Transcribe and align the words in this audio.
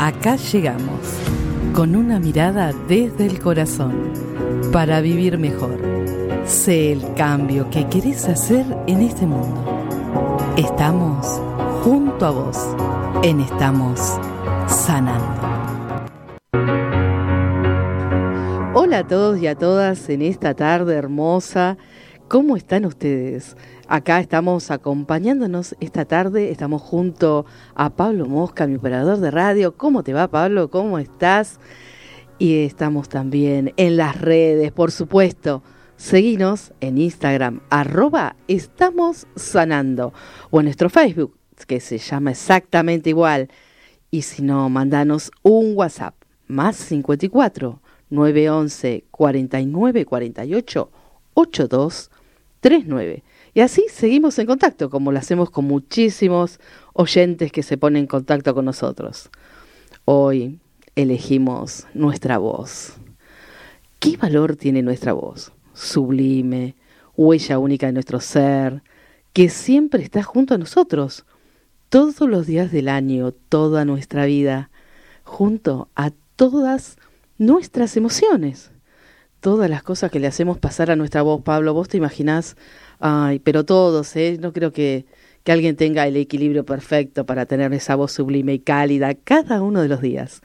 Acá 0.00 0.36
llegamos, 0.36 1.00
con 1.74 1.96
una 1.96 2.20
mirada 2.20 2.72
desde 2.86 3.26
el 3.26 3.40
corazón, 3.40 4.12
para 4.72 5.00
vivir 5.00 5.38
mejor. 5.38 5.76
Sé 6.44 6.92
el 6.92 7.14
cambio 7.14 7.68
que 7.68 7.88
querés 7.88 8.28
hacer 8.28 8.64
en 8.86 9.02
este 9.02 9.26
mundo. 9.26 9.64
Estamos 10.56 11.26
junto 11.82 12.26
a 12.26 12.30
vos, 12.30 12.56
en 13.24 13.40
Estamos 13.40 13.98
Sanando. 14.68 15.42
Hola 18.74 18.98
a 18.98 19.06
todos 19.08 19.40
y 19.40 19.48
a 19.48 19.56
todas 19.56 20.08
en 20.10 20.22
esta 20.22 20.54
tarde 20.54 20.94
hermosa. 20.94 21.76
¿Cómo 22.28 22.58
están 22.58 22.84
ustedes? 22.84 23.56
Acá 23.86 24.20
estamos 24.20 24.70
acompañándonos 24.70 25.74
esta 25.80 26.04
tarde, 26.04 26.50
estamos 26.50 26.82
junto 26.82 27.46
a 27.74 27.88
Pablo 27.88 28.26
Mosca, 28.26 28.66
mi 28.66 28.74
operador 28.74 29.16
de 29.20 29.30
radio. 29.30 29.78
¿Cómo 29.78 30.02
te 30.02 30.12
va 30.12 30.28
Pablo? 30.28 30.68
¿Cómo 30.68 30.98
estás? 30.98 31.58
Y 32.38 32.64
estamos 32.64 33.08
también 33.08 33.72
en 33.78 33.96
las 33.96 34.20
redes, 34.20 34.72
por 34.72 34.90
supuesto. 34.90 35.62
Seguinos 35.96 36.74
en 36.82 36.98
Instagram, 36.98 37.62
arroba 37.70 38.36
estamos 38.46 39.26
sanando, 39.34 40.12
o 40.50 40.60
en 40.60 40.66
nuestro 40.66 40.90
Facebook, 40.90 41.34
que 41.66 41.80
se 41.80 41.96
llama 41.96 42.32
exactamente 42.32 43.08
igual. 43.08 43.48
Y 44.10 44.20
si 44.20 44.42
no, 44.42 44.68
mandanos 44.68 45.30
un 45.42 45.72
WhatsApp, 45.74 46.14
más 46.46 46.76
54 46.76 47.80
911 48.10 49.04
49 49.10 50.04
48 50.04 50.90
82 51.32 52.10
39. 52.68 53.24
Y 53.54 53.60
así 53.60 53.86
seguimos 53.90 54.38
en 54.38 54.46
contacto, 54.46 54.90
como 54.90 55.10
lo 55.10 55.18
hacemos 55.18 55.48
con 55.48 55.64
muchísimos 55.64 56.60
oyentes 56.92 57.50
que 57.50 57.62
se 57.62 57.78
ponen 57.78 58.00
en 58.02 58.06
contacto 58.06 58.54
con 58.54 58.66
nosotros. 58.66 59.30
Hoy 60.04 60.60
elegimos 60.94 61.86
nuestra 61.94 62.36
voz. 62.36 62.92
¿Qué 63.98 64.18
valor 64.18 64.56
tiene 64.56 64.82
nuestra 64.82 65.14
voz? 65.14 65.50
Sublime, 65.72 66.76
huella 67.16 67.58
única 67.58 67.86
de 67.86 67.94
nuestro 67.94 68.20
ser, 68.20 68.82
que 69.32 69.48
siempre 69.48 70.02
está 70.02 70.22
junto 70.22 70.52
a 70.52 70.58
nosotros, 70.58 71.24
todos 71.88 72.28
los 72.28 72.46
días 72.46 72.70
del 72.70 72.90
año, 72.90 73.32
toda 73.32 73.86
nuestra 73.86 74.26
vida, 74.26 74.70
junto 75.24 75.88
a 75.94 76.10
todas 76.36 76.98
nuestras 77.38 77.96
emociones, 77.96 78.72
todas 79.40 79.70
las 79.70 79.82
cosas 79.82 80.10
que 80.10 80.20
le 80.20 80.26
hacemos 80.26 80.58
pasar 80.58 80.90
a 80.90 80.96
nuestra 80.96 81.22
voz. 81.22 81.42
Pablo, 81.42 81.74
vos 81.74 81.88
te 81.88 81.96
imaginás 81.96 82.56
Ay, 83.00 83.38
pero 83.38 83.64
todos, 83.64 84.16
¿eh? 84.16 84.38
No 84.40 84.52
creo 84.52 84.72
que, 84.72 85.06
que 85.44 85.52
alguien 85.52 85.76
tenga 85.76 86.06
el 86.06 86.16
equilibrio 86.16 86.64
perfecto 86.64 87.26
para 87.26 87.46
tener 87.46 87.72
esa 87.72 87.94
voz 87.94 88.12
sublime 88.12 88.54
y 88.54 88.58
cálida 88.58 89.14
cada 89.14 89.62
uno 89.62 89.82
de 89.82 89.88
los 89.88 90.00
días. 90.00 90.40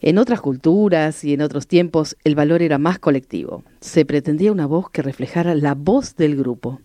En 0.00 0.16
otras 0.16 0.40
culturas 0.40 1.24
y 1.24 1.34
en 1.34 1.42
otros 1.42 1.66
tiempos 1.66 2.16
el 2.24 2.34
valor 2.34 2.62
era 2.62 2.78
más 2.78 2.98
colectivo. 2.98 3.62
Se 3.80 4.04
pretendía 4.04 4.52
una 4.52 4.66
voz 4.66 4.90
que 4.90 5.02
reflejara 5.02 5.54
la 5.54 5.74
voz 5.74 6.16
del 6.16 6.36
grupo, 6.36 6.80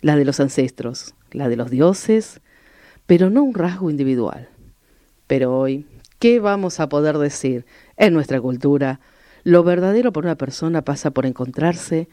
la 0.00 0.16
de 0.16 0.24
los 0.24 0.40
ancestros, 0.40 1.14
la 1.32 1.48
de 1.48 1.56
los 1.56 1.70
dioses, 1.70 2.40
pero 3.04 3.30
no 3.30 3.42
un 3.42 3.54
rasgo 3.54 3.90
individual. 3.90 4.48
Pero 5.26 5.58
hoy, 5.58 5.86
¿qué 6.18 6.40
vamos 6.40 6.80
a 6.80 6.88
poder 6.88 7.18
decir? 7.18 7.66
En 7.96 8.14
nuestra 8.14 8.40
cultura, 8.40 9.00
lo 9.44 9.64
verdadero 9.64 10.12
por 10.12 10.24
una 10.24 10.36
persona 10.36 10.82
pasa 10.82 11.10
por 11.10 11.26
encontrarse 11.26 12.08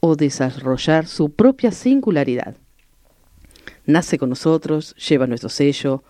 o 0.00 0.16
desarrollar 0.16 1.06
su 1.06 1.30
propia 1.30 1.72
singularidad. 1.72 2.56
Nace 3.86 4.18
con 4.18 4.30
nosotros, 4.30 4.94
lleva 4.96 5.26
nuestro 5.26 5.48
sello, 5.48 6.02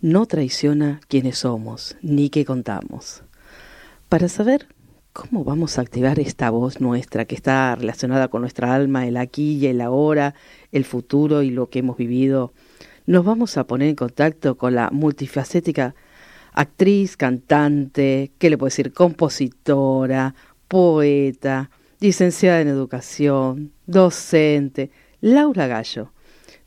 no 0.00 0.26
traiciona 0.26 1.00
quienes 1.08 1.38
somos 1.38 1.96
ni 2.02 2.30
qué 2.30 2.44
contamos. 2.44 3.22
Para 4.08 4.28
saber 4.28 4.68
cómo 5.12 5.44
vamos 5.44 5.78
a 5.78 5.80
activar 5.80 6.20
esta 6.20 6.50
voz 6.50 6.80
nuestra 6.80 7.24
que 7.24 7.34
está 7.34 7.74
relacionada 7.74 8.28
con 8.28 8.42
nuestra 8.42 8.74
alma, 8.74 9.06
el 9.06 9.16
aquí 9.16 9.54
y 9.54 9.66
el 9.66 9.80
ahora, 9.80 10.34
el 10.72 10.84
futuro 10.84 11.42
y 11.42 11.50
lo 11.50 11.70
que 11.70 11.78
hemos 11.78 11.96
vivido, 11.96 12.52
nos 13.06 13.24
vamos 13.24 13.56
a 13.56 13.66
poner 13.66 13.88
en 13.88 13.96
contacto 13.96 14.56
con 14.56 14.74
la 14.74 14.90
multifacética 14.90 15.94
actriz, 16.56 17.16
cantante, 17.16 18.32
¿qué 18.38 18.50
le 18.50 18.58
puedo 18.58 18.68
decir? 18.68 18.92
Compositora, 18.92 20.34
poeta, 20.66 21.70
licenciada 22.00 22.60
en 22.60 22.68
educación, 22.68 23.72
docente, 23.86 24.90
Laura 25.20 25.68
Gallo. 25.68 26.12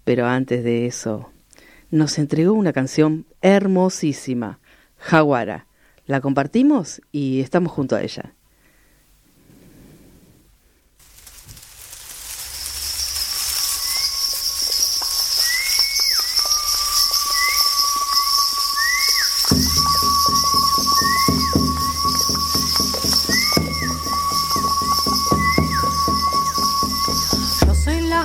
Pero 0.06 0.28
antes 0.28 0.64
de 0.64 0.86
eso, 0.86 1.30
nos 1.92 2.18
entregó 2.20 2.54
una 2.54 2.72
canción 2.72 3.26
hermosísima, 3.42 4.60
Jaguara. 4.96 5.68
La 6.06 6.22
compartimos 6.22 7.02
y 7.12 7.42
estamos 7.42 7.72
junto 7.72 7.96
a 7.96 8.04
ella. 8.04 8.34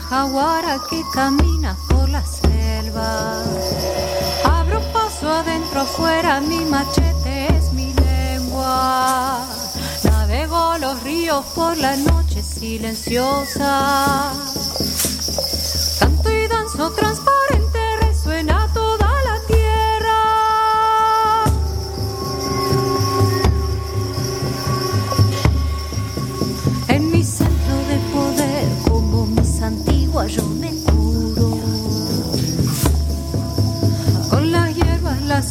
Jaguara 0.08 0.78
que 0.88 1.02
camina 1.12 1.76
por 1.88 2.08
la 2.08 2.22
selva. 2.24 3.42
Abro 4.44 4.80
paso 4.92 5.30
adentro, 5.30 5.82
afuera, 5.82 6.40
mi 6.40 6.64
machete 6.64 7.54
es 7.56 7.72
mi 7.72 7.92
lengua. 7.94 9.46
Navego 10.04 10.78
los 10.78 11.02
ríos 11.02 11.44
por 11.54 11.76
la 11.76 11.96
noche 11.96 12.42
silenciosa. 12.42 14.32
Canto 16.00 16.30
y 16.30 16.46
danzo 16.48 16.90
transparente, 16.92 17.33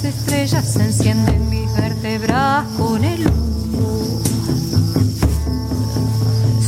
las 0.03 0.15
estrellas 0.15 0.65
se 0.65 0.83
encienden 0.83 1.49
mis 1.49 1.73
vértebras 1.75 2.65
con 2.77 3.03
el 3.03 3.25
humo. 3.25 4.21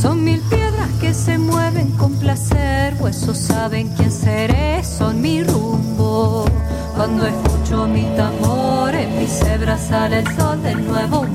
Son 0.00 0.24
mil 0.24 0.40
piedras 0.40 0.88
que 1.00 1.12
se 1.12 1.36
mueven 1.36 1.90
con 1.92 2.14
placer, 2.14 2.96
huesos 2.98 3.36
saben 3.36 3.88
quién 3.96 4.10
seré, 4.10 4.82
son 4.84 5.20
mi 5.20 5.42
rumbo. 5.42 6.46
Cuando 6.94 7.26
escucho 7.26 7.86
mi 7.86 8.04
tambor, 8.16 8.94
en 8.94 9.18
mis 9.18 9.42
hebras 9.42 9.88
sale 9.88 10.20
el 10.20 10.36
sol 10.36 10.62
del 10.62 10.86
nuevo 10.86 11.26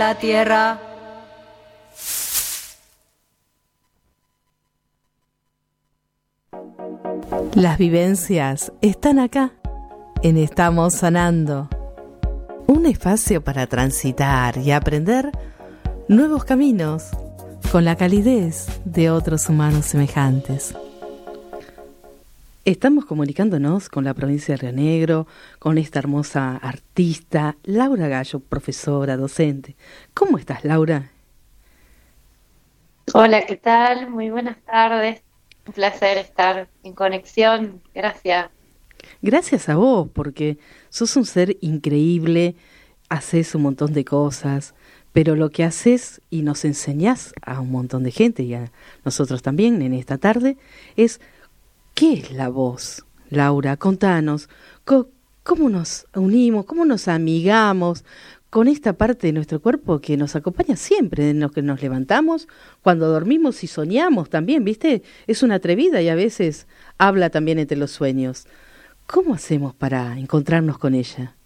la 0.00 0.14
tierra. 0.14 0.78
Las 7.54 7.76
vivencias 7.76 8.72
están 8.80 9.18
acá, 9.18 9.52
en 10.22 10.38
Estamos 10.38 10.94
Sanando. 10.94 11.68
Un 12.66 12.86
espacio 12.86 13.44
para 13.44 13.66
transitar 13.66 14.56
y 14.56 14.70
aprender 14.70 15.32
nuevos 16.08 16.44
caminos 16.44 17.10
con 17.70 17.84
la 17.84 17.94
calidez 17.96 18.68
de 18.86 19.10
otros 19.10 19.50
humanos 19.50 19.84
semejantes. 19.84 20.74
Estamos 22.66 23.06
comunicándonos 23.06 23.88
con 23.88 24.04
la 24.04 24.12
provincia 24.12 24.54
de 24.54 24.60
Río 24.60 24.72
Negro, 24.72 25.26
con 25.58 25.78
esta 25.78 25.98
hermosa 25.98 26.58
artista, 26.58 27.56
Laura 27.64 28.06
Gallo, 28.06 28.38
profesora, 28.40 29.16
docente. 29.16 29.76
¿Cómo 30.12 30.36
estás, 30.36 30.62
Laura? 30.62 31.10
Hola, 33.14 33.46
¿qué 33.46 33.56
tal? 33.56 34.10
Muy 34.10 34.28
buenas 34.28 34.58
tardes. 34.66 35.22
Un 35.66 35.72
placer 35.72 36.18
estar 36.18 36.68
en 36.82 36.92
conexión. 36.92 37.80
Gracias. 37.94 38.50
Gracias 39.22 39.70
a 39.70 39.76
vos, 39.76 40.10
porque 40.12 40.58
sos 40.90 41.16
un 41.16 41.24
ser 41.24 41.56
increíble, 41.62 42.56
haces 43.08 43.54
un 43.54 43.62
montón 43.62 43.94
de 43.94 44.04
cosas, 44.04 44.74
pero 45.14 45.34
lo 45.34 45.48
que 45.48 45.64
haces 45.64 46.20
y 46.28 46.42
nos 46.42 46.66
enseñás 46.66 47.32
a 47.40 47.60
un 47.60 47.70
montón 47.70 48.02
de 48.02 48.10
gente 48.10 48.42
y 48.42 48.52
a 48.52 48.70
nosotros 49.02 49.40
también 49.40 49.80
en 49.80 49.94
esta 49.94 50.18
tarde 50.18 50.58
es 50.96 51.22
¿qué 52.00 52.14
es 52.14 52.32
la 52.32 52.48
voz? 52.48 53.04
Laura, 53.28 53.76
contanos, 53.76 54.48
¿cómo 54.84 55.68
nos 55.68 56.06
unimos, 56.14 56.64
cómo 56.64 56.86
nos 56.86 57.08
amigamos 57.08 58.06
con 58.48 58.68
esta 58.68 58.94
parte 58.94 59.26
de 59.26 59.34
nuestro 59.34 59.60
cuerpo 59.60 60.00
que 60.00 60.16
nos 60.16 60.34
acompaña 60.34 60.76
siempre, 60.76 61.28
en 61.28 61.40
lo 61.40 61.50
que 61.50 61.60
nos 61.60 61.82
levantamos, 61.82 62.48
cuando 62.80 63.06
dormimos 63.08 63.62
y 63.64 63.66
soñamos 63.66 64.30
también, 64.30 64.64
¿viste? 64.64 65.02
Es 65.26 65.42
una 65.42 65.56
atrevida 65.56 66.00
y 66.00 66.08
a 66.08 66.14
veces 66.14 66.66
habla 66.96 67.28
también 67.28 67.58
entre 67.58 67.76
los 67.76 67.90
sueños. 67.90 68.46
¿Cómo 69.06 69.34
hacemos 69.34 69.74
para 69.74 70.18
encontrarnos 70.18 70.78
con 70.78 70.94
ella? 70.94 71.36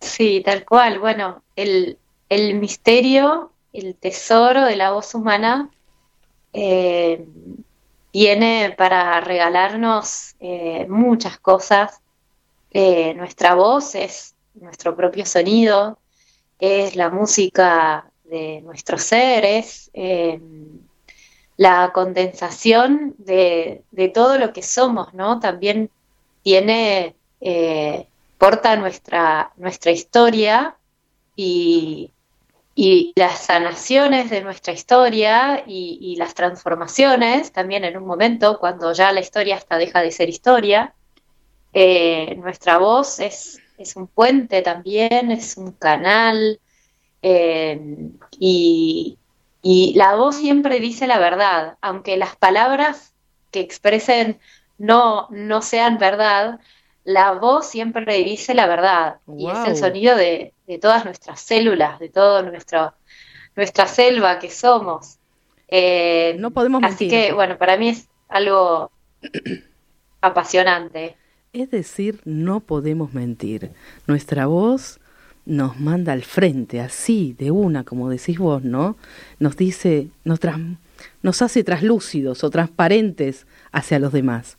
Sí, 0.00 0.42
tal 0.44 0.64
cual. 0.64 0.98
Bueno, 0.98 1.44
el, 1.54 1.98
el 2.28 2.56
misterio, 2.56 3.52
el 3.72 3.94
tesoro 3.94 4.64
de 4.64 4.74
la 4.74 4.90
voz 4.90 5.14
humana 5.14 5.70
eh, 6.52 7.24
viene 8.16 8.74
para 8.78 9.20
regalarnos 9.20 10.36
eh, 10.40 10.86
muchas 10.88 11.38
cosas. 11.38 12.00
Eh, 12.70 13.12
nuestra 13.12 13.54
voz 13.54 13.94
es 13.94 14.34
nuestro 14.54 14.96
propio 14.96 15.26
sonido, 15.26 15.98
es 16.58 16.96
la 16.96 17.10
música 17.10 18.10
de 18.24 18.62
nuestros 18.62 19.02
seres, 19.02 19.90
la 21.58 21.92
condensación 21.92 23.14
de, 23.18 23.82
de, 23.90 24.08
todo 24.08 24.38
lo 24.38 24.54
que 24.54 24.62
somos, 24.62 25.12
¿no? 25.12 25.38
También 25.38 25.90
tiene 26.42 27.14
porta 28.38 28.76
nuestra, 28.76 29.52
nuestra 29.58 29.92
historia 29.92 30.74
y, 31.36 32.12
las 33.14 33.46
sanaciones 33.46 34.28
de 34.28 34.42
nuestra 34.42 34.74
historia 34.74 35.64
y, 35.66 36.14
las 36.18 36.34
transformaciones 36.34 37.50
también 37.52 37.84
en 37.84 37.96
un 37.96 38.06
momento 38.06 38.58
cuando 38.58 38.92
ya 38.92 39.12
la 39.12 39.20
historia 39.20 39.56
hasta 39.56 39.78
deja 39.78 40.02
de 40.02 40.10
ser 40.12 40.28
historia. 40.28 40.94
Eh, 41.72 42.36
nuestra 42.36 42.78
voz 42.78 43.18
es, 43.20 43.60
es, 43.78 43.96
un 43.96 44.06
puente 44.06 44.62
también, 44.62 45.30
es 45.30 45.56
un 45.56 45.72
canal 45.72 46.60
eh, 47.22 47.80
y, 48.38 49.18
y 49.62 49.94
la 49.94 50.14
voz 50.14 50.36
siempre 50.36 50.78
dice 50.80 51.06
la 51.06 51.18
verdad, 51.18 51.76
aunque 51.80 52.16
las 52.16 52.36
palabras 52.36 53.14
que 53.50 53.60
expresen 53.60 54.38
no, 54.78 55.28
no 55.30 55.62
sean 55.62 55.98
verdad, 55.98 56.60
la 57.06 57.32
voz 57.32 57.68
siempre 57.68 58.24
dice 58.24 58.52
la 58.52 58.66
verdad 58.66 59.18
y 59.38 59.48
es 59.48 59.58
el 59.66 59.76
sonido 59.76 60.16
de, 60.16 60.52
todas 60.82 61.04
nuestras 61.04 61.40
células, 61.40 62.00
de 62.00 62.08
toda 62.08 62.42
nuestra 62.42 63.86
selva 63.86 64.40
que 64.40 64.50
somos. 64.50 65.18
Eh, 65.68 66.36
no 66.40 66.50
podemos 66.50 66.80
mentir. 66.80 67.08
Así 67.08 67.08
que, 67.08 67.32
bueno, 67.32 67.56
para 67.58 67.76
mí 67.76 67.90
es 67.90 68.08
algo 68.28 68.90
apasionante. 70.20 71.16
Es 71.52 71.70
decir, 71.70 72.20
no 72.24 72.58
podemos 72.58 73.14
mentir. 73.14 73.70
Nuestra 74.08 74.46
voz 74.46 74.98
nos 75.44 75.78
manda 75.78 76.12
al 76.12 76.24
frente, 76.24 76.80
así, 76.80 77.36
de 77.38 77.52
una, 77.52 77.84
como 77.84 78.10
decís 78.10 78.38
vos, 78.38 78.64
¿no? 78.64 78.96
Nos 79.38 79.56
dice, 79.56 80.08
nos, 80.24 80.40
nos 81.22 81.40
hace 81.40 81.62
traslúcidos 81.62 82.42
o 82.42 82.50
transparentes 82.50 83.46
hacia 83.70 84.00
los 84.00 84.12
demás. 84.12 84.58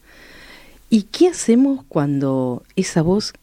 ¿Y 0.90 1.04
qué 1.04 1.28
hacemos 1.28 1.84
cuando 1.90 2.64
esa 2.78 3.02
voz... 3.02 3.34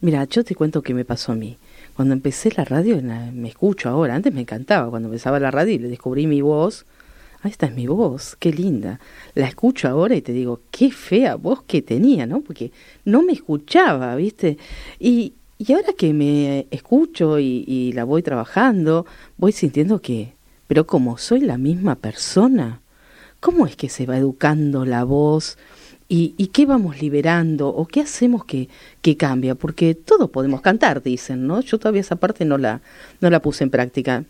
Mira, 0.00 0.24
yo 0.24 0.42
te 0.42 0.54
cuento 0.54 0.82
qué 0.82 0.94
me 0.94 1.04
pasó 1.04 1.32
a 1.32 1.34
mí. 1.34 1.58
Cuando 1.96 2.14
empecé 2.14 2.50
la 2.56 2.64
radio, 2.64 3.00
me 3.32 3.48
escucho 3.48 3.90
ahora, 3.90 4.14
antes 4.14 4.32
me 4.32 4.40
encantaba, 4.40 4.90
cuando 4.90 5.08
empezaba 5.08 5.38
la 5.38 5.50
radio 5.50 5.74
y 5.74 5.78
le 5.78 5.88
descubrí 5.88 6.26
mi 6.26 6.40
voz, 6.40 6.86
ah, 7.42 7.48
esta 7.48 7.66
es 7.66 7.74
mi 7.74 7.86
voz, 7.86 8.36
qué 8.38 8.52
linda. 8.52 9.00
La 9.34 9.46
escucho 9.46 9.86
ahora 9.88 10.16
y 10.16 10.22
te 10.22 10.32
digo, 10.32 10.60
qué 10.70 10.90
fea 10.90 11.36
voz 11.36 11.62
que 11.62 11.82
tenía, 11.82 12.26
¿no? 12.26 12.40
Porque 12.40 12.72
no 13.04 13.22
me 13.22 13.32
escuchaba, 13.34 14.16
¿viste? 14.16 14.58
Y, 14.98 15.34
y 15.58 15.72
ahora 15.72 15.92
que 15.92 16.12
me 16.14 16.66
escucho 16.70 17.38
y, 17.38 17.64
y 17.66 17.92
la 17.92 18.04
voy 18.04 18.22
trabajando, 18.22 19.06
voy 19.36 19.52
sintiendo 19.52 20.00
que, 20.00 20.32
pero 20.66 20.86
como 20.86 21.18
soy 21.18 21.40
la 21.40 21.58
misma 21.58 21.96
persona, 21.96 22.80
¿cómo 23.40 23.66
es 23.66 23.76
que 23.76 23.90
se 23.90 24.06
va 24.06 24.16
educando 24.16 24.84
la 24.84 25.04
voz? 25.04 25.58
¿Y, 26.08 26.48
qué 26.48 26.66
vamos 26.66 27.00
liberando 27.00 27.68
o 27.68 27.86
qué 27.86 28.02
hacemos 28.02 28.44
que, 28.44 28.68
que 29.02 29.16
cambia? 29.16 29.54
Porque 29.54 29.94
todos 29.94 30.30
podemos 30.30 30.60
cantar, 30.60 31.02
dicen, 31.02 31.46
¿no? 31.46 31.60
Yo 31.60 31.78
todavía 31.78 32.02
esa 32.02 32.16
parte 32.16 32.44
no 32.44 32.58
la, 32.58 32.80
no 33.20 33.30
la 33.30 33.40
puse 33.40 33.64
en 33.64 33.70
práctica. 33.70 34.24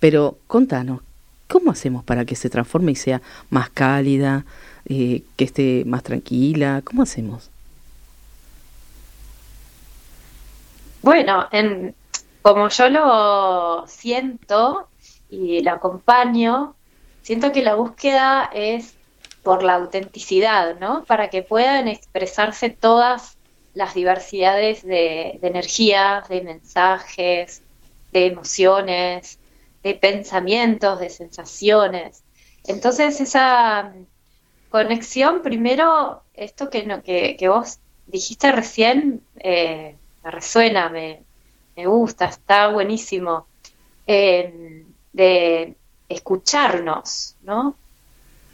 Pero 0.00 0.38
contanos, 0.46 1.02
¿cómo 1.46 1.70
hacemos 1.70 2.04
para 2.04 2.24
que 2.24 2.34
se 2.36 2.50
transforme 2.50 2.92
y 2.92 2.96
sea 2.96 3.22
más 3.50 3.70
cálida, 3.70 4.44
eh, 4.86 5.22
que 5.36 5.44
esté 5.44 5.84
más 5.86 6.02
tranquila? 6.02 6.80
¿Cómo 6.84 7.02
hacemos? 7.02 7.50
Bueno, 11.02 11.46
en, 11.52 11.94
como 12.42 12.68
yo 12.68 12.88
lo 12.88 13.84
siento 13.86 14.88
y 15.30 15.62
lo 15.62 15.72
acompaño, 15.72 16.74
siento 17.22 17.52
que 17.52 17.62
la 17.62 17.74
búsqueda 17.74 18.50
es 18.52 18.94
por 19.42 19.62
la 19.62 19.74
autenticidad, 19.74 20.78
¿no? 20.78 21.04
Para 21.04 21.30
que 21.30 21.42
puedan 21.42 21.88
expresarse 21.88 22.70
todas 22.70 23.38
las 23.74 23.94
diversidades 23.94 24.82
de, 24.84 25.38
energías, 25.42 26.28
de 26.28 26.42
mensajes, 26.42 27.62
de 28.12 28.26
emociones, 28.26 29.38
de 29.82 29.94
pensamientos, 29.94 31.00
de 31.00 31.10
sensaciones. 31.10 32.22
Entonces 32.66 33.20
esa 33.20 33.94
conexión, 34.70 35.42
primero, 35.42 36.22
esto 36.34 36.68
que, 36.68 36.84
no, 36.84 37.02
que, 37.02 37.36
vos 37.48 37.78
dijiste 38.06 38.52
recién, 38.52 39.22
eh, 39.38 39.96
me 40.22 40.30
resuena, 40.30 40.88
me, 40.88 41.24
gusta, 41.76 42.26
está 42.26 42.68
buenísimo, 42.68 43.46
eh, 44.06 44.84
de 45.14 45.76
escucharnos, 46.10 47.36
¿no? 47.42 47.76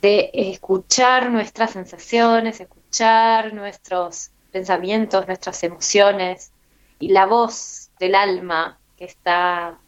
De 0.02 0.30
escuchar 0.32 1.30
nuestras 1.30 1.72
sensaciones, 1.72 2.60
escuchar 2.60 3.54
nuestros 3.54 4.30
pensamientos, 4.52 5.26
nuestras 5.26 5.62
emociones 5.64 6.52
y 6.98 7.08
la 7.08 7.26
voz 7.26 7.90
del 7.98 8.14
alma 8.14 8.78
que 8.96 9.04
está, 9.04 9.78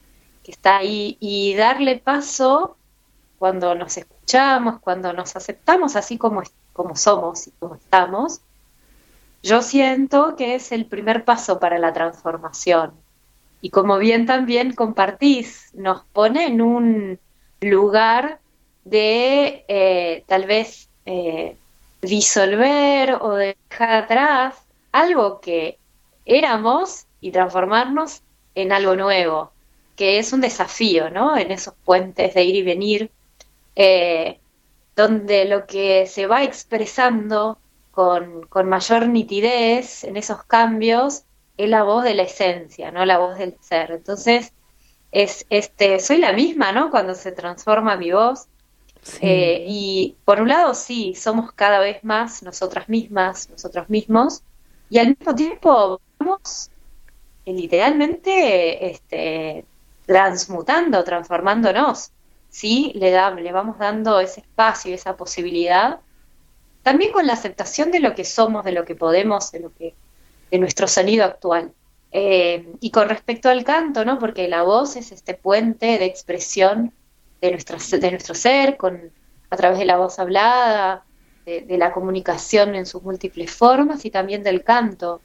que 0.43 0.53
está 0.53 0.79
ahí 0.79 1.17
y 1.21 1.55
darle 1.55 1.99
paso 1.99 2.77
cuando 3.38 3.75
nos 3.75 3.97
escuchamos, 3.97 4.81
cuando 4.81 5.12
nos 5.12 5.37
aceptamos 5.37 5.97
así 5.97 6.19
como, 6.19 6.43
como 6.73 6.97
somos 6.97 7.47
y 7.47 7.50
como 7.53 7.77
estamos, 7.77 8.41
yo 9.43 9.62
siento 9.62 10.35
que 10.37 10.57
es 10.57 10.73
el 10.73 10.87
primer 10.87 11.25
paso 11.25 11.61
para 11.61 11.79
la 11.79 11.93
transformación. 11.93 12.93
Y 13.61 13.71
como 13.71 13.99
bien 13.99 14.27
también 14.27 14.75
compartís, 14.75 15.71
nos 15.75 16.05
pone 16.05 16.47
en 16.47 16.61
un 16.61 17.19
lugar 17.61 18.41
de 18.85 19.65
eh, 19.69 20.25
tal 20.27 20.47
vez 20.47 20.89
eh, 21.07 21.57
disolver 22.03 23.19
o 23.21 23.35
dejar 23.35 24.05
atrás 24.05 24.55
algo 24.93 25.41
que 25.41 25.79
éramos 26.25 27.07
y 27.21 27.31
transformarnos 27.31 28.23
en 28.55 28.73
algo 28.73 28.97
nuevo, 28.97 29.53
que 29.97 30.19
es 30.19 30.33
un 30.33 30.41
desafío, 30.41 31.11
¿no? 31.11 31.37
En 31.37 31.51
esos 31.51 31.75
puentes 31.85 32.35
de 32.35 32.45
ir 32.45 32.57
y 32.57 32.63
venir, 32.63 33.11
eh, 33.77 34.39
donde 34.97 35.45
lo 35.45 35.67
que 35.67 36.07
se 36.07 36.27
va 36.27 36.43
expresando 36.43 37.59
con, 37.91 38.47
con 38.47 38.69
mayor 38.69 39.09
nitidez 39.09 40.05
en 40.05 40.17
esos 40.17 40.45
cambios 40.45 41.25
es 41.57 41.69
la 41.69 41.83
voz 41.83 42.05
de 42.05 42.15
la 42.15 42.23
esencia, 42.23 42.91
no 42.91 43.05
la 43.05 43.19
voz 43.19 43.39
del 43.39 43.57
ser. 43.61 43.91
Entonces, 43.91 44.53
es 45.13 45.47
este, 45.51 46.01
soy 46.01 46.19
la 46.19 46.33
misma, 46.33 46.73
¿no? 46.73 46.91
Cuando 46.91 47.15
se 47.15 47.33
transforma 47.33 47.97
mi 47.97 48.13
voz. 48.13 48.47
Eh, 49.21 49.65
y 49.67 50.17
por 50.25 50.41
un 50.41 50.49
lado, 50.49 50.75
sí, 50.75 51.15
somos 51.15 51.53
cada 51.53 51.79
vez 51.81 52.03
más 52.05 52.43
nosotras 52.43 52.88
mismas, 52.88 53.49
nosotros 53.50 53.88
mismos, 53.88 54.43
y 54.91 54.99
al 54.99 55.09
mismo 55.09 55.35
tiempo 55.35 56.00
vamos 56.19 56.71
eh, 57.45 57.53
literalmente 57.53 58.91
este, 58.91 59.65
transmutando, 60.07 61.05
transformándonos. 61.05 62.11
Sí, 62.50 62.93
le, 62.95 63.11
da, 63.11 63.31
le 63.31 63.53
vamos 63.53 63.79
dando 63.79 64.21
ese 64.21 64.41
espacio, 64.41 64.95
esa 64.95 65.17
posibilidad, 65.17 66.00
también 66.83 67.12
con 67.12 67.27
la 67.27 67.35
aceptación 67.35 67.91
de 67.91 68.00
lo 68.00 68.15
que 68.15 68.25
somos, 68.25 68.65
de 68.65 68.73
lo 68.73 68.85
que 68.85 68.95
podemos, 68.95 69.53
de 69.53 69.61
lo 69.61 69.75
que 69.75 69.95
de 70.50 70.59
nuestro 70.59 70.88
sonido 70.88 71.25
actual. 71.25 71.73
Eh, 72.11 72.73
y 72.81 72.91
con 72.91 73.09
respecto 73.09 73.50
al 73.50 73.65
canto, 73.65 74.05
¿no? 74.05 74.19
Porque 74.19 74.49
la 74.49 74.62
voz 74.62 74.97
es 74.97 75.12
este 75.12 75.35
puente 75.35 75.99
de 75.99 76.07
expresión 76.07 76.95
de, 77.40 77.50
nuestro, 77.50 77.78
de 77.99 78.11
nuestro 78.11 78.35
ser, 78.35 78.76
con, 78.76 79.12
a 79.50 79.57
través 79.57 79.78
de 79.78 79.85
la 79.85 79.97
voz 79.97 80.18
hablada, 80.18 81.04
de, 81.45 81.78
la 81.78 81.92
comunicación 81.92 82.75
en 82.75 82.85
sus 82.85 83.02
múltiples 83.02 83.50
formas 83.50 84.04
y 84.04 84.11
también 84.11 84.42
del 84.42 84.62
canto, 84.62 85.23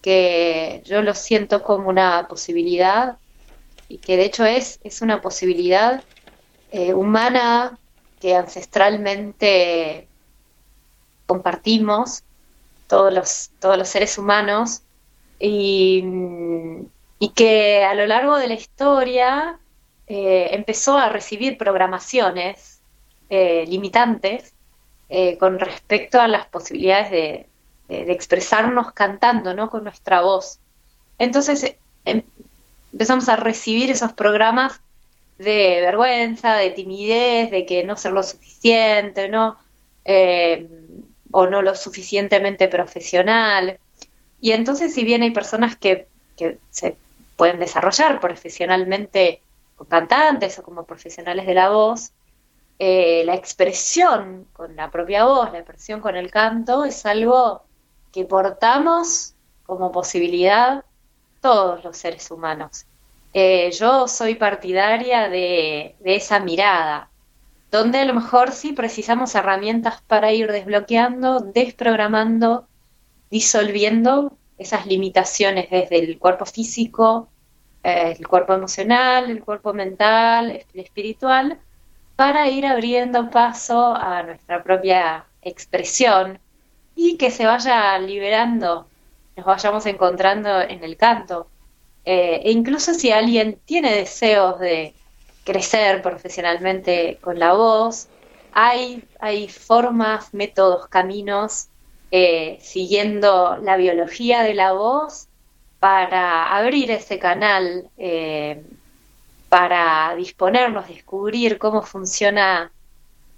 que 0.00 0.82
yo 0.86 1.02
lo 1.02 1.14
siento 1.14 1.62
como 1.62 1.90
una 1.90 2.26
posibilidad 2.28 3.18
y 3.88 3.98
que 3.98 4.16
de 4.16 4.24
hecho 4.24 4.44
es, 4.46 4.80
es 4.82 5.02
una 5.02 5.20
posibilidad 5.20 6.02
eh, 6.70 6.94
humana 6.94 7.78
que 8.20 8.34
ancestralmente 8.34 10.08
compartimos 11.26 12.22
todos 12.86 13.12
los, 13.12 13.50
todos 13.60 13.76
los 13.76 13.88
seres 13.88 14.18
humanos 14.18 14.82
y, 15.38 16.02
que 17.36 17.84
a 17.84 17.94
lo 17.94 18.06
largo 18.06 18.36
de 18.36 18.48
la 18.48 18.54
historia 18.54 19.60
eh, 20.08 20.48
empezó 20.52 20.96
a 20.96 21.10
recibir 21.10 21.58
programaciones 21.58 22.80
eh, 23.28 23.64
limitantes 23.68 24.54
eh, 25.10 25.36
con 25.38 25.58
respecto 25.58 26.20
a 26.20 26.28
las 26.28 26.46
posibilidades 26.46 27.10
de, 27.10 27.46
expresarnos 27.90 28.92
cantando, 28.92 29.54
¿no? 29.54 29.70
Con 29.70 29.84
nuestra 29.84 30.20
voz. 30.20 30.58
Entonces 31.18 31.74
em, 32.04 32.22
empezamos 32.92 33.30
a 33.30 33.36
recibir 33.36 33.90
esos 33.90 34.12
programas 34.12 34.80
de 35.38 35.80
vergüenza, 35.80 36.56
de 36.56 36.70
timidez, 36.70 37.50
de 37.50 37.64
que 37.64 37.84
no 37.84 37.96
ser 37.96 38.12
lo 38.12 38.22
suficiente, 38.22 39.28
¿no? 39.28 39.56
o 41.30 41.46
no 41.46 41.62
lo 41.62 41.74
suficientemente 41.74 42.68
profesional. 42.68 43.78
Y 44.40 44.52
entonces, 44.52 44.94
si 44.94 45.04
bien 45.04 45.22
hay 45.22 45.30
personas 45.30 45.76
que, 45.76 46.06
se 46.70 46.96
pueden 47.36 47.58
desarrollar 47.58 48.20
profesionalmente 48.20 49.42
cantantes 49.86 50.58
o 50.58 50.62
como 50.62 50.84
profesionales 50.84 51.46
de 51.46 51.54
la 51.54 51.70
voz, 51.70 52.12
eh, 52.78 53.22
la 53.24 53.34
expresión 53.34 54.46
con 54.52 54.76
la 54.76 54.90
propia 54.90 55.24
voz, 55.24 55.52
la 55.52 55.58
expresión 55.58 56.00
con 56.00 56.16
el 56.16 56.30
canto, 56.30 56.84
es 56.84 57.04
algo 57.06 57.64
que 58.12 58.24
portamos 58.24 59.34
como 59.66 59.92
posibilidad 59.92 60.84
todos 61.40 61.84
los 61.84 61.96
seres 61.96 62.30
humanos. 62.30 62.86
Eh, 63.34 63.70
yo 63.72 64.08
soy 64.08 64.36
partidaria 64.36 65.28
de, 65.28 65.96
de, 66.00 66.16
esa 66.16 66.40
mirada, 66.40 67.10
donde 67.70 67.98
a 67.98 68.04
lo 68.04 68.14
mejor 68.14 68.52
sí 68.52 68.72
precisamos 68.72 69.34
herramientas 69.34 70.00
para 70.02 70.32
ir 70.32 70.50
desbloqueando, 70.50 71.40
desprogramando, 71.40 72.66
disolviendo 73.30 74.32
esas 74.56 74.86
limitaciones 74.86 75.68
desde 75.70 75.98
el 75.98 76.18
cuerpo 76.18 76.46
físico, 76.46 77.28
eh, 77.82 78.16
el 78.18 78.26
cuerpo 78.26 78.54
emocional, 78.54 79.30
el 79.30 79.42
cuerpo 79.42 79.72
mental, 79.72 80.50
el 80.50 80.80
espiritual, 80.80 81.58
para 82.16 82.48
ir 82.48 82.66
abriendo 82.66 83.30
paso 83.30 83.94
a 83.94 84.22
nuestra 84.22 84.62
propia 84.62 85.26
expresión 85.42 86.38
y 86.96 87.16
que 87.16 87.30
se 87.30 87.46
vaya 87.46 87.98
liberando, 87.98 88.88
nos 89.36 89.46
vayamos 89.46 89.86
encontrando 89.86 90.60
en 90.60 90.82
el 90.82 90.96
canto. 90.96 91.48
Eh, 92.04 92.40
e 92.44 92.50
incluso 92.52 92.94
si 92.94 93.12
alguien 93.12 93.60
tiene 93.64 93.94
deseos 93.94 94.58
de 94.58 94.94
crecer 95.44 96.02
profesionalmente 96.02 97.18
con 97.22 97.38
la 97.38 97.54
voz. 97.54 98.08
Hay, 98.52 99.04
hay 99.18 99.48
formas, 99.48 100.34
métodos, 100.34 100.88
caminos, 100.88 101.68
eh, 102.10 102.58
siguiendo 102.60 103.56
la 103.62 103.76
biología 103.76 104.42
de 104.42 104.54
la 104.54 104.72
voz 104.72 105.27
para 105.80 106.56
abrir 106.56 106.90
ese 106.90 107.18
canal, 107.18 107.88
eh, 107.96 108.62
para 109.48 110.14
disponernos, 110.16 110.88
descubrir 110.88 111.58
cómo 111.58 111.82
funciona 111.82 112.72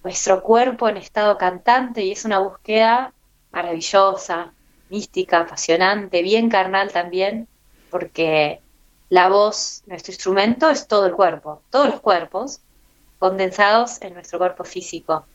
nuestro 0.02 0.42
cuerpo 0.42 0.88
en 0.88 0.96
estado 0.96 1.36
cantante 1.36 2.02
y 2.02 2.12
es 2.12 2.24
una 2.24 2.38
búsqueda 2.38 3.12
maravillosa, 3.52 4.52
mística, 4.88 5.40
apasionante, 5.40 6.22
bien 6.22 6.48
carnal 6.48 6.90
también, 6.90 7.46
porque 7.90 8.60
la 9.10 9.28
voz, 9.28 9.82
nuestro 9.86 10.12
instrumento, 10.12 10.70
es 10.70 10.86
todo 10.88 11.06
el 11.06 11.12
cuerpo, 11.12 11.62
todos 11.70 11.90
los 11.90 12.00
cuerpos 12.00 12.60
condensados 13.18 14.00
en 14.00 14.14
nuestro 14.14 14.38
cuerpo 14.38 14.64
físico. 14.64 15.26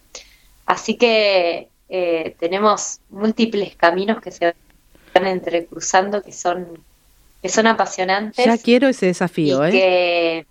Así 0.66 0.98
que 0.98 1.70
eh, 1.90 2.36
tenemos 2.40 3.00
múltiples 3.10 3.76
caminos 3.76 4.22
que 4.22 4.32
se 4.32 4.56
van 5.14 5.28
entrecruzando 5.28 6.24
que 6.24 6.32
son 6.32 6.84
que 7.46 7.50
son 7.50 7.68
apasionantes. 7.68 8.44
Ya 8.44 8.58
quiero 8.58 8.88
ese 8.88 9.06
desafío, 9.06 9.64
¿eh? 9.64 10.48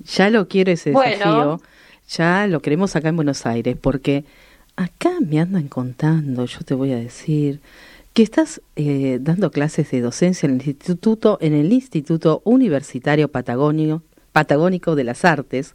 Ya 0.00 0.30
lo 0.30 0.48
quiero 0.48 0.72
ese 0.72 0.90
desafío. 0.90 1.60
Ya 2.08 2.48
lo 2.48 2.60
queremos 2.60 2.96
acá 2.96 3.10
en 3.10 3.14
Buenos 3.14 3.46
Aires, 3.46 3.76
porque 3.80 4.24
acá 4.74 5.12
me 5.24 5.38
andan 5.38 5.68
contando, 5.68 6.44
yo 6.44 6.58
te 6.62 6.74
voy 6.74 6.90
a 6.90 6.96
decir, 6.96 7.60
que 8.14 8.24
estás 8.24 8.62
eh, 8.74 9.18
dando 9.20 9.52
clases 9.52 9.88
de 9.92 10.00
docencia 10.00 10.48
en 10.48 10.60
el 10.60 10.66
instituto, 10.66 11.38
en 11.40 11.54
el 11.54 11.72
Instituto 11.72 12.42
Universitario 12.44 13.28
Patagónico, 13.28 14.02
Patagónico 14.32 14.96
de 14.96 15.04
las 15.04 15.24
Artes, 15.24 15.74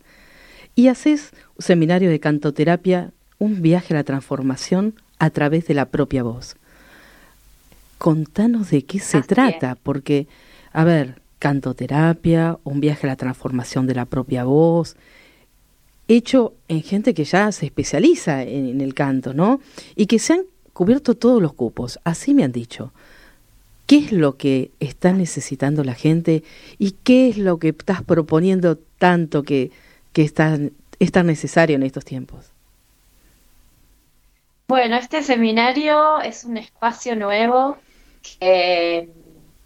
y 0.75 0.89
haces 0.89 1.31
un 1.55 1.63
seminario 1.63 2.09
de 2.09 2.19
cantoterapia, 2.19 3.13
un 3.39 3.61
viaje 3.61 3.93
a 3.93 3.97
la 3.97 4.03
transformación 4.03 4.95
a 5.19 5.29
través 5.29 5.67
de 5.67 5.73
la 5.73 5.85
propia 5.85 6.21
voz. 6.21 6.57
Contanos 8.03 8.69
de 8.69 8.83
qué 8.83 8.99
se 8.99 9.21
trata, 9.21 9.77
porque, 9.81 10.27
a 10.73 10.83
ver, 10.83 11.21
cantoterapia, 11.39 12.59
un 12.65 12.81
viaje 12.81 13.07
a 13.07 13.11
la 13.11 13.15
transformación 13.15 13.87
de 13.87 13.95
la 13.95 14.03
propia 14.03 14.43
voz, 14.43 14.97
hecho 16.09 16.53
en 16.67 16.83
gente 16.83 17.13
que 17.13 17.23
ya 17.23 17.49
se 17.53 17.67
especializa 17.67 18.43
en, 18.43 18.67
en 18.67 18.81
el 18.81 18.93
canto, 18.93 19.33
¿no? 19.33 19.61
Y 19.95 20.07
que 20.07 20.19
se 20.19 20.33
han 20.33 20.41
cubierto 20.73 21.15
todos 21.15 21.41
los 21.41 21.53
cupos, 21.53 21.97
así 22.03 22.33
me 22.33 22.43
han 22.43 22.51
dicho. 22.51 22.91
¿Qué 23.85 23.99
es 23.99 24.11
lo 24.11 24.35
que 24.35 24.71
está 24.81 25.13
necesitando 25.13 25.85
la 25.85 25.93
gente 25.93 26.43
y 26.77 26.91
qué 27.05 27.29
es 27.29 27.37
lo 27.37 27.57
que 27.57 27.69
estás 27.69 28.03
proponiendo 28.03 28.77
tanto 28.97 29.43
que, 29.43 29.71
que 30.11 30.23
es, 30.23 30.33
tan, 30.33 30.73
necesario 31.25 31.77
en 31.77 31.83
estos 31.83 32.03
tiempos? 32.03 32.51
Bueno, 34.67 34.97
este 34.97 35.23
seminario 35.23 36.19
es 36.19 36.43
un 36.43 36.57
espacio 36.57 37.15
nuevo 37.15 37.77
que 38.23 39.09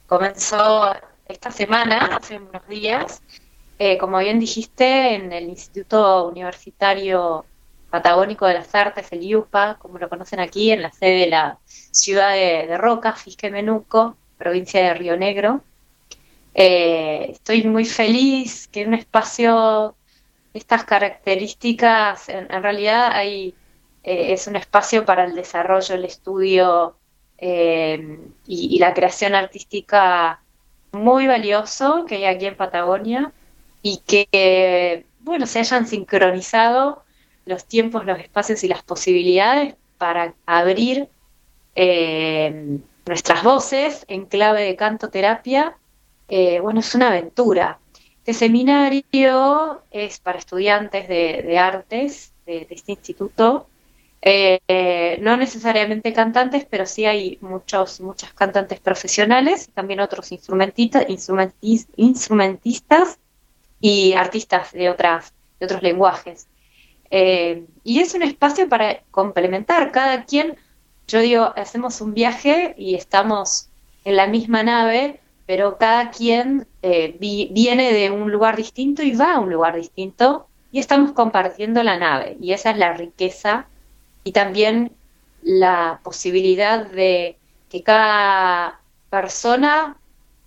comenzó 0.08 0.94
esta 1.28 1.52
semana, 1.52 2.18
hace 2.18 2.38
unos 2.38 2.68
días, 2.68 3.22
eh, 3.80 3.98
como 3.98 4.18
bien 4.20 4.40
dijiste, 4.40 5.16
en 5.16 5.32
el 5.32 5.50
Instituto 5.50 6.28
Universitario 6.28 7.46
Patagónico 7.90 8.46
de 8.46 8.56
las 8.56 8.74
Artes, 8.74 9.12
el 9.12 9.24
IUPA, 9.24 9.78
como 9.80 9.98
lo 9.98 10.10
conocen 10.10 10.40
aquí, 10.40 10.72
en 10.72 10.82
la 10.82 10.92
sede 10.92 11.20
de 11.22 11.28
la 11.28 11.60
ciudad 11.66 12.34
de, 12.34 12.78
Roca, 12.78 13.14
Fisque 13.14 13.50
Menuco, 13.52 14.18
provincia 14.38 14.82
de 14.82 14.94
Río 14.94 15.18
Negro. 15.18 15.62
Eh, 16.54 17.28
estoy 17.30 17.64
muy 17.64 17.86
feliz 17.86 18.68
que 18.68 18.86
un 18.86 18.96
espacio 18.96 19.96
de 20.54 20.60
estas 20.60 20.84
características, 20.84 22.30
en, 22.30 22.48
realidad 22.64 23.12
eh, 23.24 23.54
es 24.04 24.48
un 24.48 24.56
espacio 24.56 25.06
para 25.06 25.26
el 25.26 25.36
desarrollo, 25.36 25.96
el 25.96 26.06
estudio 26.06 26.98
eh, 27.38 28.20
y, 28.46 28.80
la 28.80 28.94
creación 28.94 29.36
artística 29.36 30.42
muy 30.92 31.28
valioso 31.28 32.06
que 32.06 32.16
hay 32.16 32.26
aquí 32.26 32.46
en 32.46 32.56
Patagonia 32.56 33.32
y 33.82 34.02
que, 34.08 35.06
bueno, 35.22 35.46
se 35.46 35.60
hayan 35.60 35.88
sincronizado 35.88 37.04
los 37.46 37.66
tiempos, 37.66 38.06
los 38.06 38.20
espacios 38.20 38.64
y 38.64 38.68
las 38.68 38.84
posibilidades 38.84 39.76
para 39.98 40.34
abrir 40.46 41.08
eh, 41.76 42.80
nuestras 43.06 43.44
voces 43.44 44.06
en 44.08 44.26
clave 44.26 44.64
de 44.64 44.76
canto 44.76 45.10
terapia, 45.10 45.78
eh, 46.28 46.60
bueno, 46.60 46.82
es 46.82 46.94
una 46.96 47.08
aventura. 47.10 47.80
Este 48.18 48.34
seminario 48.34 49.82
es 49.92 50.20
para 50.20 50.40
estudiantes 50.40 51.08
de, 51.08 51.58
artes 51.58 52.34
de, 52.46 52.68
este 52.70 52.92
instituto 52.92 53.68
Eh, 54.30 55.20
no 55.22 55.38
necesariamente 55.38 56.12
cantantes, 56.12 56.66
pero 56.70 56.86
sí 56.86 57.06
hay 57.06 57.38
muchos, 57.40 58.02
muchas 58.02 58.34
cantantes 58.34 58.82
profesionales, 58.82 59.70
también 59.74 60.02
otros 60.02 60.34
instrumentistas, 60.34 61.06
instrumentistas 61.96 63.20
y 63.80 64.12
artistas 64.14 64.74
de, 64.74 64.90
otras, 64.90 65.34
de 65.62 65.66
otros 65.66 65.82
lenguajes. 65.82 66.48
Eh, 67.10 67.68
y 67.86 68.02
es 68.02 68.16
un 68.16 68.24
espacio 68.24 68.68
para 68.68 69.02
complementar. 69.12 69.94
Cada 69.94 70.26
quien, 70.26 70.58
yo 71.08 71.22
digo, 71.22 71.54
hacemos 71.56 72.02
un 72.02 72.14
viaje 72.14 72.76
y 72.78 72.96
estamos 72.96 73.70
en 74.04 74.18
la 74.18 74.28
misma 74.28 74.62
nave, 74.62 75.22
pero 75.46 75.78
cada 75.78 76.12
quien 76.12 76.68
eh, 76.82 77.16
viene 77.18 77.94
de 77.94 78.12
un 78.12 78.30
lugar 78.30 78.58
distinto 78.58 79.04
y 79.04 79.16
va 79.16 79.36
a 79.36 79.40
un 79.40 79.54
lugar 79.54 79.78
distinto 79.78 80.50
y 80.74 80.80
estamos 80.80 81.14
compartiendo 81.14 81.82
la 81.82 81.98
nave. 81.98 82.36
Y 82.42 82.52
esa 82.52 82.72
es 82.72 82.78
la 82.78 82.92
riqueza 82.92 83.68
y 84.28 84.34
también 84.34 84.92
la 85.42 86.02
posibilidad 86.04 86.86
de 86.86 87.38
que 87.70 87.82
cada 87.82 88.82
persona 89.10 89.96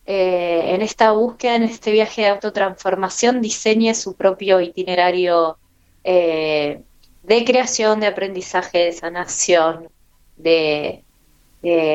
eh, 0.05 0.75
en 0.75 0.83
esta 0.83 1.13
búsqueda, 1.13 1.57
en 1.57 1.63
este 1.63 1.91
viaje 1.91 2.21
de 2.21 2.29
autotransformación, 2.29 3.41
diseñe 3.41 3.95
su 3.95 4.17
propio 4.17 4.61
itinerario 4.61 5.57
eh, 6.05 6.83
de 7.23 7.45
creación, 7.47 8.01
de 8.01 8.09
aprendizaje, 8.09 8.79
de 8.79 8.93
sanación, 8.93 9.89
de, 10.37 11.03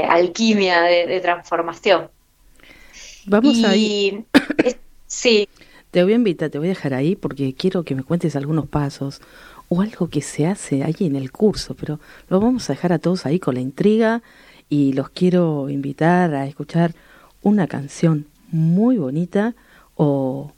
alquimia, 0.10 0.82
de, 0.82 1.20
transformación. 1.20 2.10
Vamos 3.28 3.64
a 3.64 3.76
ir. 3.76 4.26
sí. 5.06 5.48
Te 5.92 6.04
voy 6.04 6.14
a 6.14 6.16
invitar, 6.16 6.50
te 6.50 6.58
voy 6.58 6.68
a 6.68 6.70
dejar 6.70 6.96
ahí 6.96 7.16
porque 7.16 7.54
quiero 7.54 7.84
que 7.84 7.94
me 7.94 8.02
cuentes 8.02 8.36
algunos 8.36 8.68
pasos 8.68 9.22
o 9.70 9.82
algo 9.82 10.10
que 10.10 10.22
se 10.22 10.48
hace 10.48 10.84
ahí 10.84 10.96
en 11.00 11.16
el 11.16 11.32
curso, 11.32 11.76
pero 11.76 12.00
lo 12.30 12.40
vamos 12.40 12.70
a 12.70 12.74
dejar 12.74 12.94
a 12.94 13.00
todos 13.00 13.26
ahí 13.26 13.40
con 13.40 13.56
la 13.56 13.62
intriga 13.62 14.22
y 14.70 14.94
los 14.94 15.10
quiero 15.10 15.70
invitar 15.70 16.34
a 16.34 16.46
escuchar 16.46 16.94
una 17.42 17.68
canción 17.68 18.26
muy 18.52 18.98
bonita 18.98 19.56
o 19.96 20.52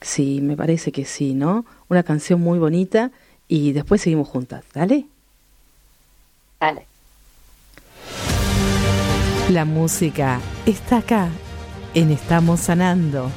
sí, 0.00 0.40
me 0.42 0.56
parece 0.56 0.92
que 0.92 1.04
sí, 1.04 1.34
¿no? 1.34 1.64
Una 1.88 2.02
canción 2.02 2.40
muy 2.40 2.58
bonita 2.58 3.10
y 3.48 3.72
después 3.72 4.00
seguimos 4.00 4.28
juntas, 4.28 4.64
¿dale? 4.74 5.06
Dale. 6.60 6.86
La 9.50 9.64
música 9.64 10.40
está 10.66 10.98
acá, 10.98 11.28
en 11.94 12.10
Estamos 12.10 12.60
Sanando. 12.60 13.30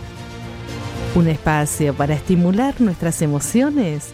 Un 1.15 1.27
espacio 1.27 1.93
para 1.93 2.15
estimular 2.15 2.79
nuestras 2.81 3.21
emociones 3.21 4.13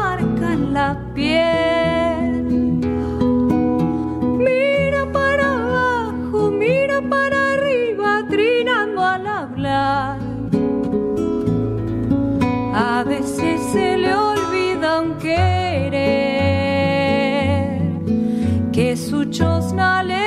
toca 0.41 0.55
la 0.55 0.97
piel. 1.13 2.43
Mira 4.37 5.05
para 5.11 5.45
abajo, 5.53 6.51
mira 6.51 7.01
para 7.09 7.53
arriba, 7.53 8.25
trinando 8.29 9.01
al 9.03 9.27
hablar. 9.27 10.19
A 12.73 13.03
veces 13.03 13.61
se 13.71 13.97
le 13.97 14.13
olvida 14.13 15.01
un 15.01 15.17
querer 15.17 15.41
que 18.71 18.95
su 18.97 19.25
chosna 19.25 20.03
le 20.03 20.20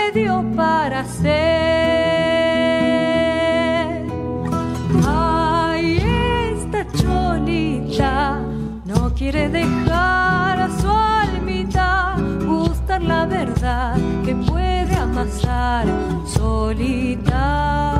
pasar 15.24 15.86
solitario. 16.26 17.93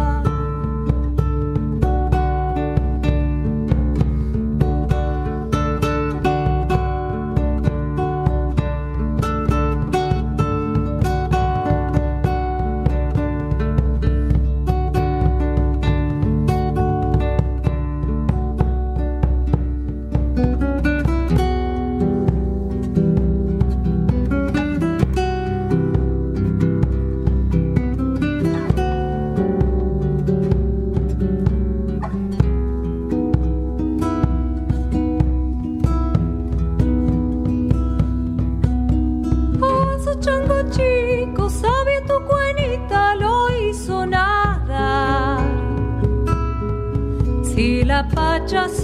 chico 40.75 41.49
sabio 41.49 42.01
tu 42.09 42.17
cuenita 42.27 43.15
lo 43.15 43.49
hizo 43.57 44.07
nadar. 44.07 45.41
Si 47.43 47.85
la 47.85 48.03
pacha 48.15 48.69
se 48.69 48.84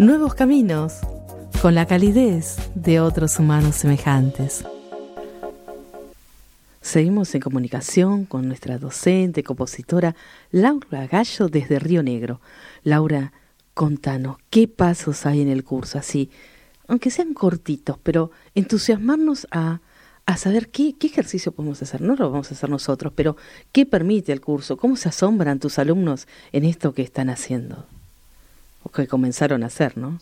nuevos 0.00 0.32
caminos 0.32 0.94
con 1.60 1.74
la 1.74 1.84
calidez 1.84 2.56
de 2.74 3.00
otros 3.00 3.38
humanos 3.38 3.76
semejantes. 3.76 4.64
Seguimos 6.80 7.34
en 7.34 7.42
comunicación 7.42 8.24
con 8.24 8.48
nuestra 8.48 8.78
docente, 8.78 9.42
compositora 9.42 10.16
Laura 10.52 11.06
Gallo 11.06 11.48
desde 11.48 11.78
Río 11.78 12.02
Negro. 12.02 12.40
Laura, 12.82 13.34
contanos, 13.74 14.38
¿qué 14.48 14.68
pasos 14.68 15.26
hay 15.26 15.42
en 15.42 15.48
el 15.48 15.64
curso? 15.64 15.98
Así, 15.98 16.30
aunque 16.88 17.10
sean 17.10 17.34
cortitos, 17.34 17.98
pero 18.02 18.30
entusiasmarnos 18.54 19.46
a 19.50 19.80
a 20.24 20.36
saber 20.36 20.70
qué, 20.70 20.96
qué 20.96 21.08
ejercicio 21.08 21.50
podemos 21.50 21.82
hacer. 21.82 22.00
No 22.00 22.14
lo 22.14 22.30
vamos 22.30 22.50
a 22.50 22.54
hacer 22.54 22.70
nosotros, 22.70 23.12
pero 23.16 23.36
qué 23.72 23.84
permite 23.84 24.32
el 24.32 24.40
curso, 24.40 24.76
cómo 24.76 24.96
se 24.96 25.08
asombran 25.08 25.58
tus 25.58 25.78
alumnos 25.78 26.28
en 26.52 26.64
esto 26.64 26.94
que 26.94 27.02
están 27.02 27.30
haciendo, 27.30 27.86
que 28.88 29.06
comenzaron 29.06 29.62
a 29.62 29.66
hacer, 29.66 29.96
¿no? 29.96 30.18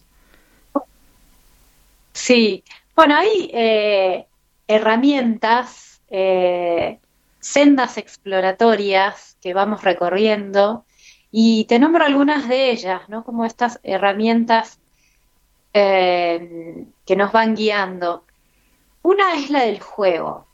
Sí, 2.12 2.64
bueno, 2.96 3.16
hay 3.16 3.50
eh, 3.54 4.26
herramientas, 4.66 6.02
eh, 6.10 6.98
sendas 7.38 7.96
exploratorias 7.96 9.36
que 9.40 9.54
vamos 9.54 9.84
recorriendo 9.84 10.84
y 11.30 11.64
te 11.66 11.78
nombro 11.78 12.04
algunas 12.04 12.48
de 12.48 12.72
ellas, 12.72 13.02
¿no? 13.08 13.22
Como 13.22 13.44
estas 13.44 13.78
herramientas 13.84 14.80
eh, 15.72 16.86
que 17.06 17.16
nos 17.16 17.30
van 17.30 17.54
guiando. 17.54 18.24
Una 19.02 19.34
es 19.34 19.48
la 19.50 19.60
del 19.60 19.80
juego. 19.80 20.46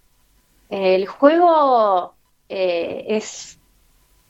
El 0.68 1.06
juego 1.06 2.14
es, 2.48 3.58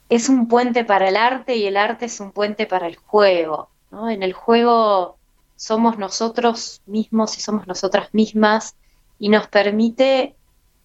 es 0.08 0.28
un 0.28 0.48
puente 0.48 0.84
para 0.84 1.08
el 1.08 1.16
arte 1.16 1.56
y 1.56 1.66
el 1.66 1.76
arte 1.76 2.06
es 2.06 2.20
un 2.20 2.32
puente 2.32 2.66
para 2.66 2.86
el 2.86 2.96
juego. 2.96 3.68
¿no? 3.90 4.10
En 4.10 4.22
el 4.22 4.32
juego 4.32 5.16
somos 5.56 5.98
nosotros 5.98 6.82
mismos 6.86 7.36
y 7.38 7.40
somos 7.40 7.66
nosotras 7.66 8.08
mismas 8.12 8.76
y 9.18 9.28
nos 9.28 9.48
permite 9.48 10.34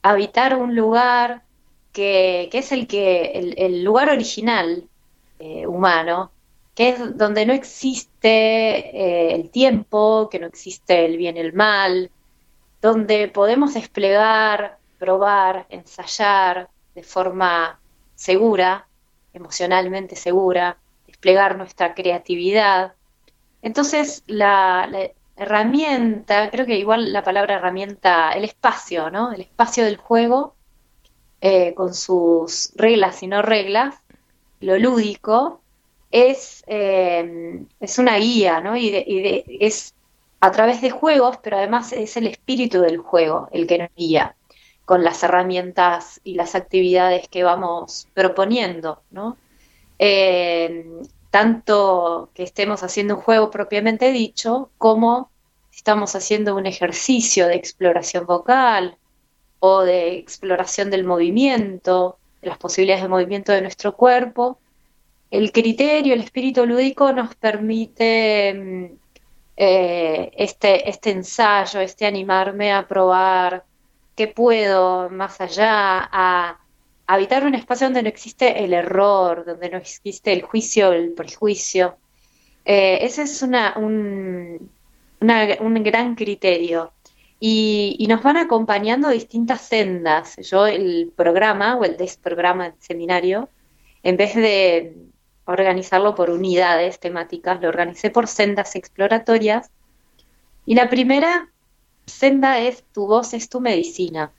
habitar 0.02 0.56
un 0.56 0.76
lugar 0.76 1.44
que, 1.92 2.50
es 2.54 2.72
el 2.72 2.88
que 2.88 3.56
el, 3.58 3.84
lugar 3.84 4.10
original 4.10 4.88
eh, 5.40 5.68
humano, 5.68 6.32
que 6.76 6.90
es 6.90 7.18
donde 7.18 7.46
no 7.46 7.54
existe 7.54 8.30
eh, 8.30 9.36
el 9.36 9.50
tiempo, 9.50 10.30
que 10.30 10.40
no 10.40 10.48
existe 10.48 11.06
el 11.06 11.18
bien 11.18 11.36
y 11.36 11.42
el 11.42 11.54
mal, 11.54 12.12
donde 12.82 13.28
podemos 13.28 13.74
desplegar, 13.74 14.78
probar, 14.98 15.66
ensayar 15.70 16.70
de 16.96 17.04
forma 17.04 17.80
segura, 18.16 18.88
emocionalmente 19.34 20.16
segura, 20.16 20.78
desplegar 21.08 21.58
nuestra 21.58 21.94
creatividad. 21.94 22.94
Entonces, 23.62 24.24
la, 24.28 24.90
herramienta, 25.36 26.50
creo 26.52 26.66
que 26.66 26.78
igual 26.78 27.14
la 27.14 27.24
palabra 27.24 27.56
herramienta, 27.56 28.32
el 28.32 28.44
espacio, 28.44 29.10
¿no? 29.10 29.32
El 29.32 29.42
espacio 29.42 29.86
del 29.86 29.98
juego, 29.98 30.56
eh, 31.42 31.74
con 31.74 31.94
sus 31.94 32.72
reglas 32.76 33.24
y 33.24 33.28
no 33.28 33.42
reglas, 33.42 33.96
lo 34.60 34.78
lúdico, 34.78 35.62
es, 36.12 36.64
eh, 36.68 37.64
es 37.80 38.00
una 38.00 38.18
guía, 38.18 38.60
¿no? 38.60 38.76
Y, 38.76 38.92
es 39.62 39.94
a 40.42 40.52
través 40.52 40.82
de 40.82 40.90
juegos, 40.90 41.38
pero 41.42 41.58
además 41.58 41.94
es 41.94 42.18
el 42.18 42.28
espíritu 42.28 42.82
del 42.82 42.98
juego 42.98 43.48
el 43.52 43.68
que 43.68 43.78
nos 43.78 43.90
guía 43.96 44.36
con 44.90 45.04
las 45.04 45.22
herramientas 45.22 46.20
y 46.24 46.34
las 46.34 46.56
actividades 46.56 47.28
que 47.28 47.44
vamos 47.44 48.08
proponiendo. 48.16 49.04
Eh, 50.00 50.84
tanto 51.30 52.32
que 52.34 52.42
estemos 52.42 52.82
haciendo 52.82 53.18
un 53.18 53.22
juego 53.22 53.52
propiamente 53.52 54.12
dicho, 54.12 54.72
como 54.80 55.30
estamos 55.72 56.16
haciendo 56.16 56.56
un 56.56 56.66
ejercicio 56.66 57.46
de 57.46 57.54
exploración 57.54 58.26
vocal 58.26 58.98
o 59.60 59.82
de 59.84 60.18
exploración 60.18 60.90
del 60.90 61.04
movimiento, 61.04 62.18
de 62.42 62.50
las 62.50 62.58
posibilidades 62.58 63.04
de 63.04 63.10
movimiento 63.10 63.52
de 63.52 63.62
nuestro 63.62 63.96
cuerpo, 63.96 64.58
el 65.30 65.52
criterio, 65.52 66.16
el 66.16 66.22
espíritu 66.22 66.66
lúdico 66.66 67.14
nos 67.14 67.36
permite 67.36 68.56
mm, 68.56 68.86
eh, 69.56 70.32
este, 70.36 70.90
este 70.90 71.12
ensayo, 71.12 71.80
este 71.80 72.08
animarme 72.08 72.74
a 72.74 72.88
probar 72.88 73.69
qué 74.20 74.28
puedo 74.28 75.10
más 75.10 75.40
allá, 75.40 76.10
a 76.12 76.60
habitar 77.08 77.46
un 77.46 77.56
espacio 77.56 77.88
donde 77.88 78.04
no 78.04 78.10
existe 78.10 78.66
el 78.66 78.74
error, 78.74 79.46
donde 79.46 79.70
no 79.70 79.78
existe 79.78 80.34
el 80.34 80.42
juicio, 80.42 80.92
el 80.92 81.14
prejuicio. 81.14 81.96
Eh, 82.66 82.98
ese 83.02 83.22
es 83.22 83.42
una, 83.42 83.76
un, 83.78 84.70
un 85.22 85.84
gran 85.86 86.16
criterio. 86.16 86.92
Y, 87.40 88.06
nos 88.10 88.22
van 88.22 88.36
acompañando 88.36 89.08
distintas 89.08 89.62
sendas. 89.62 90.36
Yo 90.50 90.68
el 90.68 91.14
programa 91.16 91.78
o 91.78 91.86
el 91.86 91.96
desprograma 91.96 92.72
del 92.72 92.82
seminario, 92.82 93.48
en 94.04 94.18
vez 94.18 94.36
de 94.36 94.98
organizarlo 95.46 96.14
por 96.14 96.30
unidades 96.30 97.00
temáticas, 97.00 97.62
lo 97.62 97.70
organicé 97.70 98.10
por 98.10 98.28
sendas 98.28 98.76
exploratorias. 98.76 99.72
Y 100.66 100.76
la 100.76 100.90
primera 100.90 101.50
senda 102.10 102.60
es 102.60 102.84
Tu 102.94 103.06
voz 103.08 103.34
es 103.34 103.50
tu 103.50 103.62
medicina. 103.62 104.32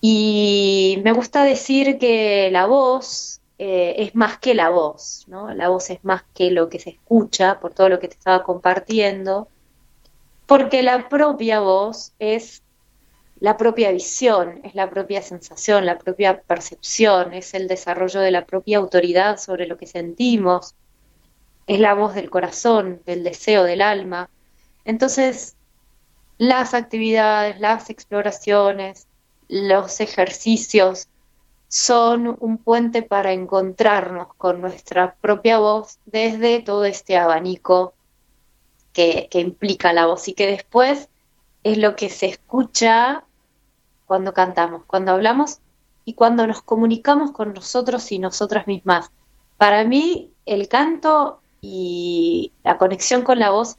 Y 0.00 1.00
me 1.04 1.12
gusta 1.12 1.44
decir 1.44 1.98
que 1.98 2.50
la 2.52 2.66
voz 2.66 3.40
eh, 3.58 3.94
es 3.98 4.14
más 4.14 4.38
que 4.38 4.54
la 4.54 4.68
voz, 4.68 5.24
¿no? 5.28 5.52
La 5.54 5.68
voz 5.68 5.90
es 5.90 6.04
más 6.04 6.22
que 6.34 6.50
lo 6.50 6.68
que 6.68 6.78
se 6.78 6.90
escucha 6.90 7.58
por 7.60 7.72
todo 7.72 7.88
lo 7.88 7.98
que 7.98 8.08
te 8.08 8.14
estaba 8.14 8.44
compartiendo, 8.44 9.48
porque 10.46 10.82
la 10.82 11.08
propia 11.08 11.60
voz 11.60 12.12
es 12.18 12.62
la 13.40 13.56
propia 13.56 13.90
visión, 13.92 14.60
es 14.62 14.74
la 14.74 14.88
propia 14.90 15.22
sensación, 15.22 15.86
la 15.86 15.98
propia 15.98 16.40
percepción, 16.42 17.32
es 17.34 17.54
el 17.54 17.68
desarrollo 17.68 18.20
de 18.20 18.30
la 18.30 18.46
propia 18.46 18.78
autoridad 18.78 19.38
sobre 19.38 19.66
lo 19.66 19.76
que 19.76 19.86
sentimos, 19.86 20.74
es 21.66 21.80
la 21.80 21.94
voz 21.94 22.14
del 22.14 22.30
corazón, 22.30 23.02
del 23.06 23.24
deseo 23.24 23.64
del 23.64 23.82
alma. 23.82 24.30
Entonces, 24.84 25.55
las 26.38 26.74
actividades, 26.74 27.60
las 27.60 27.90
exploraciones, 27.90 29.06
los 29.48 30.00
ejercicios 30.00 31.08
son 31.68 32.36
un 32.40 32.58
puente 32.58 33.02
para 33.02 33.32
encontrarnos 33.32 34.28
con 34.36 34.60
nuestra 34.60 35.14
propia 35.20 35.58
voz 35.58 35.98
desde 36.06 36.60
todo 36.60 36.84
este 36.84 37.16
abanico 37.16 37.94
que, 38.92 39.28
implica 39.32 39.92
la 39.92 40.06
voz 40.06 40.28
y 40.28 40.34
que 40.34 40.46
después 40.46 41.08
es 41.64 41.78
lo 41.78 41.96
que 41.96 42.08
se 42.08 42.26
escucha 42.26 43.24
cuando 44.06 44.32
cantamos, 44.32 44.84
cuando 44.86 45.12
hablamos 45.12 45.58
y 46.04 46.14
cuando 46.14 46.46
nos 46.46 46.62
comunicamos 46.62 47.32
con 47.32 47.52
nosotros 47.52 48.10
y 48.12 48.18
nosotras 48.18 48.66
mismas. 48.66 49.10
Para 49.58 49.84
mí 49.84 50.30
el 50.46 50.68
canto 50.68 51.40
y 51.60 52.52
la 52.62 52.78
conexión 52.78 53.22
con 53.22 53.38
la 53.38 53.50
voz 53.50 53.76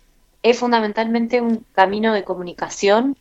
es 0.50 0.60
fundamentalmente 0.60 1.42
un 1.42 1.66
camino 1.74 2.14
de 2.14 2.24
comunicación 2.24 3.18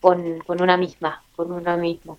con, 0.00 0.40
con 0.40 0.60
una 0.60 0.76
misma, 0.76 1.22
con 1.36 1.52
uno 1.52 1.76
mismo. 1.76 2.18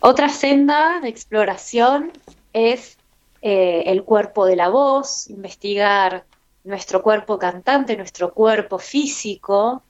Otra 0.00 0.28
senda 0.28 1.00
de 1.00 1.08
exploración 1.08 2.12
es 2.52 2.96
eh, 3.42 3.84
el 3.86 4.04
cuerpo 4.04 4.46
de 4.46 4.56
la 4.56 4.68
voz, 4.68 5.28
investigar 5.28 6.24
nuestro 6.64 7.02
cuerpo 7.02 7.38
cantante, 7.38 7.96
nuestro 7.96 8.32
cuerpo 8.32 8.78
físico, 8.78 9.82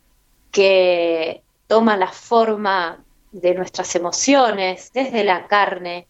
que 0.51 1.43
toma 1.67 1.97
la 1.97 2.09
forma 2.09 3.05
de 3.33 3.55
nuestras 3.55 3.95
emociones 3.95 4.91
desde 4.93 5.25
la 5.25 5.47
carne 5.47 6.07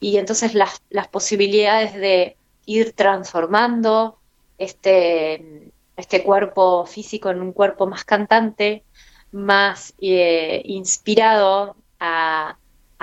y 0.00 0.16
entonces 0.16 0.54
las, 0.54 0.82
las 0.90 1.08
posibilidades 1.08 1.94
de 1.94 2.36
ir 2.66 2.92
transformando 2.92 4.18
este, 4.58 5.72
este 5.96 6.22
cuerpo 6.22 6.86
físico 6.86 7.30
en 7.30 7.40
un 7.40 7.52
cuerpo 7.52 7.86
más 7.86 8.04
cantante, 8.04 8.84
más 9.32 9.94
eh, 10.00 10.62
inspirado 10.64 11.76
a, 12.00 12.56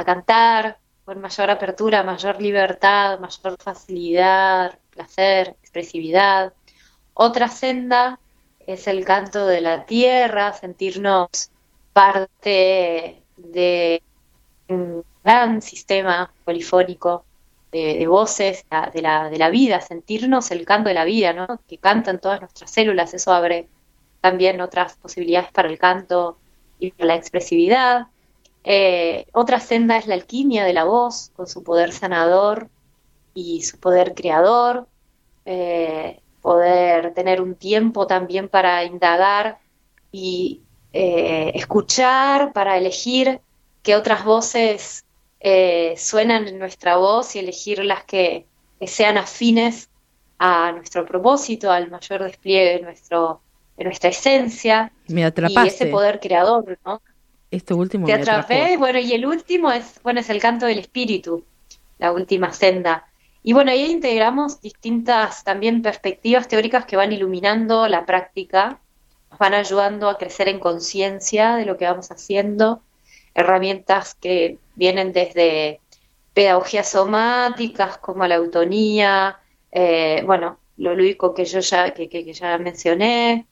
cantar 0.03 0.79
con 1.05 1.21
mayor 1.21 1.51
apertura, 1.51 2.01
mayor 2.01 2.41
libertad, 2.41 3.19
mayor 3.19 3.55
facilidad, 3.59 4.79
placer, 4.89 5.55
expresividad. 5.61 6.53
Otra 7.13 7.47
senda 7.49 8.19
es 8.65 8.87
el 8.87 9.05
canto 9.05 9.45
de 9.45 9.61
la 9.61 9.85
tierra, 9.85 10.53
sentirnos 10.53 11.51
parte 11.93 13.21
de 13.37 14.01
un 14.69 15.03
gran 15.23 15.61
sistema 15.61 16.33
polifónico 16.45 17.25
de, 17.71 18.05
voces 18.07 18.65
de 18.93 19.01
la, 19.01 19.29
de 19.29 19.37
la 19.37 19.49
vida, 19.49 19.81
sentirnos 19.81 20.51
el 20.51 20.65
canto 20.65 20.89
de 20.89 20.95
la 20.95 21.05
vida, 21.05 21.33
¿no? 21.33 21.61
que 21.67 21.77
cantan 21.77 22.19
todas 22.19 22.41
nuestras 22.41 22.69
células, 22.69 23.13
eso 23.13 23.31
abre 23.31 23.69
también 24.19 24.61
otras 24.61 24.97
posibilidades 24.97 25.51
para 25.51 25.69
el 25.69 25.79
canto 25.79 26.37
y 26.79 26.91
para 26.91 27.07
la 27.07 27.15
expresividad. 27.15 28.07
Eh, 28.63 29.25
otra 29.33 29.59
senda 29.59 29.97
es 29.97 30.05
la 30.05 30.15
alquimia 30.15 30.63
de 30.63 30.73
la 30.73 30.83
voz, 30.83 31.31
con 31.35 31.47
su 31.47 31.63
poder 31.63 31.91
sanador 31.91 32.69
y 33.33 33.63
su 33.63 33.79
poder 33.79 34.13
creador, 34.13 34.87
eh, 35.45 36.19
poder 36.41 37.13
tener 37.13 37.41
un 37.41 37.55
tiempo 37.55 38.05
también 38.05 38.49
para 38.49 38.83
indagar 38.83 39.59
y 40.11 40.61
eh, 40.93 41.51
escuchar, 41.55 42.53
para 42.53 42.77
elegir 42.77 43.39
qué 43.81 43.95
otras 43.95 44.25
voces 44.25 45.05
suenan 45.97 46.47
en 46.47 46.59
nuestra 46.59 46.97
voz 46.97 47.35
y 47.35 47.39
elegir 47.39 47.83
las 47.83 48.03
que, 48.03 48.45
sean 48.85 49.17
afines 49.17 49.89
a 50.39 50.71
nuestro 50.71 51.05
propósito, 51.05 51.71
al 51.71 51.91
mayor 51.91 52.23
despliegue 52.23 52.77
de 52.77 52.81
nuestro 52.81 53.41
nuestra 53.83 54.09
esencia 54.09 54.91
me 55.07 55.21
y 55.21 55.67
ese 55.67 55.87
poder 55.87 56.19
creador, 56.19 56.77
¿no? 56.85 57.01
Esto 57.49 57.75
último 57.75 58.05
Te 58.05 58.13
atrapé, 58.13 58.77
bueno, 58.77 58.99
y 58.99 59.11
el 59.11 59.25
último 59.25 59.71
es, 59.71 59.99
bueno, 60.03 60.21
es 60.21 60.29
el 60.29 60.39
canto 60.39 60.65
del 60.65 60.79
espíritu, 60.79 61.43
la 61.97 62.13
última 62.13 62.53
senda. 62.53 63.07
Y 63.43 63.53
bueno, 63.53 63.71
ahí 63.71 63.91
integramos 63.91 64.61
distintas 64.61 65.43
también 65.43 65.81
perspectivas 65.81 66.47
teóricas 66.47 66.85
que 66.85 66.95
van 66.95 67.11
iluminando 67.11 67.87
la 67.87 68.05
práctica, 68.05 68.79
nos 69.29 69.39
van 69.39 69.53
ayudando 69.53 70.07
a 70.07 70.17
crecer 70.17 70.47
en 70.47 70.59
conciencia 70.59 71.55
de 71.55 71.65
lo 71.65 71.77
que 71.77 71.85
vamos 71.85 72.11
haciendo. 72.11 72.81
Herramientas 73.33 74.15
que 74.15 74.57
vienen 74.75 75.13
desde 75.13 75.79
pedagogías 76.33 76.89
somáticas 76.89 77.97
como 77.97 78.25
la 78.27 78.35
autonía, 78.35 79.39
eh, 79.71 80.23
bueno, 80.25 80.57
lo 80.77 80.95
lúdico 80.95 81.33
que 81.33 81.45
yo 81.45 81.59
ya, 81.59 81.93
que, 81.93 82.09
que, 82.09 82.33
ya 82.33 82.57
mencioné, 82.57 83.45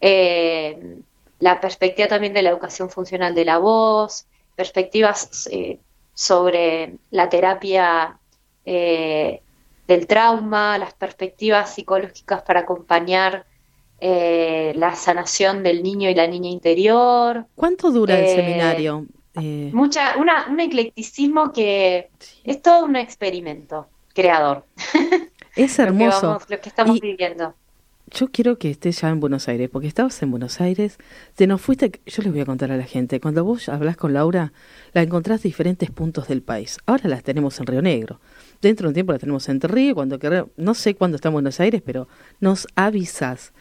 eh, 0.00 0.98
la 1.38 1.60
perspectiva 1.60 2.08
también 2.08 2.32
de 2.32 2.42
la 2.42 2.50
educación 2.50 2.90
funcional 2.90 3.34
de 3.34 3.44
la 3.44 3.58
voz, 3.58 4.26
perspectivas 4.54 5.48
eh, 5.50 5.78
sobre 6.14 6.94
la 7.10 7.28
terapia 7.28 8.16
del 8.62 10.06
trauma, 10.06 10.78
las 10.78 10.94
perspectivas 10.94 11.74
psicológicas 11.74 12.42
para 12.42 12.60
acompañar 12.60 13.46
la 14.00 14.94
sanación 14.94 15.64
del 15.64 15.82
niño 15.82 16.08
y 16.08 16.14
la 16.14 16.28
niña 16.28 16.50
interior. 16.50 17.46
¿Cuánto 17.56 17.90
dura 17.90 18.18
el 18.18 18.28
seminario? 18.28 19.06
Eh, 19.36 19.70
Mucha, 19.72 20.16
una, 20.18 20.46
un 20.48 20.58
eclecticismo 20.60 21.52
que 21.52 22.10
es 22.44 22.62
todo 22.62 22.84
un 22.84 22.96
experimento 22.96 23.86
creador. 24.14 24.64
Es 25.56 25.78
hermoso. 25.78 26.40
lo 26.48 26.60
que, 26.60 26.68
estamos 26.68 27.00
viviendo. 27.00 27.54
Yo 28.12 28.26
quiero 28.26 28.58
que 28.58 28.70
estés 28.70 29.00
ya 29.00 29.08
en 29.08 29.20
Buenos 29.20 29.46
Aires, 29.46 29.70
porque 29.70 29.86
estabas 29.86 30.20
en 30.22 30.32
Buenos 30.32 30.60
Aires, 30.60 30.98
te 31.36 31.46
nos 31.46 31.60
fuiste, 31.60 32.00
yo 32.06 32.22
les 32.24 32.32
voy 32.32 32.40
a 32.40 32.44
contar 32.44 32.72
a 32.72 32.76
la 32.76 32.82
gente, 32.82 33.20
cuando 33.20 33.44
vos 33.44 33.68
hablas 33.68 33.96
con 33.96 34.12
Laura, 34.12 34.52
la 34.92 35.02
encontrás 35.02 35.44
en 35.44 35.50
diferentes 35.50 35.92
puntos 35.92 36.26
del 36.26 36.42
país. 36.42 36.78
Ahora 36.86 37.08
las 37.08 37.22
tenemos 37.22 37.60
en 37.60 37.66
Río 37.66 37.82
Negro. 37.82 38.20
Dentro 38.60 38.86
de 38.86 38.88
un 38.88 38.94
tiempo 38.94 39.12
las 39.12 39.20
tenemos 39.20 39.48
en 39.48 39.60
Río, 39.60 39.94
cuando 39.94 40.18
no 40.56 40.74
sé 40.74 40.96
cuándo 40.96 41.16
está 41.16 41.28
en 41.28 41.34
Buenos 41.34 41.60
Aires, 41.60 41.82
pero 41.84 42.08
nos 42.40 42.66
avisas. 42.74 43.52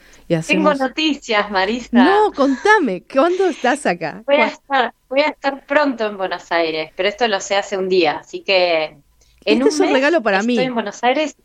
Tengo 0.46 0.74
noticias, 0.76 1.50
Marisa. 1.50 1.90
No, 1.92 2.32
contame, 2.32 3.04
¿cuándo 3.12 3.48
estás 3.48 3.86
acá? 3.88 4.22
Voy 4.28 4.36
a, 4.36 4.46
estar, 4.46 4.94
voy 5.10 5.22
a 5.22 5.30
estar 5.30 5.66
pronto 5.66 6.06
en 6.06 6.18
Buenos 6.18 6.52
Aires, 6.52 6.92
pero 6.96 7.10
esto 7.10 7.28
lo 7.28 7.40
sé 7.42 7.56
hace 7.56 7.78
un 7.78 7.90
día, 7.90 8.20
así 8.20 8.42
que 8.42 8.84
en 8.84 9.02
este 9.46 9.64
un, 9.64 9.70
es 9.70 9.80
un 9.80 9.92
regalo 9.92 10.22
para 10.22 10.40
estoy 10.40 10.58
mí. 10.58 10.64
en 10.64 10.76
Buenos 10.76 11.04
Aires. 11.04 11.36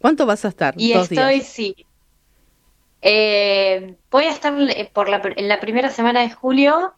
¿Cuánto 0.00 0.24
vas 0.24 0.44
a 0.44 0.48
estar? 0.48 0.74
Y 0.76 0.92
estoy, 0.92 1.40
sí. 1.40 1.74
Eh, 3.02 3.96
voy 4.08 4.24
a 4.24 4.30
estar 4.30 4.54
por 4.92 5.08
la, 5.08 5.20
en 5.36 5.48
la 5.48 5.58
primera 5.58 5.90
semana 5.90 6.20
de 6.20 6.30
julio 6.30 6.94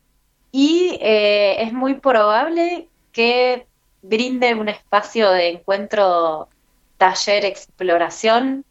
y 0.53 0.99
eh, 1.01 1.63
es 1.63 1.73
muy 1.73 1.95
probable 1.95 2.89
que 3.13 3.67
brinde 4.03 4.55
un 4.55 4.69
espacio 4.69 5.31
de 5.31 5.49
encuentro, 5.49 6.49
taller, 6.99 7.47
exploración 7.47 8.67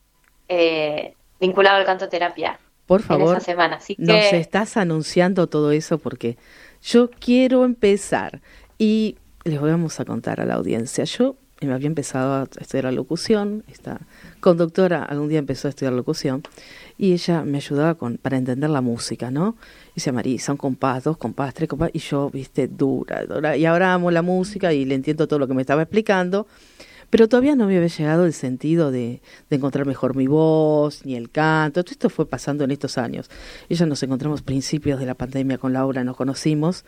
eh, 0.47 1.15
vinculado 1.39 1.77
al 1.77 1.85
canto 1.85 2.09
terapia. 2.09 2.59
Por 2.85 3.01
favor, 3.01 3.37
esa 3.37 3.45
semana. 3.45 3.75
Así 3.75 3.95
que... 3.95 4.03
nos 4.03 4.33
estás 4.33 4.75
anunciando 4.77 5.47
todo 5.47 5.71
eso 5.71 5.99
porque 5.99 6.37
yo 6.81 7.09
quiero 7.09 7.65
empezar 7.65 8.41
y 8.77 9.17
les 9.43 9.61
vamos 9.61 9.99
a 9.99 10.05
contar 10.05 10.41
a 10.41 10.45
la 10.45 10.55
audiencia. 10.55 11.03
Yo 11.03 11.35
me 11.61 11.73
había 11.73 11.87
empezado 11.87 12.33
a 12.33 12.43
estudiar 12.61 12.85
la 12.85 12.91
locución, 12.91 13.63
esta 13.67 13.99
conductora 14.39 15.03
algún 15.03 15.27
día 15.27 15.39
empezó 15.39 15.67
a 15.67 15.69
estudiar 15.69 15.93
locución 15.93 16.41
y 16.97 17.13
ella 17.13 17.43
me 17.43 17.57
ayudaba 17.57 17.95
con 17.95 18.17
para 18.17 18.37
entender 18.37 18.69
la 18.69 18.81
música, 18.81 19.29
¿no? 19.29 19.57
Y 19.91 19.95
decía, 19.95 20.13
Marisa, 20.13 20.53
un 20.53 20.57
compás, 20.57 21.03
dos 21.03 21.17
compás, 21.17 21.53
tres 21.53 21.67
compás, 21.67 21.91
y 21.93 21.99
yo, 21.99 22.29
viste, 22.29 22.67
dura, 22.67 23.25
dura, 23.25 23.57
y 23.57 23.65
ahora 23.65 23.93
amo 23.93 24.09
la 24.09 24.21
música 24.21 24.71
y 24.73 24.85
le 24.85 24.95
entiendo 24.95 25.27
todo 25.27 25.39
lo 25.39 25.47
que 25.47 25.53
me 25.53 25.61
estaba 25.61 25.81
explicando, 25.81 26.47
pero 27.09 27.27
todavía 27.27 27.55
no 27.55 27.65
me 27.65 27.77
había 27.77 27.87
llegado 27.87 28.25
el 28.25 28.33
sentido 28.33 28.91
de, 28.91 29.21
encontrar 29.49 29.85
mejor 29.85 30.15
mi 30.15 30.27
voz, 30.27 31.05
ni 31.05 31.15
el 31.15 31.29
canto, 31.29 31.83
todo 31.83 31.91
esto 31.91 32.09
fue 32.09 32.27
pasando 32.27 32.63
en 32.63 32.71
estos 32.71 32.97
años. 32.97 33.29
Ella 33.67 33.85
nos 33.85 34.03
encontramos 34.03 34.41
principios 34.41 34.99
de 34.99 35.05
la 35.05 35.15
pandemia 35.15 35.57
con 35.57 35.73
Laura, 35.73 36.03
nos 36.03 36.15
conocimos, 36.15 36.85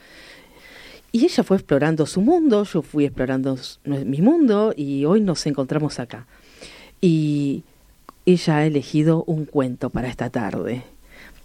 y 1.11 1.25
ella 1.25 1.43
fue 1.43 1.57
explorando 1.57 2.05
su 2.05 2.21
mundo, 2.21 2.63
yo 2.63 2.81
fui 2.81 3.05
explorando 3.05 3.57
mi 3.83 4.21
mundo, 4.21 4.73
y 4.75 5.05
hoy 5.05 5.21
nos 5.21 5.45
encontramos 5.45 5.99
acá. 5.99 6.25
Y 7.01 7.63
ella 8.25 8.57
ha 8.57 8.65
elegido 8.65 9.23
un 9.25 9.45
cuento 9.45 9.89
para 9.89 10.07
esta 10.07 10.29
tarde. 10.29 10.83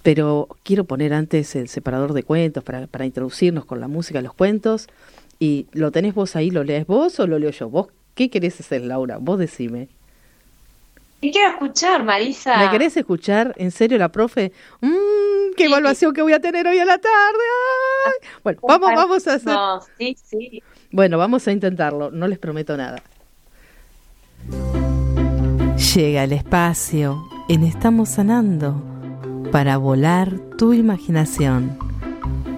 Pero 0.02 0.48
quiero 0.62 0.84
poner 0.84 1.12
antes 1.12 1.56
el 1.56 1.68
separador 1.68 2.12
de 2.12 2.22
cuentos 2.22 2.62
para, 2.62 2.86
para 2.86 3.06
introducirnos 3.06 3.64
con 3.64 3.80
la 3.80 3.88
música, 3.88 4.20
los 4.20 4.34
cuentos. 4.34 4.86
¿Y 5.40 5.66
lo 5.72 5.90
tenés 5.90 6.14
vos 6.14 6.36
ahí, 6.36 6.52
lo 6.52 6.62
lees 6.62 6.86
vos 6.86 7.18
o 7.18 7.26
lo 7.26 7.40
leo 7.40 7.50
yo? 7.50 7.68
¿Vos 7.68 7.88
qué 8.16 8.31
querés 8.31 8.59
hacer, 8.59 8.83
Laura? 8.83 9.18
Vos 9.20 9.38
decime. 9.38 9.88
¿Qué 11.20 11.31
quiero 11.31 11.50
escuchar, 11.50 12.02
Marisa? 12.02 12.59
¿Me 12.59 12.70
querés 12.70 12.96
escuchar? 12.96 13.55
¿En 13.57 13.70
serio, 13.70 13.98
la 13.98 14.11
profe? 14.11 14.52
Mmm, 14.81 15.55
¡Qué 15.57 15.66
evaluación 15.66 16.12
que 16.12 16.22
voy 16.22 16.33
a 16.33 16.40
tener 16.40 16.66
hoy 16.66 16.79
a 16.79 16.85
la 16.85 16.98
tarde! 16.98 17.44
¡Ay! 18.07 18.29
Bueno, 18.42 18.61
vamos, 18.62 18.90
vamos 18.94 19.26
a 19.29 19.35
hacer... 19.35 19.55
No, 19.55 19.81
sí, 19.98 20.16
sí. 20.22 20.62
Bueno, 20.90 21.18
vamos 21.18 21.46
a 21.46 21.52
intentarlo. 21.52 22.11
No 22.11 22.26
les 22.26 22.38
prometo 22.38 22.76
nada. 22.76 23.02
Llega 25.94 26.24
el 26.24 26.33
espacio 26.33 27.22
en 27.48 27.62
Estamos 27.62 28.11
Sanando 28.11 28.83
para 29.52 29.76
volar 29.76 30.38
tu 30.59 30.72
imaginación 30.72 31.79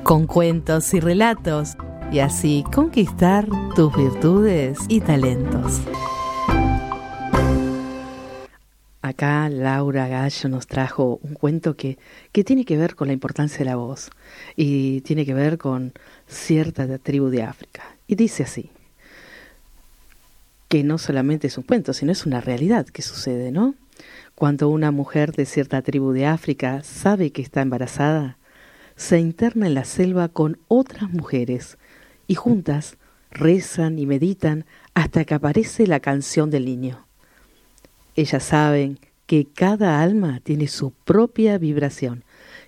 con 0.02 0.26
cuentos 0.26 0.94
y 0.94 1.00
relatos 1.00 1.76
y 2.10 2.20
así 2.20 2.64
conquistar 2.72 3.46
tus 3.76 3.94
virtudes 3.94 4.78
y 4.88 5.00
talentos. 5.00 5.80
Acá 9.02 9.48
Laura 9.48 10.08
Gallo 10.08 10.48
nos 10.48 10.66
trajo 10.66 11.18
un 11.22 11.34
cuento 11.34 11.76
que, 11.76 11.98
que 12.32 12.44
tiene 12.44 12.64
que 12.64 12.76
ver 12.76 12.94
con 12.94 13.08
la 13.08 13.14
importancia 13.14 13.58
de 13.58 13.64
la 13.66 13.76
voz 13.76 14.10
y 14.56 15.02
tiene 15.02 15.24
que 15.24 15.34
ver 15.34 15.58
con 15.58 15.92
cierta 16.26 16.98
tribu 16.98 17.28
de 17.28 17.42
África. 17.42 17.82
Y 18.06 18.14
dice 18.14 18.42
así 18.42 18.70
que 20.68 20.84
no 20.84 20.98
solamente 20.98 21.46
es 21.46 21.56
un 21.56 21.64
cuento, 21.64 21.92
sino 21.92 22.12
es 22.12 22.26
una 22.26 22.40
realidad 22.40 22.86
que 22.86 23.02
sucede, 23.02 23.52
¿no? 23.52 23.74
Cuando 24.34 24.68
una 24.68 24.90
mujer 24.90 25.32
de 25.32 25.46
cierta 25.46 25.82
tribu 25.82 26.12
de 26.12 26.26
África 26.26 26.82
sabe 26.82 27.32
que 27.32 27.42
está 27.42 27.62
embarazada, 27.62 28.36
se 28.94 29.18
interna 29.18 29.66
en 29.66 29.74
la 29.74 29.84
selva 29.84 30.28
con 30.28 30.58
otras 30.68 31.10
mujeres 31.10 31.78
y 32.28 32.36
juntas 32.36 32.96
rezan 33.32 33.98
y 33.98 34.06
meditan 34.06 34.64
hasta 34.94 35.24
que 35.24 35.34
aparece 35.34 35.88
la 35.88 35.98
canción 35.98 36.50
del 36.50 36.64
niño. 36.64 37.04
Ellas 38.14 38.44
saben 38.44 39.00
que 39.26 39.46
cada 39.46 40.00
alma 40.00 40.40
tiene 40.42 40.68
su 40.68 40.92
propia 40.92 41.58
vibración, 41.58 42.24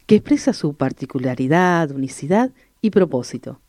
que 0.07 0.17
expresa 0.17 0.53
su 0.53 0.75
particularidad, 0.75 1.91
unicidad 1.93 2.51
y 2.83 2.91
propósito. 2.91 3.61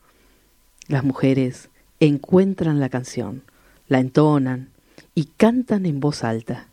Las 0.88 1.04
mujeres 1.04 1.70
encuentran 2.00 2.80
la 2.80 2.90
canción, 2.90 3.44
la 3.88 4.00
entonan 4.00 4.70
y 5.16 5.26
cantan 5.26 5.86
en 5.86 6.00
voz 6.00 6.24
alta. 6.24 6.68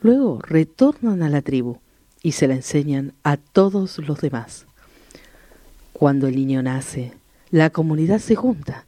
Luego 0.00 0.40
retornan 0.42 1.22
a 1.22 1.28
la 1.28 1.42
tribu 1.42 1.78
y 2.22 2.32
se 2.32 2.48
la 2.48 2.54
enseñan 2.54 3.12
a 3.24 3.36
todos 3.36 3.98
los 3.98 4.20
demás. 4.20 4.66
Cuando 5.92 6.26
el 6.28 6.36
niño 6.36 6.62
nace, 6.62 7.12
la 7.52 7.68
comunidad 7.68 8.18
se 8.18 8.34
junta 8.34 8.86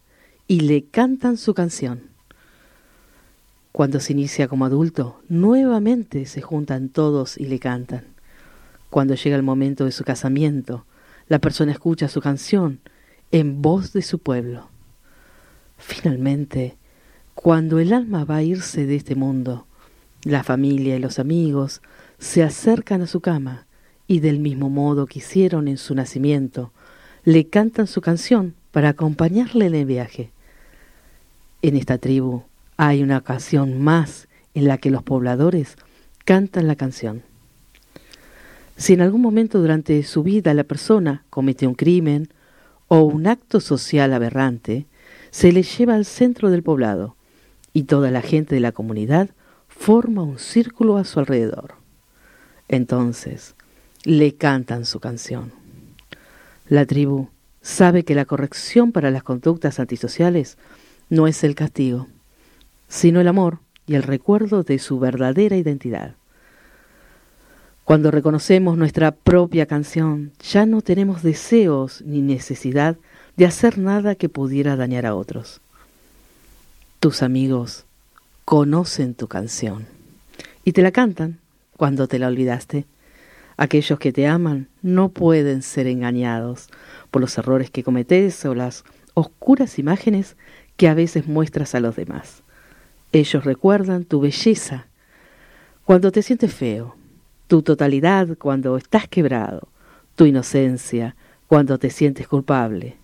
y 0.48 0.60
le 0.60 0.86
cantan 0.86 1.36
su 1.36 1.52
canción. 1.52 2.04
Cuando 3.72 4.00
se 4.00 4.14
inicia 4.14 4.48
como 4.48 4.64
adulto, 4.64 5.20
nuevamente 5.28 6.24
se 6.24 6.40
juntan 6.40 6.88
todos 6.88 7.36
y 7.36 7.44
le 7.44 7.58
cantan. 7.58 8.04
Cuando 8.88 9.16
llega 9.16 9.36
el 9.36 9.42
momento 9.42 9.84
de 9.84 9.92
su 9.92 10.02
casamiento, 10.02 10.86
la 11.28 11.40
persona 11.40 11.72
escucha 11.72 12.08
su 12.08 12.22
canción 12.22 12.80
en 13.32 13.60
voz 13.60 13.92
de 13.92 14.00
su 14.00 14.18
pueblo. 14.18 14.70
Finalmente, 15.76 16.78
cuando 17.34 17.78
el 17.78 17.92
alma 17.92 18.24
va 18.24 18.36
a 18.36 18.42
irse 18.42 18.86
de 18.86 18.96
este 18.96 19.14
mundo, 19.14 19.66
la 20.22 20.42
familia 20.42 20.96
y 20.96 21.00
los 21.00 21.18
amigos 21.18 21.82
se 22.18 22.42
acercan 22.42 23.02
a 23.02 23.06
su 23.06 23.20
cama 23.20 23.66
y 24.06 24.20
del 24.20 24.38
mismo 24.38 24.70
modo 24.70 25.04
que 25.04 25.18
hicieron 25.18 25.68
en 25.68 25.76
su 25.76 25.94
nacimiento, 25.94 26.72
le 27.24 27.46
cantan 27.46 27.86
su 27.86 28.00
canción 28.00 28.54
para 28.70 28.90
acompañarle 28.90 29.66
en 29.66 29.74
el 29.74 29.86
viaje. 29.86 30.30
En 31.62 31.76
esta 31.76 31.98
tribu 31.98 32.42
hay 32.76 33.02
una 33.02 33.18
ocasión 33.18 33.80
más 33.80 34.28
en 34.52 34.68
la 34.68 34.78
que 34.78 34.90
los 34.90 35.02
pobladores 35.02 35.76
cantan 36.24 36.66
la 36.66 36.76
canción. 36.76 37.22
Si 38.76 38.92
en 38.92 39.00
algún 39.00 39.22
momento 39.22 39.60
durante 39.60 40.02
su 40.02 40.22
vida 40.22 40.52
la 40.52 40.64
persona 40.64 41.24
comete 41.30 41.66
un 41.66 41.74
crimen 41.74 42.28
o 42.88 43.00
un 43.00 43.26
acto 43.26 43.60
social 43.60 44.12
aberrante, 44.12 44.86
se 45.30 45.52
le 45.52 45.62
lleva 45.62 45.94
al 45.94 46.04
centro 46.04 46.50
del 46.50 46.62
poblado 46.62 47.16
y 47.72 47.84
toda 47.84 48.10
la 48.10 48.20
gente 48.20 48.54
de 48.54 48.60
la 48.60 48.72
comunidad 48.72 49.30
forma 49.68 50.22
un 50.22 50.38
círculo 50.38 50.96
a 50.96 51.04
su 51.04 51.20
alrededor. 51.20 51.74
Entonces, 52.68 53.54
le 54.04 54.34
cantan 54.34 54.84
su 54.84 55.00
canción. 55.00 55.63
La 56.68 56.86
tribu 56.86 57.28
sabe 57.60 58.04
que 58.04 58.14
la 58.14 58.24
corrección 58.24 58.92
para 58.92 59.10
las 59.10 59.22
conductas 59.22 59.80
antisociales 59.80 60.56
no 61.10 61.26
es 61.26 61.44
el 61.44 61.54
castigo, 61.54 62.08
sino 62.88 63.20
el 63.20 63.28
amor 63.28 63.58
y 63.86 63.94
el 63.94 64.02
recuerdo 64.02 64.62
de 64.62 64.78
su 64.78 64.98
verdadera 64.98 65.56
identidad. 65.56 66.14
Cuando 67.84 68.10
reconocemos 68.10 68.78
nuestra 68.78 69.10
propia 69.12 69.66
canción, 69.66 70.32
ya 70.40 70.64
no 70.64 70.80
tenemos 70.80 71.22
deseos 71.22 72.00
ni 72.02 72.22
necesidad 72.22 72.96
de 73.36 73.44
hacer 73.44 73.76
nada 73.76 74.14
que 74.14 74.30
pudiera 74.30 74.74
dañar 74.74 75.04
a 75.04 75.14
otros. 75.14 75.60
Tus 76.98 77.22
amigos 77.22 77.84
conocen 78.46 79.14
tu 79.14 79.28
canción 79.28 79.86
y 80.64 80.72
te 80.72 80.80
la 80.80 80.92
cantan 80.92 81.38
cuando 81.76 82.08
te 82.08 82.18
la 82.18 82.28
olvidaste. 82.28 82.86
Aquellos 83.56 83.98
que 83.98 84.12
te 84.12 84.26
aman 84.26 84.68
no 84.82 85.10
pueden 85.10 85.62
ser 85.62 85.86
engañados 85.86 86.68
por 87.10 87.22
los 87.22 87.38
errores 87.38 87.70
que 87.70 87.84
cometes 87.84 88.44
o 88.44 88.54
las 88.54 88.84
oscuras 89.14 89.78
imágenes 89.78 90.36
que 90.76 90.88
a 90.88 90.94
veces 90.94 91.26
muestras 91.26 91.74
a 91.74 91.80
los 91.80 91.96
demás. 91.96 92.42
Ellos 93.12 93.44
recuerdan 93.44 94.04
tu 94.04 94.20
belleza 94.20 94.86
cuando 95.84 96.10
te 96.10 96.22
sientes 96.22 96.52
feo, 96.52 96.96
tu 97.46 97.62
totalidad 97.62 98.36
cuando 98.38 98.76
estás 98.76 99.06
quebrado, 99.06 99.68
tu 100.16 100.24
inocencia 100.24 101.14
cuando 101.46 101.78
te 101.78 101.90
sientes 101.90 102.26
culpable, 102.26 102.96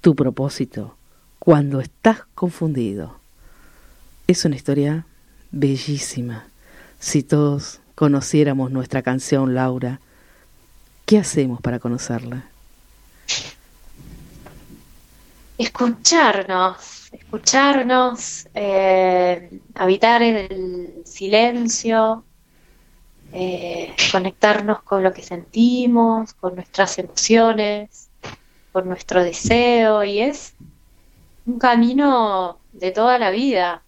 tu 0.00 0.16
propósito 0.16 0.96
cuando 1.38 1.80
estás 1.80 2.24
confundido. 2.34 3.20
Es 4.26 4.44
una 4.44 4.56
historia 4.56 5.06
bellísima. 5.52 6.46
Si 6.98 7.22
todos 7.22 7.80
conociéramos 7.94 8.70
nuestra 8.70 9.02
canción, 9.02 9.54
Laura, 9.54 10.00
¿qué 11.06 11.18
hacemos 11.18 11.60
para 11.60 11.78
conocerla? 11.78 12.44
Escucharnos, 15.56 17.12
escucharnos, 17.12 18.48
eh, 18.54 19.60
habitar 19.74 20.22
el 20.22 21.02
silencio, 21.04 22.24
eh, 23.32 23.94
conectarnos 24.10 24.82
con 24.82 25.02
lo 25.04 25.12
que 25.12 25.22
sentimos, 25.22 26.34
con 26.34 26.56
nuestras 26.56 26.98
emociones, 26.98 28.08
con 28.72 28.88
nuestro 28.88 29.22
deseo, 29.22 30.02
y 30.02 30.20
es 30.20 30.54
un 31.46 31.58
camino 31.60 32.58
de 32.72 32.90
toda 32.90 33.18
la 33.20 33.30
vida, 33.30 33.83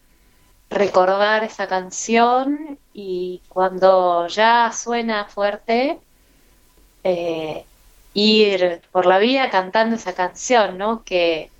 recordar 0.70 1.44
esa 1.44 1.66
canción 1.68 2.78
y 2.92 3.42
cuando 3.48 4.26
ya 4.28 4.72
suena 4.72 5.26
fuerte, 5.26 6.00
eh, 7.04 7.64
ir 8.14 8.82
por 8.92 9.06
la 9.06 9.18
vida 9.18 9.50
cantando 9.50 9.96
esa 9.96 10.14
canción, 10.14 10.78
¿no? 10.78 11.04
Que, 11.04 11.50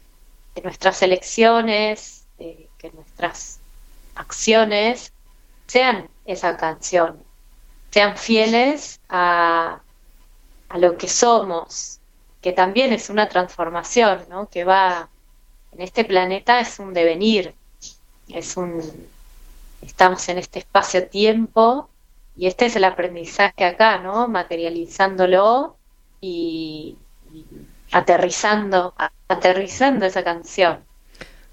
nuestras 0.64 1.03
elecciones, 1.03 2.25
eh, 2.38 2.69
que 2.79 2.90
nuestras 2.92 3.61
acciones 4.14 5.12
sean 5.66 6.09
esa 6.25 6.57
canción, 6.57 7.23
sean 7.90 8.16
fieles 8.16 9.01
a, 9.11 9.83
a 10.71 10.79
lo 10.79 10.97
que 10.97 11.09
somos, 11.09 12.01
que 12.40 12.53
también 12.53 12.95
es 12.95 13.11
una 13.11 13.29
transformación, 13.29 14.25
¿no? 14.31 14.49
Que 14.49 14.64
va 14.64 15.11
en 15.73 15.83
este 15.83 16.05
planeta 16.05 16.59
es 16.61 16.79
un 16.79 16.95
devenir, 16.95 17.55
es 18.29 18.57
un 18.57 18.81
estamos 19.83 20.29
en 20.29 20.39
este 20.39 20.59
espacio-tiempo 20.59 21.89
y 22.37 22.47
este 22.47 22.67
es 22.67 22.77
el 22.77 22.85
aprendizaje 22.85 23.65
acá, 23.65 23.99
¿no? 23.99 24.29
Materializándolo 24.29 25.77
y, 26.21 26.97
aterrizando, 27.93 28.95
aterrizando 29.29 30.07
esa 30.07 30.25
canción 30.25 30.81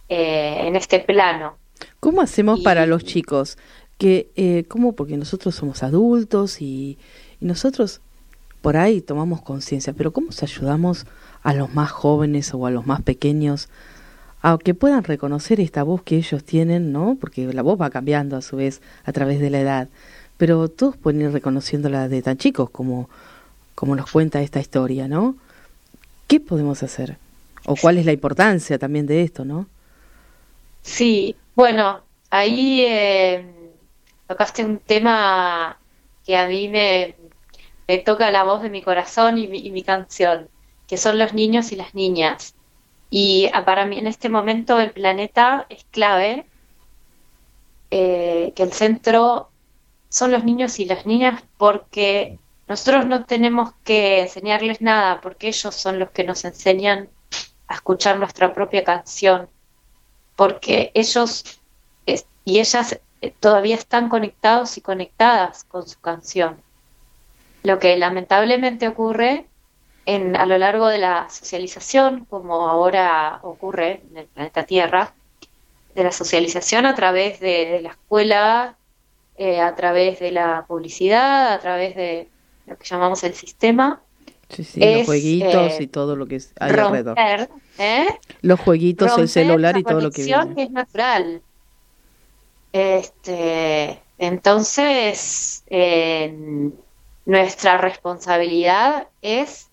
eh, 0.10 0.68
en 0.68 0.76
este 0.76 1.00
plano. 1.00 1.58
¿Cómo 2.00 2.22
hacemos 2.22 2.62
para 2.62 2.86
los 2.86 3.06
chicos? 3.06 3.58
Que, 3.98 4.32
eh, 4.36 4.66
¿Cómo? 4.68 4.94
Porque 4.94 5.16
nosotros 5.16 5.56
somos 5.56 5.84
adultos 5.84 6.62
y, 6.62 6.98
y 7.40 7.46
nosotros 7.46 8.02
por 8.62 8.78
ahí 8.78 9.02
tomamos 9.02 9.42
conciencia, 9.42 9.94
pero 9.94 10.12
¿cómo 10.12 10.32
se 10.32 10.46
ayudamos 10.46 11.06
a 11.44 11.54
los 11.54 11.74
más 11.74 11.92
jóvenes 11.92 12.54
o 12.54 12.66
a 12.66 12.72
los 12.72 12.86
más 12.86 13.02
pequeños 13.02 13.70
a 14.44 14.58
que 14.58 14.74
puedan 14.74 15.06
reconocer 15.06 15.62
esta 15.62 15.84
voz 15.84 16.04
que 16.04 16.18
ellos 16.18 16.44
tienen, 16.44 16.92
¿no? 16.92 17.18
Porque 17.20 17.52
la 17.54 17.62
voz 17.62 17.80
va 17.80 17.90
cambiando 17.90 18.36
a 18.36 18.42
su 18.42 18.58
vez 18.58 18.82
a 19.06 19.14
través 19.14 19.40
de 19.40 19.50
la 19.50 19.62
edad, 19.62 19.88
pero 20.38 20.68
todos 20.68 20.98
pueden 20.98 21.22
ir 21.22 21.32
reconociéndola 21.32 22.10
de 22.10 22.22
tan 22.22 22.38
chicos 22.38 22.70
como, 22.70 23.10
como 23.74 23.96
nos 23.96 24.12
cuenta 24.12 24.42
esta 24.42 24.60
historia, 24.60 25.08
¿no? 25.08 25.38
¿Qué 26.28 26.42
podemos 26.42 26.84
hacer? 26.84 27.18
¿O 27.66 27.78
cuál 27.78 27.98
es 27.98 28.06
la 28.06 28.12
importancia 28.12 28.78
también 28.78 29.08
de 29.08 29.22
esto, 29.22 29.46
no? 29.46 29.66
Sí, 30.82 31.38
bueno, 31.56 32.02
ahí 32.30 32.82
eh, 32.82 33.46
tocaste 34.28 34.66
un 34.66 34.80
tema 34.80 35.80
que 36.26 36.36
a 36.36 36.50
mí 36.50 36.68
me, 36.68 37.16
me, 37.88 38.00
toca 38.00 38.30
la 38.30 38.44
voz 38.44 38.62
de 38.62 38.70
mi 38.70 38.82
corazón 38.82 39.38
y 39.38 39.48
mi, 39.48 39.60
y 39.60 39.72
mi 39.72 39.84
canción, 39.84 40.50
que 40.86 40.98
son 40.98 41.18
los 41.18 41.34
niños 41.34 41.72
y 41.72 41.78
las 41.78 41.96
niñas. 41.96 42.56
Y 43.16 43.48
ah, 43.54 43.64
para 43.64 43.86
mí 43.86 44.00
en 44.00 44.08
este 44.08 44.28
momento 44.28 44.80
el 44.80 44.90
planeta 44.90 45.68
es 45.70 45.86
clave, 45.92 46.48
eh, 47.92 48.54
que 48.56 48.64
el 48.64 48.74
centro 48.74 49.52
son 50.10 50.32
los 50.32 50.44
niños 50.44 50.80
y 50.80 50.86
las 50.86 51.06
niñas 51.06 51.44
porque 51.60 52.40
nosotros 52.68 53.06
no 53.06 53.26
tenemos 53.26 53.74
que 53.84 54.22
enseñarles 54.22 54.82
nada, 54.82 55.22
porque 55.22 55.50
ellos 55.50 55.76
son 55.76 56.00
los 56.00 56.10
que 56.10 56.24
nos 56.24 56.44
enseñan 56.44 57.08
a 57.68 57.76
escuchar 57.76 58.18
nuestra 58.18 58.52
propia 58.52 58.84
canción, 58.84 59.48
porque 60.36 60.90
ellos 60.96 61.62
y 62.46 62.60
ellas 62.60 63.00
eh, 63.22 63.32
todavía 63.40 63.76
están 63.76 64.10
conectados 64.10 64.76
y 64.80 64.82
conectadas 64.82 65.66
con 65.66 65.88
su 65.88 66.00
canción. 66.00 66.58
Lo 67.62 67.78
que 67.78 67.96
lamentablemente 67.96 68.88
ocurre 68.88 69.46
en, 70.06 70.36
a 70.36 70.46
lo 70.46 70.58
largo 70.58 70.88
de 70.88 70.98
la 70.98 71.30
socialización, 71.30 72.26
como 72.26 72.68
ahora 72.68 73.40
ocurre 73.44 74.02
en 74.12 74.18
el 74.18 74.26
planeta 74.28 74.64
Tierra, 74.64 75.14
de 75.96 76.04
la 76.04 76.12
socialización 76.12 76.86
a 76.86 76.96
través 76.96 77.40
de, 77.40 77.80
la 77.82 77.90
escuela, 77.92 78.76
eh, 79.38 79.62
a 79.62 79.76
través 79.76 80.20
de 80.20 80.32
la 80.32 80.66
publicidad, 80.68 81.54
a 81.54 81.60
través 81.60 81.96
de 81.96 82.28
lo 82.66 82.78
que 82.78 82.86
llamamos 82.86 83.24
el 83.24 83.34
sistema. 83.34 84.02
Sí, 84.50 84.64
sí, 84.64 84.80
los 84.80 85.06
jueguitos 85.06 85.80
y 85.80 85.84
eh, 85.84 85.88
todo 85.88 86.16
lo 86.16 86.28
que 86.28 86.36
hay 86.36 86.70
alrededor. 86.70 87.18
¿eh? 87.78 88.08
Los 88.42 88.60
jueguitos, 88.60 89.18
el 89.18 89.30
celular 89.30 89.78
y 89.78 89.84
todo 89.84 90.02
lo 90.02 90.12
que 90.12 90.24
viene. 90.24 90.56
que 90.56 90.64
es 90.64 90.72
natural. 90.72 91.42
Este, 92.72 94.00
entonces, 94.18 95.64
nuestra 97.26 97.78
responsabilidad 97.78 99.08
es 99.22 99.70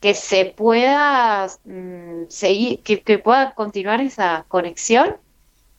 que 0.00 0.14
se 0.14 0.46
pueda 0.46 1.46
mm, 1.64 2.24
seguir, 2.28 2.82
que, 2.82 3.18
pueda 3.18 3.54
continuar 3.54 4.00
esa 4.00 4.44
conexión 4.48 5.16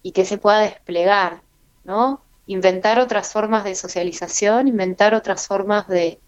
y 0.03 0.11
que 0.11 0.25
se 0.25 0.37
pueda 0.37 0.59
desplegar, 0.59 1.41
¿no? 1.83 2.21
Inventar 2.47 2.99
otras 2.99 3.31
formas 3.31 3.63
de 3.63 3.75
socialización, 3.75 4.67
inventar 4.67 5.13
otras 5.13 5.47
formas 5.47 5.87
de, 5.87 6.19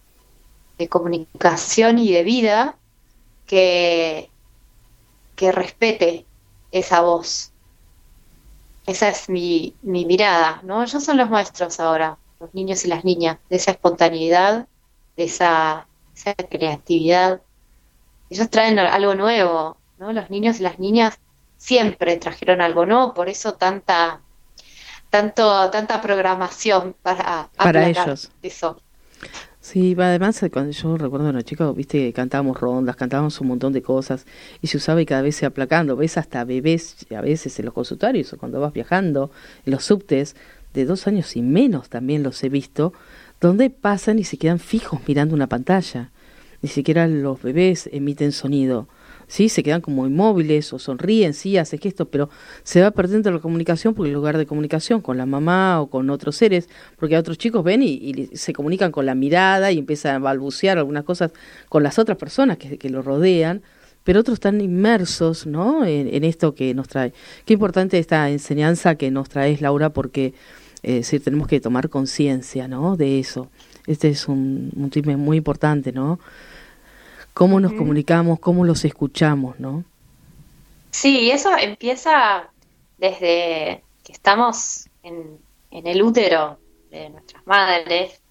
de 0.77 0.87
comunicación 0.87 1.99
y 1.99 2.11
de 2.11 2.23
vida 2.23 2.77
que, 3.45 4.29
que 5.35 5.51
respete 5.51 6.25
esa 6.71 7.01
voz. 7.01 7.51
Esa 8.87 9.09
es 9.09 9.29
mi, 9.29 9.75
mi 9.81 10.05
mirada, 10.05 10.61
¿no? 10.63 10.83
Ellos 10.83 11.03
son 11.03 11.17
los 11.17 11.29
maestros 11.29 11.79
ahora, 11.79 12.17
los 12.39 12.53
niños 12.53 12.85
y 12.85 12.87
las 12.87 13.03
niñas, 13.03 13.37
de 13.49 13.57
esa 13.57 13.71
espontaneidad, 13.71 14.67
de 15.17 15.23
esa, 15.23 15.87
esa 16.15 16.33
creatividad 16.35 17.41
ellos 18.31 18.49
traen 18.49 18.79
algo 18.79 19.13
nuevo, 19.13 19.77
¿no? 19.99 20.13
Los 20.13 20.29
niños 20.29 20.59
y 20.59 20.63
las 20.63 20.79
niñas 20.79 21.19
siempre 21.57 22.15
trajeron 22.15 22.61
algo 22.61 22.85
nuevo, 22.85 23.13
por 23.13 23.27
eso 23.27 23.53
tanta 23.53 24.21
tanto 25.09 25.69
tanta 25.69 26.01
programación 26.01 26.95
para 27.03 27.49
para 27.57 27.89
ellos. 27.89 28.31
Eso. 28.41 28.81
Sí, 29.59 29.95
además 29.99 30.43
cuando 30.51 30.71
yo 30.71 30.97
recuerdo 30.97 31.27
a 31.27 31.33
los 31.33 31.43
chicos, 31.43 31.75
viste 31.75 31.99
que 31.99 32.13
cantábamos 32.13 32.59
rondas, 32.59 32.95
cantábamos 32.95 33.39
un 33.41 33.49
montón 33.49 33.73
de 33.73 33.83
cosas 33.83 34.25
y 34.61 34.67
se 34.67 34.77
usaba 34.77 35.01
y 35.01 35.05
cada 35.05 35.21
vez 35.21 35.35
se 35.35 35.45
aplacando, 35.45 35.97
ves 35.97 36.17
hasta 36.17 36.43
bebés 36.45 37.05
a 37.15 37.21
veces 37.21 37.59
en 37.59 37.65
los 37.65 37.73
consultorios 37.73 38.31
o 38.33 38.37
cuando 38.37 38.61
vas 38.61 38.73
viajando 38.73 39.29
en 39.65 39.73
los 39.73 39.83
subtes 39.83 40.35
de 40.73 40.85
dos 40.85 41.05
años 41.05 41.35
y 41.35 41.41
menos 41.41 41.89
también 41.89 42.23
los 42.23 42.41
he 42.43 42.49
visto, 42.49 42.93
donde 43.41 43.69
pasan 43.69 44.19
y 44.19 44.23
se 44.23 44.37
quedan 44.37 44.57
fijos 44.57 45.01
mirando 45.05 45.35
una 45.35 45.47
pantalla 45.47 46.09
ni 46.61 46.69
siquiera 46.69 47.07
los 47.07 47.41
bebés 47.41 47.89
emiten 47.91 48.31
sonido. 48.31 48.87
Sí, 49.27 49.47
se 49.47 49.63
quedan 49.63 49.79
como 49.79 50.05
inmóviles 50.05 50.73
o 50.73 50.79
sonríen, 50.79 51.33
sí, 51.33 51.57
hace 51.57 51.79
esto, 51.81 52.09
pero 52.09 52.29
se 52.63 52.81
va 52.81 52.91
perdiendo 52.91 53.31
la 53.31 53.39
comunicación 53.39 53.93
porque 53.93 54.09
el 54.09 54.13
lugar 54.13 54.37
de 54.37 54.45
comunicación 54.45 54.99
con 54.99 55.17
la 55.17 55.25
mamá 55.25 55.79
o 55.79 55.89
con 55.89 56.09
otros 56.09 56.35
seres, 56.35 56.67
porque 56.97 57.17
otros 57.17 57.37
chicos 57.37 57.63
ven 57.63 57.81
y, 57.81 58.29
se 58.33 58.51
comunican 58.51 58.91
con 58.91 59.05
la 59.05 59.15
mirada 59.15 59.71
y 59.71 59.79
empiezan 59.79 60.17
a 60.17 60.19
balbucear 60.19 60.77
algunas 60.77 61.05
cosas 61.05 61.31
con 61.69 61.81
las 61.81 61.97
otras 61.97 62.17
personas 62.17 62.57
que, 62.57 62.77
que 62.77 62.89
lo 62.89 63.01
rodean, 63.01 63.61
pero 64.03 64.19
otros 64.19 64.35
están 64.35 64.61
inmersos 64.61 65.45
¿no? 65.45 65.85
En, 65.85 66.23
esto 66.23 66.53
que 66.55 66.73
nos 66.73 66.87
trae. 66.87 67.13
Qué 67.45 67.53
importante 67.53 67.99
esta 67.99 68.29
enseñanza 68.29 68.95
que 68.95 69.11
nos 69.11 69.29
traes, 69.29 69.61
Laura, 69.61 69.91
porque 69.91 70.33
eh, 70.83 71.03
tenemos 71.23 71.47
que 71.47 71.59
tomar 71.59 71.89
conciencia 71.89 72.67
¿no? 72.67 72.97
de 72.97 73.19
eso. 73.19 73.49
Este 73.87 74.09
es 74.09 74.27
un, 74.27 74.71
un 74.75 74.89
tema 74.89 75.15
muy 75.17 75.37
importante, 75.37 75.91
¿no? 75.91 76.19
Cómo 77.33 77.59
nos 77.59 77.73
comunicamos, 77.73 78.39
cómo 78.39 78.65
los 78.65 78.85
escuchamos, 78.85 79.59
¿no? 79.59 79.83
Sí, 80.91 81.31
eso 81.31 81.49
empieza 81.57 82.49
desde 82.97 83.83
que 84.03 84.11
estamos 84.13 84.89
en, 85.03 85.37
en 85.71 85.87
el 85.87 86.01
útero 86.03 86.59
de 86.89 87.09
nuestras 87.09 87.45
madres, 87.47 88.21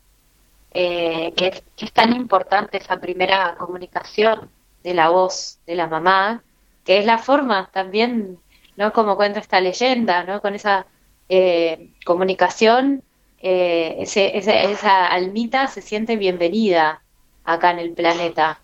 eh, 0.72 1.32
que, 1.36 1.62
que 1.76 1.84
es 1.86 1.92
tan 1.92 2.14
importante 2.14 2.78
esa 2.78 3.00
primera 3.00 3.56
comunicación 3.58 4.50
de 4.84 4.94
la 4.94 5.08
voz 5.10 5.58
de 5.66 5.74
la 5.74 5.86
mamá, 5.88 6.42
que 6.84 6.98
es 6.98 7.06
la 7.06 7.18
forma 7.18 7.70
también, 7.72 8.38
¿no? 8.76 8.92
Como 8.92 9.16
cuenta 9.16 9.40
esta 9.40 9.60
leyenda, 9.60 10.24
¿no? 10.24 10.40
Con 10.40 10.54
esa 10.54 10.86
eh, 11.28 11.90
comunicación, 12.04 13.02
eh, 13.42 13.96
ese- 14.00 14.36
ese- 14.36 14.70
esa 14.70 15.06
almita 15.06 15.66
se 15.68 15.80
siente 15.82 16.16
bienvenida 16.16 17.02
acá 17.44 17.70
en 17.70 17.78
el 17.78 17.92
planeta. 17.92 18.60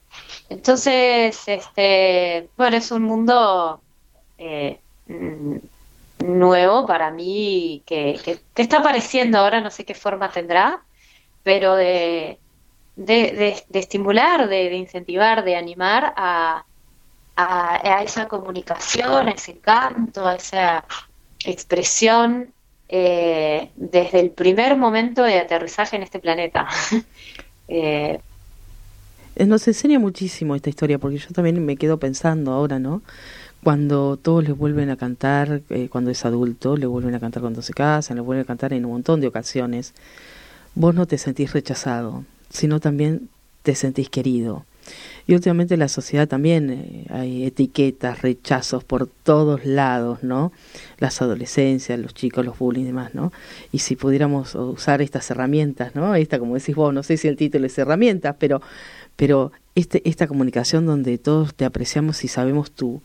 Entonces, 0.49 1.43
este, 1.47 2.49
bueno, 2.57 2.77
es 2.77 2.91
un 2.91 3.03
mundo 3.03 3.81
eh, 4.39 4.79
mm, 5.09 5.57
nuevo 6.25 6.87
para 6.87 7.11
mí 7.11 7.83
que, 7.87 8.21
que, 8.25 8.63
está 8.63 8.79
apareciendo 8.79 9.39
ahora, 9.39 9.61
no 9.61 9.71
sé 9.71 9.85
qué 9.85 9.95
forma 9.95 10.31
tendrá, 10.31 10.83
pero 11.43 11.75
de, 11.77 12.39
de, 12.97 13.65
estimular, 13.73 14.49
de, 14.49 14.75
incentivar, 14.75 15.45
de 15.45 15.57
animar 15.57 16.15
a, 16.17 16.65
a, 17.37 18.03
esa 18.03 18.29
comunicación, 18.29 19.29
a 19.29 19.33
ese 19.33 19.59
canto, 19.59 20.27
a 20.27 20.37
esa 20.37 20.85
expresión 21.45 22.53
eh, 22.89 23.71
desde 23.77 24.21
el 24.21 24.31
primer 24.31 24.77
momento 24.77 25.23
de 25.23 25.39
aterrizaje 25.39 25.97
en 25.97 26.03
este 26.03 26.19
planeta. 26.19 26.69
Eh, 27.69 28.21
Nos 29.45 29.69
enseña 29.69 29.99
muchísimo 29.99 30.55
esta 30.55 30.71
historia, 30.71 30.99
porque 30.99 31.19
yo 31.19 31.29
también 31.29 31.63
me 31.65 31.77
quedo 31.77 31.99
pensando 31.99 32.53
ahora, 32.53 32.79
¿no? 32.79 33.03
Cuando 33.63 34.17
todos 34.17 34.43
le 34.45 34.53
vuelven 34.53 34.89
a 34.89 34.97
cantar, 34.97 35.61
eh, 35.69 35.89
cuando 35.91 36.11
es 36.11 36.25
adulto, 36.25 36.77
le 36.79 36.87
vuelven 36.87 37.15
a 37.15 37.21
cantar 37.21 37.43
cuando 37.43 37.61
se 37.61 37.75
casan, 37.75 38.17
le 38.17 38.23
vuelven 38.23 38.45
a 38.45 38.47
cantar 38.47 38.73
en 38.73 38.87
un 38.87 38.93
montón 38.93 39.21
de 39.21 39.27
ocasiones, 39.27 39.93
vos 40.75 40.95
no 40.95 41.05
te 41.07 41.19
sentís 41.19 41.53
rechazado, 41.53 42.25
sino 42.49 42.81
también 42.81 43.29
te 43.63 43.75
sentís 43.75 44.09
querido. 44.09 44.65
Y 45.27 45.35
últimamente 45.35 45.75
en 45.75 45.81
la 45.81 45.89
sociedad 45.89 46.29
también 46.29 46.71
eh, 46.71 47.07
hay 47.11 47.45
etiquetas, 47.45 48.23
rechazos 48.23 48.85
por 48.85 49.07
todos 49.07 49.67
lados, 49.67 50.23
¿no? 50.23 50.53
Las 50.99 51.21
adolescencias, 51.21 51.99
los 51.99 52.15
chicos, 52.15 52.45
los 52.45 52.59
bullying 52.59 52.83
y 52.83 52.87
demás, 52.87 53.15
¿no? 53.15 53.33
Y 53.73 53.81
si 53.81 53.97
pudiéramos 53.97 54.55
usar 54.55 55.03
estas 55.03 55.31
herramientas, 55.31 55.95
¿no? 55.95 56.15
Esta, 56.15 56.39
como 56.39 56.55
decís 56.55 56.75
vos, 56.77 56.95
no 56.95 57.03
sé 57.03 57.17
si 57.17 57.27
el 57.29 57.37
título 57.37 57.67
es 57.67 57.77
herramientas, 57.77 58.37
pero, 58.39 58.63
pero 59.17 59.53
este, 59.75 60.07
esta 60.09 60.27
comunicación 60.27 60.87
donde 60.87 61.19
todos 61.19 61.55
te 61.55 61.65
apreciamos 61.65 62.25
y 62.25 62.29
sabemos 62.29 62.71
tú 62.71 63.03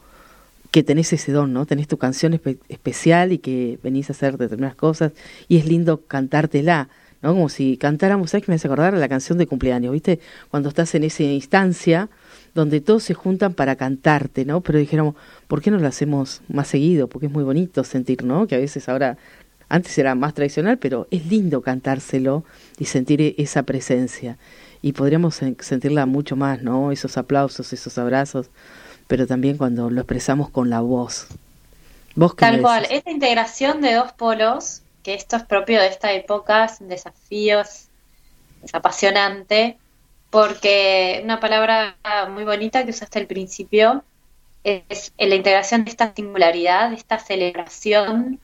que 0.72 0.84
tenés 0.84 1.12
ese 1.12 1.32
don, 1.34 1.52
¿no? 1.52 1.66
Tenés 1.66 1.88
tu 1.88 1.98
canción 1.98 2.34
espe- 2.34 2.58
especial 2.70 3.34
y 3.34 3.40
que 3.40 3.78
venís 3.84 4.10
a 4.10 4.14
hacer 4.14 4.38
determinadas 4.38 4.76
cosas 4.76 5.12
y 5.50 5.58
es 5.58 5.66
lindo 5.66 6.02
cantártela, 6.08 6.88
¿no? 7.22 7.34
Como 7.34 7.50
si 7.50 7.76
cantáramos, 7.76 8.32
¿sabes 8.32 8.46
qué 8.46 8.52
me 8.52 8.56
hace 8.56 8.68
acordar? 8.68 8.94
La 8.94 9.10
canción 9.10 9.38
de 9.38 9.48
cumpleaños, 9.48 9.92
¿viste? 9.92 10.20
Cuando 10.50 10.70
estás 10.70 10.96
en 10.96 11.04
esa 11.04 11.24
instancia 11.24 12.08
donde 12.56 12.80
todos 12.82 13.04
se 13.04 13.14
juntan 13.14 13.54
para 13.54 13.76
cantarte, 13.76 14.46
¿no? 14.46 14.62
Pero 14.62 14.80
dijéramos, 14.80 15.16
¿por 15.48 15.62
qué 15.62 15.72
no 15.72 15.78
lo 15.78 15.88
hacemos 15.88 16.42
más 16.48 16.68
seguido? 16.70 17.08
Porque 17.08 17.26
es 17.28 17.32
muy 17.32 17.44
bonito 17.44 17.84
sentir, 17.84 18.24
¿no? 18.24 18.48
Que 18.48 18.56
a 18.56 18.60
veces 18.60 18.88
ahora, 18.88 19.18
antes 19.68 19.98
era 19.98 20.16
más 20.16 20.34
tradicional, 20.34 20.78
pero 20.78 21.08
es 21.12 21.26
lindo 21.28 21.62
cantárselo 21.62 22.44
y 22.80 22.86
sentir 22.86 23.22
e- 23.22 23.36
esa 23.38 23.64
presencia. 23.64 24.38
Y 24.82 24.94
podríamos 24.94 25.42
sen- 25.42 25.62
sentirla 25.62 26.06
mucho 26.06 26.36
más, 26.36 26.62
¿no? 26.64 26.92
Esos 26.92 27.18
aplausos, 27.18 27.74
esos 27.74 27.98
abrazos, 27.98 28.50
pero 29.08 29.28
también 29.28 29.58
cuando 29.58 29.90
lo 29.90 30.02
expresamos 30.02 30.50
con 30.50 30.70
la 30.70 30.82
voz. 30.82 31.28
¿Vos 32.16 32.36
qué 32.36 32.46
Tal 32.46 32.60
cual, 32.62 32.88
esta 32.90 33.12
integración 33.12 33.82
de 33.82 33.94
dos 33.94 34.14
polos, 34.14 34.84
que 35.04 35.14
esto 35.14 35.36
es 35.38 35.44
propio 35.46 35.80
de 35.80 35.88
esta 35.88 36.12
época, 36.14 36.66
es 36.66 36.82
un 36.82 36.88
desafío, 36.90 37.62
es, 37.62 37.92
es 38.62 38.74
apasionante, 38.76 39.80
porque 40.32 41.22
una 41.24 41.40
palabra 41.42 41.98
muy 42.30 42.46
bonita 42.46 42.84
que 42.86 42.92
usaste 42.92 43.20
al 43.20 43.28
principio 43.28 44.06
es 44.64 45.14
la 45.18 45.36
integración 45.36 45.86
de 45.86 45.92
esta 45.92 46.14
singularidad, 46.16 46.92
de 46.92 46.98
esta 46.98 47.20
celebración, 47.20 48.42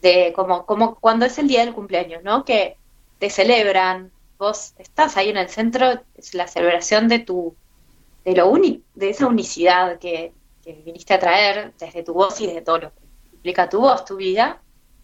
de 0.00 0.32
como, 0.34 0.66
como 0.66 0.96
cuando 1.00 1.26
es 1.26 1.38
el 1.38 1.48
día 1.48 1.64
del 1.64 1.74
cumpleaños, 1.74 2.22
¿no? 2.24 2.44
Que 2.44 2.78
te 3.18 3.30
celebran, 3.30 4.12
vos 4.38 4.74
estás 4.78 5.16
ahí 5.16 5.30
en 5.30 5.36
el 5.36 5.48
centro, 5.48 6.00
es 6.14 6.34
la 6.34 6.46
celebración 6.46 7.08
de 7.08 7.18
tu, 7.18 7.54
de 8.24 8.34
lo 8.34 8.52
de 8.94 9.10
esa 9.10 9.26
unicidad 9.26 9.98
que, 9.98 10.32
que 10.64 10.72
viniste 10.84 11.14
a 11.14 11.18
traer 11.18 11.72
desde 11.78 12.02
tu 12.02 12.14
voz 12.14 12.40
y 12.40 12.46
desde 12.46 12.62
todo 12.62 12.78
lo 12.78 12.90
que 12.90 13.00
implica 13.32 13.68
tu 13.68 13.80
voz, 13.80 14.04
tu 14.04 14.16
vida, 14.16 14.60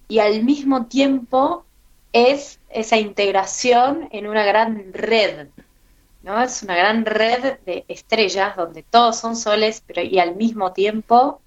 y 0.09 0.19
al 0.19 0.45
mismo 0.45 0.87
tiempo 0.87 1.65
es 2.13 2.61
esa 2.69 2.97
integración 2.97 4.09
en 4.13 4.29
una 4.29 4.45
gran 4.45 4.93
red, 4.93 5.49
¿no? 6.23 6.41
Es 6.41 6.63
una 6.63 6.77
gran 6.77 7.05
red 7.05 7.59
de 7.67 7.85
estrellas 7.89 8.57
donde 8.57 8.83
todos 8.83 9.17
son 9.17 9.37
soles, 9.37 9.83
pero 9.87 10.03
y 10.03 10.19
al 10.19 10.37
mismo 10.37 10.73
tiempo 10.73 11.41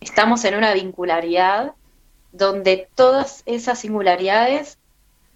estamos 0.00 0.44
en 0.44 0.54
una 0.54 0.72
vincularidad 0.74 1.74
donde 2.32 2.88
todas 2.94 3.42
esas 3.46 3.80
singularidades 3.80 4.78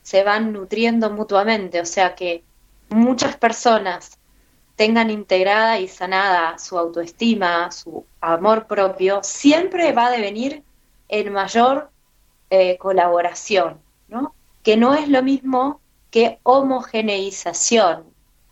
se 0.05 0.23
van 0.23 0.53
nutriendo 0.53 1.11
mutuamente, 1.11 1.81
o 1.81 1.87
sea 1.87 2.15
que 2.15 2.45
muchas 2.91 3.37
personas 3.37 4.19
tengan 4.77 5.11
integrada 5.11 5.81
y 5.81 5.89
sanada 5.89 6.59
su 6.59 6.79
autoestima, 6.79 7.73
su 7.73 8.05
amor 8.21 8.67
propio, 8.67 9.21
siempre 9.23 9.93
va 9.93 10.07
a 10.07 10.11
devenir 10.11 10.63
en 11.09 11.33
mayor 11.33 11.91
eh, 12.51 12.77
colaboración, 12.77 13.81
¿no? 14.09 14.35
Que 14.63 14.77
no 14.77 14.95
es 14.95 15.09
lo 15.09 15.23
mismo 15.23 15.81
que 16.11 16.39
homogeneización, 16.43 18.05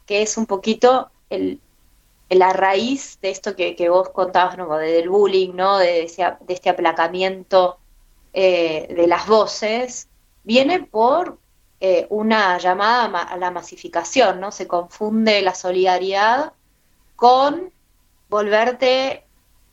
que 0.06 0.22
es 0.22 0.38
un 0.38 0.46
poquito 0.46 1.10
el, 1.28 1.60
la 2.30 2.54
raíz 2.54 3.18
de 3.20 3.30
esto 3.30 3.54
que, 3.54 3.76
que 3.76 3.90
vos 3.90 4.08
contabas, 4.08 4.56
¿no? 4.56 4.74
del 4.78 5.10
bullying, 5.10 5.54
¿no? 5.54 5.76
De, 5.76 6.04
ese, 6.04 6.24
de 6.40 6.54
este 6.54 6.70
aplacamiento 6.70 7.78
eh, 8.32 8.88
de 8.94 9.06
las 9.06 9.26
voces, 9.26 10.08
viene 10.44 10.80
por 10.80 11.38
eh, 11.84 12.06
una 12.10 12.58
llamada 12.58 13.08
ma 13.08 13.22
a 13.22 13.36
la 13.36 13.50
masificación, 13.50 14.38
¿no? 14.38 14.52
Se 14.52 14.68
confunde 14.68 15.42
la 15.42 15.52
solidaridad 15.52 16.52
con 17.16 17.72
volverte 18.28 19.24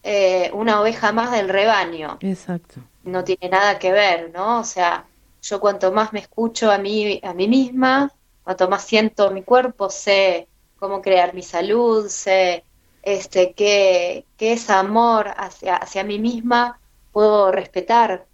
eh, 0.02 0.50
una 0.56 0.82
oveja 0.82 1.12
más 1.12 1.32
del 1.32 1.50
rebaño. 1.50 2.18
Exacto. 2.22 2.82
No 3.04 3.24
tiene 3.24 3.50
nada 3.50 3.78
que 3.78 3.92
ver, 3.92 4.32
¿no? 4.34 4.62
O 4.62 4.64
sea, 4.64 5.06
yo 5.44 5.60
cuanto 5.60 5.92
más 5.92 6.12
me 6.12 6.22
escucho 6.22 6.72
a 6.72 6.80
mí, 6.80 7.22
a 7.24 7.36
mí 7.36 7.48
misma, 7.48 8.12
cuanto 8.44 8.68
más 8.68 8.84
siento 8.84 9.30
mi 9.30 9.44
cuerpo, 9.44 9.92
sé 9.92 10.48
cómo 10.80 11.04
crear 11.04 11.36
mi 11.36 11.44
salud, 11.44 12.08
sé 12.08 12.64
este, 13.04 13.54
qué, 13.54 14.26
qué 14.36 14.54
es 14.54 14.72
amor 14.72 15.32
hacia, 15.38 15.76
hacia 15.76 16.04
mí 16.04 16.18
misma, 16.18 16.80
puedo 17.12 17.52
respetar 17.52 18.26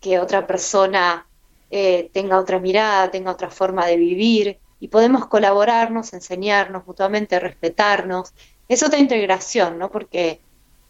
que 0.00 0.18
otra 0.18 0.46
persona 0.46 1.27
eh, 1.70 2.10
tenga 2.12 2.38
otra 2.38 2.58
mirada, 2.58 3.10
tenga 3.10 3.30
otra 3.30 3.50
forma 3.50 3.86
de 3.86 3.96
vivir 3.96 4.58
y 4.80 4.88
podemos 4.88 5.26
colaborarnos, 5.26 6.12
enseñarnos 6.12 6.86
mutuamente, 6.86 7.38
respetarnos. 7.40 8.32
Es 8.68 8.82
otra 8.82 8.98
integración, 8.98 9.78
¿no? 9.78 9.90
Porque 9.90 10.40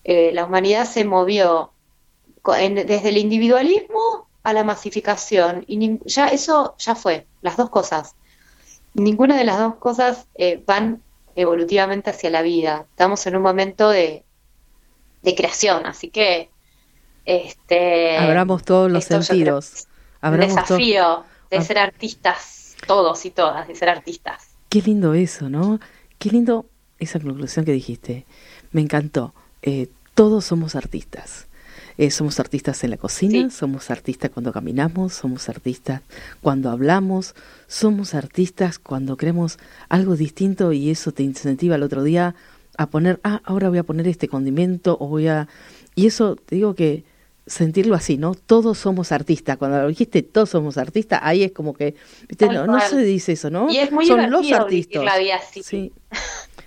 eh, 0.05 0.31
la 0.33 0.45
humanidad 0.45 0.85
se 0.87 1.05
movió 1.05 1.73
en, 2.59 2.75
desde 2.75 3.09
el 3.09 3.17
individualismo 3.17 4.29
a 4.43 4.53
la 4.53 4.65
masificación 4.65 5.65
y 5.67 5.99
ya 6.05 6.29
eso 6.29 6.77
ya 6.79 6.95
fue, 6.95 7.27
las 7.43 7.57
dos 7.57 7.71
cosas. 7.71 8.15
Ninguna 8.95 9.37
de 9.37 9.45
las 9.45 9.59
dos 9.59 9.77
cosas 9.77 10.27
eh, 10.35 10.63
van 10.65 11.03
evolutivamente 11.35 12.11
hacia 12.11 12.31
la 12.31 12.43
vida. 12.43 12.87
Estamos 12.91 13.27
en 13.27 13.37
un 13.37 13.43
momento 13.43 13.91
de, 13.91 14.25
de 15.23 15.35
creación, 15.35 15.87
así 15.87 16.09
que 16.09 16.51
este 17.25 18.17
abramos 18.17 18.65
todos 18.65 18.91
los 18.91 19.05
sentidos. 19.05 19.88
Un 20.23 20.39
desafío 20.39 21.25
de 21.51 21.63
ser 21.63 21.79
artistas, 21.79 22.77
todos 22.87 23.25
y 23.25 23.31
todas, 23.31 23.69
de 23.69 23.75
ser 23.75 23.89
artistas. 23.89 24.49
Qué 24.69 24.83
lindo 24.83 25.15
eso, 25.15 25.49
¿no? 25.49 25.81
Qué 26.19 26.31
lindo 26.31 26.67
esa 26.99 27.21
conclusión 27.21 27.65
que 27.65 27.73
dijiste. 27.73 28.27
Me 28.73 28.81
encantó. 28.81 29.35
Eh, 29.63 29.89
todos 30.15 30.45
somos 30.45 30.75
artistas. 30.75 31.47
Eh, 31.97 32.13
somos 32.13 32.39
artistas 32.39 32.85
en 32.85 32.91
la 32.91 32.97
cocina, 32.97 33.51
sí. 33.51 33.57
somos 33.57 33.91
artistas 33.91 34.31
cuando 34.31 34.53
caminamos, 34.53 35.15
somos 35.15 35.49
artistas 35.49 36.03
cuando 36.41 36.71
hablamos, 36.71 37.35
somos 37.67 38.15
artistas 38.15 38.79
cuando 38.79 39.17
creemos 39.17 39.59
algo 39.89 40.15
distinto 40.15 40.73
y 40.73 40.91
eso 40.91 41.11
te 41.11 41.25
incentiva 41.25 41.75
el 41.75 41.83
otro 41.83 42.05
día 42.05 42.37
a 42.77 42.87
poner, 42.87 43.19
ah, 43.25 43.41
ahora 43.45 43.69
voy 43.69 43.79
a 43.79 43.83
poner 43.83 44.07
este 44.07 44.29
condimento 44.29 44.97
o 45.01 45.09
voy 45.09 45.27
a... 45.27 45.49
Y 45.97 46.07
eso, 46.07 46.37
te 46.37 46.55
digo 46.55 46.75
que 46.75 47.05
sentirlo 47.49 47.95
así, 47.95 48.17
¿no? 48.17 48.35
Todos 48.35 48.79
somos 48.79 49.13
artistas. 49.13 49.57
Cuando 49.57 49.83
lo 49.83 49.89
dijiste, 49.89 50.23
todos 50.23 50.51
somos 50.51 50.79
artistas, 50.79 51.21
ahí 51.23 51.43
es 51.43 51.53
como 51.53 51.75
que, 51.75 51.95
¿viste? 52.29 52.47
No, 52.49 52.67
no, 52.67 52.81
se 52.81 52.99
dice 52.99 53.33
eso, 53.33 53.51
¿no? 53.51 53.71
Y 53.71 53.79
es 53.79 53.91
muy 53.91 54.07
Son 54.07 54.31
los 54.31 54.51
artistas. 54.53 55.05
La 55.05 55.19
vida 55.19 55.37
así. 55.37 55.63
Sí. 55.63 55.93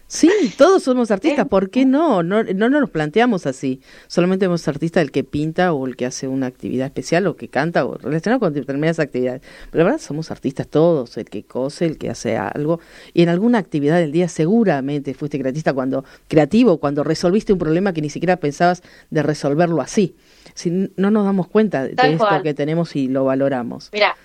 Sí, 0.08 0.30
todos 0.58 0.84
somos 0.84 1.10
artistas, 1.12 1.48
¿por 1.48 1.70
qué 1.70 1.86
no? 1.86 2.22
No, 2.22 2.44
no? 2.44 2.70
nos 2.70 2.90
planteamos 2.90 3.46
así. 3.46 3.80
Solamente 4.08 4.46
somos 4.46 4.68
artistas 4.68 5.04
el 5.04 5.12
que 5.12 5.24
pinta 5.24 5.72
o 5.72 5.88
el 5.88 5.96
que 5.96 6.06
hace 6.06 6.28
una 6.28 6.48
actividad 6.48 6.88
especial 6.88 7.28
o 7.28 7.38
que 7.38 7.48
canta 7.48 7.86
o 7.86 7.98
relacionado 7.98 8.42
con 8.42 8.54
determinadas 8.54 9.00
actividades. 9.00 9.42
Pero 9.72 9.86
la 9.86 9.92
verdad 9.92 10.06
somos 10.06 10.30
artistas 10.30 10.68
todos, 10.68 11.16
el 11.16 11.30
que 11.30 11.44
cose, 11.44 11.86
el 11.86 11.98
que 11.98 12.10
hace 12.10 12.36
algo. 12.36 12.82
Y 13.14 13.22
en 13.22 13.30
alguna 13.30 13.60
actividad 13.60 14.00
del 14.00 14.12
día 14.12 14.28
seguramente 14.28 15.14
fuiste 15.14 15.40
creatista 15.40 15.72
cuando, 15.72 16.04
creativo, 16.28 16.78
cuando 16.80 17.06
resolviste 17.06 17.54
un 17.54 17.60
problema 17.60 17.94
que 17.94 18.02
ni 18.02 18.10
siquiera 18.10 18.36
pensabas 18.36 18.84
de 19.12 19.24
resolverlo 19.24 19.80
así. 19.80 20.18
Si 20.62 20.92
no 20.96 21.12
nos 21.12 21.26
damos 21.26 21.48
cuenta 21.48 21.84
de 21.84 21.94
esto 22.14 22.42
que 22.44 22.54
tenemos 22.54 22.96
y 22.96 23.08
lo 23.08 23.26
valoramos. 23.26 23.90
Mira, 23.92 24.16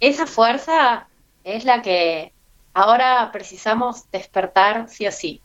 esa 0.00 0.26
fuerza 0.26 1.08
es 1.44 1.64
la 1.64 1.82
que 1.82 2.32
Ahora 2.76 3.30
precisamos 3.32 4.10
despertar 4.10 4.90
sí 4.90 5.06
o 5.06 5.10
sí 5.10 5.40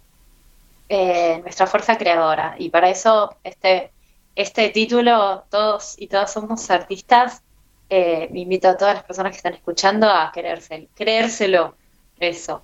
eh, 0.89 1.39
nuestra 1.43 1.65
fuerza 1.65 1.97
creadora 1.97 2.55
y 2.57 2.69
para 2.69 2.89
eso 2.89 3.37
este, 3.45 3.93
este 4.35 4.67
título, 4.67 5.45
todos 5.49 5.95
y 5.97 6.07
todas 6.07 6.33
somos 6.33 6.69
artistas, 6.69 7.41
eh, 7.89 8.29
invito 8.33 8.67
a 8.67 8.75
todas 8.75 8.95
las 8.95 9.05
personas 9.05 9.31
que 9.31 9.37
están 9.37 9.53
escuchando 9.53 10.09
a 10.09 10.33
querérselo, 10.33 10.89
creérselo, 10.93 11.75
eso. 12.19 12.63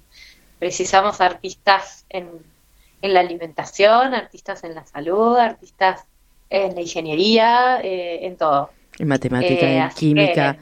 Precisamos 0.59 1.21
artistas 1.21 2.05
en, 2.09 2.29
en 3.01 3.13
la 3.13 3.21
alimentación, 3.21 4.13
artistas 4.13 4.65
en 4.65 4.75
la 4.75 4.85
salud, 4.85 5.37
artistas 5.37 6.03
en 6.49 6.75
la 6.75 6.81
ingeniería, 6.81 7.79
eh, 7.83 8.25
en 8.25 8.37
todo. 8.37 8.69
En 8.99 9.07
matemática, 9.07 9.67
en 9.67 9.89
química 9.91 10.57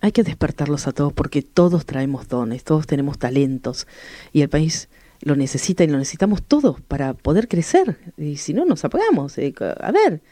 hay 0.00 0.12
que 0.12 0.22
despertarlos 0.22 0.86
a 0.86 0.92
todos 0.92 1.12
porque 1.12 1.42
todos 1.42 1.86
traemos 1.86 2.28
dones, 2.28 2.64
todos 2.64 2.86
tenemos 2.86 3.18
talentos 3.18 3.86
y 4.32 4.42
el 4.42 4.48
país 4.48 4.88
lo 5.20 5.34
necesita 5.34 5.82
y 5.84 5.88
lo 5.88 5.98
necesitamos 5.98 6.42
todos 6.42 6.80
para 6.80 7.14
poder 7.14 7.48
crecer. 7.48 7.96
Y 8.16 8.36
si 8.36 8.54
no, 8.54 8.64
nos 8.64 8.84
apagamos. 8.84 9.36
Eh, 9.38 9.52
a 9.80 9.90
ver, 9.90 10.22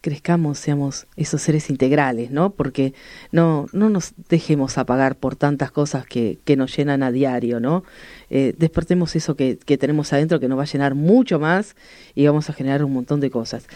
crezcamos, 0.00 0.58
seamos 0.58 1.06
esos 1.16 1.40
seres 1.40 1.70
integrales, 1.70 2.32
¿no? 2.32 2.50
Porque 2.50 2.94
no, 3.30 3.66
no 3.72 3.90
nos 3.90 4.12
dejemos 4.28 4.76
apagar 4.76 5.16
por 5.16 5.36
tantas 5.36 5.70
cosas 5.70 6.04
que, 6.04 6.40
que 6.44 6.56
nos 6.56 6.76
llenan 6.76 7.04
a 7.04 7.12
diario, 7.12 7.60
¿no? 7.60 7.84
Eh, 8.28 8.54
despertemos 8.58 9.14
eso 9.14 9.36
que, 9.36 9.56
que 9.56 9.78
tenemos 9.78 10.12
adentro 10.12 10.40
que 10.40 10.48
nos 10.48 10.58
va 10.58 10.64
a 10.64 10.66
llenar 10.66 10.96
mucho 10.96 11.38
más 11.38 11.76
y 12.16 12.26
vamos 12.26 12.50
a 12.50 12.52
generar 12.54 12.84
un 12.84 12.92
montón 12.92 13.20
de 13.20 13.30
cosas 13.30 13.68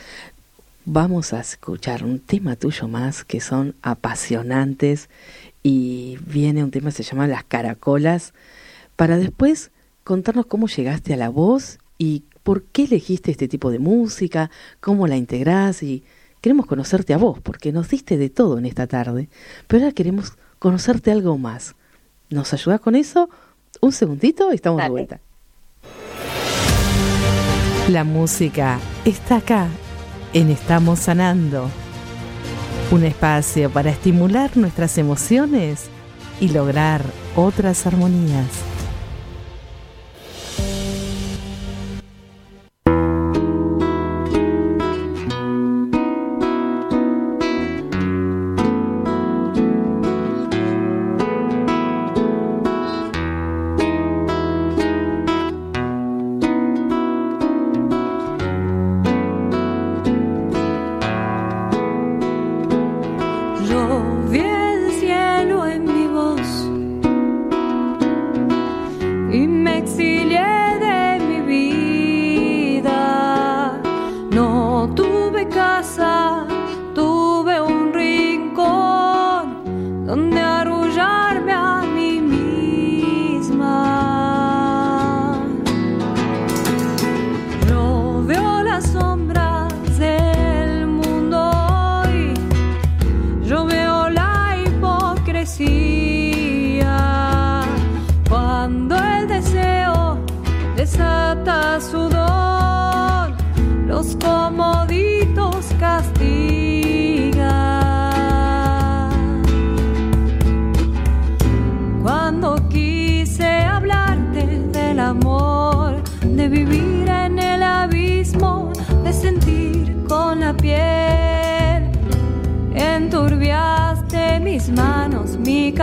vamos 0.91 1.35
a 1.35 1.41
escuchar 1.41 2.03
un 2.03 2.19
tema 2.19 2.57
tuyo 2.57 2.89
más 2.89 3.23
que 3.23 3.41
son 3.41 3.75
apasionantes 3.83 5.11
y 5.63 6.17
viene 6.25 6.65
un 6.65 6.71
tema 6.71 6.91
que 6.91 6.97
se 6.97 7.03
llama 7.03 7.27
Las 7.27 7.45
Caracolas 7.45 8.33
para 8.97 9.19
después 9.19 9.71
contarnos 10.03 10.47
cómo 10.47 10.67
llegaste 10.67 11.13
a 11.13 11.19
la 11.19 11.29
voz 11.29 11.79
y 11.99 12.25
por 12.43 12.63
qué 12.63 12.85
elegiste 12.85 13.31
este 13.31 13.49
tipo 13.49 13.71
de 13.71 13.79
música, 13.79 14.51
cómo 14.81 15.07
la 15.07 15.19
integrás 15.19 15.83
y 15.83 16.05
queremos 16.41 16.65
conocerte 16.65 17.13
a 17.13 17.19
vos 17.19 17.39
porque 17.39 17.71
nos 17.71 17.91
diste 17.91 18.17
de 18.17 18.31
todo 18.31 18.57
en 18.57 18.65
esta 18.65 18.87
tarde, 18.87 19.29
pero 19.67 19.83
ahora 19.83 19.95
queremos 19.95 20.39
conocerte 20.59 21.13
algo 21.13 21.37
más. 21.37 21.75
¿Nos 22.31 22.55
ayudas 22.55 22.81
con 22.81 22.95
eso? 22.95 23.29
Un 23.83 23.93
segundito 23.93 24.51
y 24.53 24.55
estamos 24.55 24.83
de 24.83 24.89
vuelta. 24.89 25.21
La 27.91 28.05
música 28.05 28.81
está 29.05 29.37
acá 29.37 29.69
en 30.33 30.51
Estamos 30.51 31.01
Sanando. 31.01 31.71
Un 32.91 33.05
espacio 33.05 33.71
para 33.71 33.91
estimular 33.91 34.57
nuestras 34.57 34.99
emociones 34.99 35.89
y 36.41 36.49
lograr 36.49 37.03
otras 37.37 37.87
armonías. 37.87 38.47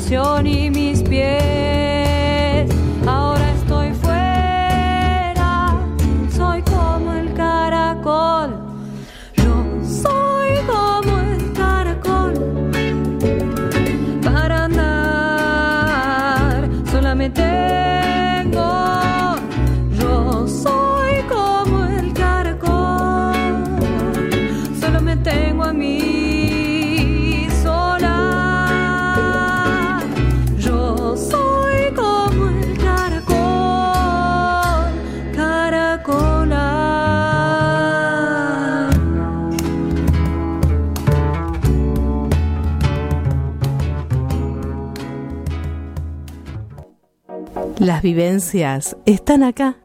vivencias 48.07 48.97
están 49.05 49.43
acá, 49.43 49.79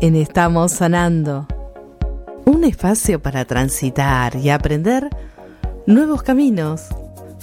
en 0.00 0.16
Estamos 0.16 0.72
Sanando. 0.72 1.46
Un 2.46 2.64
espacio 2.64 3.20
para 3.20 3.44
transitar 3.44 4.34
y 4.36 4.48
aprender 4.48 5.10
nuevos 5.84 6.22
caminos 6.22 6.86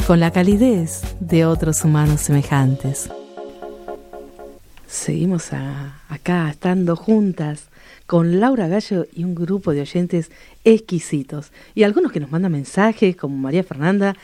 con 0.07 0.19
la 0.19 0.31
calidez 0.31 1.03
de 1.19 1.45
otros 1.45 1.83
humanos 1.83 2.21
semejantes. 2.21 3.11
Seguimos 4.87 5.51
acá 6.09 6.49
estando 6.49 6.95
juntas 6.95 7.67
con 8.07 8.39
Laura 8.39 8.67
Gallo 8.67 9.05
y 9.13 9.23
un 9.23 9.35
grupo 9.35 9.71
de 9.71 9.81
oyentes 9.81 10.31
exquisitos. 10.63 11.51
Y 11.75 11.83
algunos 11.83 12.11
que 12.11 12.19
nos 12.19 12.31
mandan 12.31 12.53
mensajes, 12.53 13.15
como 13.15 13.37
María 13.37 13.63
Fernanda, 13.63 14.15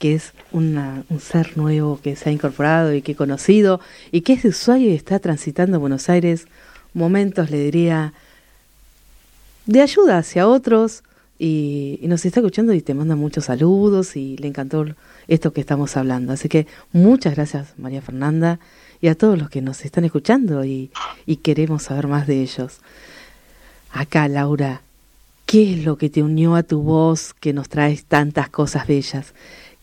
que 0.00 0.14
es 0.14 0.32
un 0.50 1.04
ser 1.20 1.58
nuevo 1.58 2.00
que 2.02 2.16
se 2.16 2.30
ha 2.30 2.32
incorporado 2.32 2.94
y 2.94 3.02
que 3.02 3.12
he 3.12 3.14
conocido 3.14 3.80
y 4.10 4.22
que 4.22 4.32
es 4.32 4.42
de 4.42 4.48
usuario 4.48 4.90
y 4.90 4.94
está 4.94 5.18
transitando 5.18 5.78
Buenos 5.78 6.08
Aires 6.08 6.46
momentos, 6.94 7.50
le 7.50 7.58
diría, 7.58 8.14
de 9.66 9.82
ayuda 9.82 10.16
hacia 10.16 10.48
otros 10.48 11.04
y, 11.38 12.00
nos 12.04 12.24
está 12.24 12.40
escuchando 12.40 12.72
y 12.72 12.80
te 12.80 12.94
manda 12.94 13.14
muchos 13.14 13.44
saludos 13.44 14.16
y 14.16 14.38
le 14.38 14.48
encantó 14.48 14.86
esto 15.28 15.52
que 15.52 15.60
estamos 15.60 15.94
hablando. 15.98 16.32
Así 16.32 16.48
que 16.48 16.66
muchas 16.92 17.34
gracias 17.34 17.74
María 17.76 18.00
Fernanda 18.00 18.58
y 19.02 19.08
a 19.08 19.14
todos 19.14 19.38
los 19.38 19.50
que 19.50 19.60
nos 19.60 19.84
están 19.84 20.06
escuchando 20.06 20.64
y, 20.64 20.90
y 21.26 21.36
queremos 21.36 21.82
saber 21.82 22.06
más 22.06 22.26
de 22.26 22.40
ellos. 22.40 22.78
Acá, 23.92 24.28
Laura, 24.28 24.80
¿qué 25.44 25.74
es 25.74 25.84
lo 25.84 25.98
que 25.98 26.08
te 26.08 26.22
unió 26.22 26.54
a 26.54 26.62
tu 26.62 26.80
voz 26.80 27.34
que 27.34 27.52
nos 27.52 27.68
traes 27.68 28.04
tantas 28.04 28.48
cosas 28.48 28.86
bellas? 28.86 29.34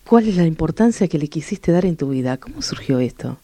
¿Cuál 0.08 0.26
es 0.26 0.36
la 0.36 0.46
importancia 0.46 1.06
que 1.06 1.18
le 1.18 1.28
quisiste 1.28 1.70
dar 1.70 1.84
en 1.84 1.98
tu 1.98 2.08
vida? 2.08 2.38
¿Cómo 2.38 2.62
surgió 2.62 2.98
esto? 2.98 3.36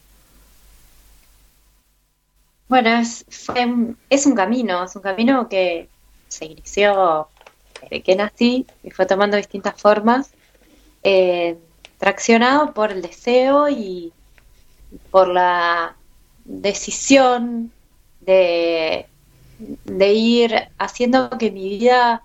Bueno, 2.67 2.89
es, 2.89 3.23
fue 3.29 3.67
es 4.09 4.25
un 4.25 4.33
camino, 4.33 4.83
es 4.83 4.95
un 4.95 5.03
camino 5.03 5.47
que 5.47 5.89
se 6.27 6.45
inició 6.45 7.27
desde 7.83 8.01
que 8.01 8.15
nací 8.15 8.65
y 8.83 8.89
fue 8.89 9.05
tomando 9.05 9.37
distintas 9.37 9.79
formas, 9.79 10.31
eh, 11.03 11.55
traccionado 11.99 12.73
por 12.73 12.91
el 12.91 13.03
deseo 13.03 13.69
y 13.69 14.11
por 15.11 15.27
la 15.27 15.95
decisión 16.45 17.71
de, 18.21 19.05
de 19.59 20.13
ir 20.13 20.69
haciendo 20.79 21.29
que 21.37 21.51
mi 21.51 21.69
vida, 21.77 22.23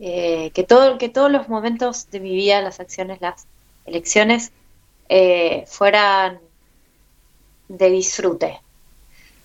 eh, 0.00 0.50
que 0.52 0.64
todo, 0.64 0.98
que 0.98 1.08
todos 1.08 1.30
los 1.30 1.48
momentos 1.48 2.10
de 2.10 2.20
mi 2.20 2.34
vida, 2.34 2.60
las 2.60 2.78
acciones, 2.78 3.22
las 3.22 3.46
elecciones, 3.90 4.52
eh, 5.08 5.64
fueran 5.66 6.40
de 7.68 7.90
disfrute. 7.90 8.60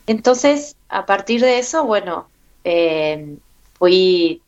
Entonces, 0.07 0.75
a 0.89 1.05
partir 1.05 1.41
de 1.41 1.59
eso, 1.59 1.85
bueno, 1.85 2.27
eh, 2.63 3.37
fui 3.77 4.41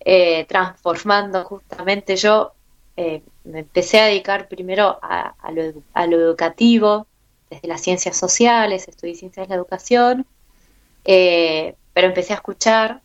eh, 0.00 0.44
transformando 0.46 1.44
justamente 1.44 2.16
yo, 2.16 2.52
eh, 2.96 3.22
me 3.44 3.60
empecé 3.60 4.00
a 4.00 4.06
dedicar 4.06 4.48
primero 4.48 4.98
a, 5.02 5.34
lo, 5.52 5.82
a 5.92 6.06
lo 6.06 6.16
educativo, 6.16 7.06
desde 7.50 7.68
las 7.68 7.80
ciencias 7.80 8.16
sociales, 8.16 8.88
estudié 8.88 9.14
ciencias 9.14 9.46
de 9.46 9.54
la 9.54 9.56
educación, 9.56 10.26
pero 11.04 12.06
empecé 12.06 12.32
a 12.32 12.36
escuchar 12.36 13.00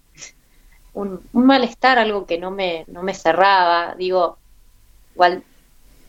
un, 0.94 1.22
un 1.34 1.46
malestar, 1.46 2.00
algo 2.00 2.26
que 2.26 2.38
no 2.38 2.50
me, 2.50 2.86
no 2.88 3.04
me 3.04 3.14
cerraba, 3.14 3.96
digo, 3.96 4.38
igual 5.14 5.44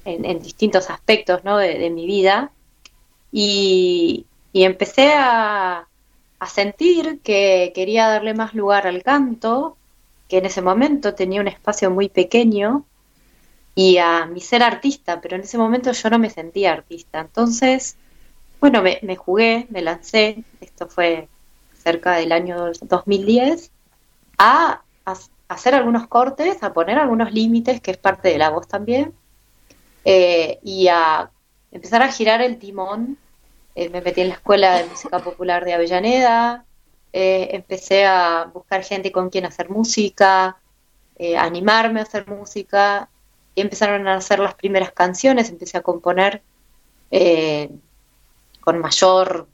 en, 0.05 0.43
distintos 0.43 0.91
aspectos 0.91 1.45
¿no? 1.45 1.59
de, 1.59 1.91
mi 1.91 2.07
vida, 2.07 2.53
y, 3.33 4.27
empecé 4.53 5.13
a, 5.15 5.87
sentir 6.49 7.21
que 7.23 7.73
quería 7.75 8.09
darle 8.09 8.33
más 8.35 8.55
lugar 8.55 8.87
al 8.87 9.03
canto, 9.03 9.77
que 10.29 10.39
en 10.39 10.47
ese 10.47 10.63
momento 10.63 11.15
tenía 11.15 11.41
un 11.41 11.49
espacio 11.49 11.91
muy 11.91 12.09
pequeño, 12.09 12.85
y 13.75 13.99
a 13.99 14.27
mi 14.27 14.41
ser 14.41 14.63
artista, 14.63 15.21
pero 15.21 15.37
en 15.37 15.43
ese 15.43 15.59
momento 15.59 15.93
yo 15.93 16.11
no 16.11 16.19
me 16.19 16.31
sentía 16.31 16.73
artista. 16.73 17.21
Entonces, 17.21 17.97
bueno, 18.61 18.83
me, 18.83 18.99
me 19.03 19.17
jugué, 19.17 19.67
me 19.71 19.81
lancé, 19.81 20.45
esto 20.61 20.89
fue 20.89 21.29
cerca 21.83 22.13
del 22.17 22.33
año 22.33 22.73
2010, 22.83 23.71
a, 24.39 24.83
a 25.05 25.15
hacer 25.49 25.75
algunos 25.75 26.07
cortes, 26.09 26.63
a 26.63 26.73
poner 26.73 26.99
algunos 26.99 27.33
límites, 27.33 27.81
que 27.81 27.93
es 27.93 27.97
parte 27.97 28.29
de 28.29 28.39
la 28.39 28.51
voz 28.51 28.69
también, 28.69 29.15
eh, 30.05 30.59
y 30.63 30.89
a 30.89 31.31
empezar 31.73 32.03
a 32.03 32.13
girar 32.13 32.43
el 32.43 32.59
timón. 32.59 33.19
Eh, 33.75 33.89
me 33.89 34.01
metí 34.01 34.21
en 34.21 34.29
la 34.29 34.35
Escuela 34.35 34.79
de 34.79 34.87
Música 34.87 35.21
Popular 35.21 35.65
de 35.65 35.75
Avellaneda, 35.75 36.65
eh, 37.13 37.51
empecé 37.53 38.05
a 38.05 38.51
buscar 38.53 38.83
gente 38.83 39.13
con 39.13 39.31
quien 39.31 39.47
hacer 39.47 39.71
música, 39.71 40.57
eh, 41.17 41.37
animarme 41.37 42.01
a 42.01 42.03
hacer 42.03 42.27
música, 42.27 43.09
y 43.55 43.61
empezaron 43.61 44.09
a 44.09 44.17
hacer 44.17 44.41
las 44.41 44.55
primeras 44.55 44.93
canciones, 44.93 45.49
empecé 45.51 45.79
a 45.79 45.83
componer 45.83 46.43
con 48.61 48.79
mayor 48.79 49.49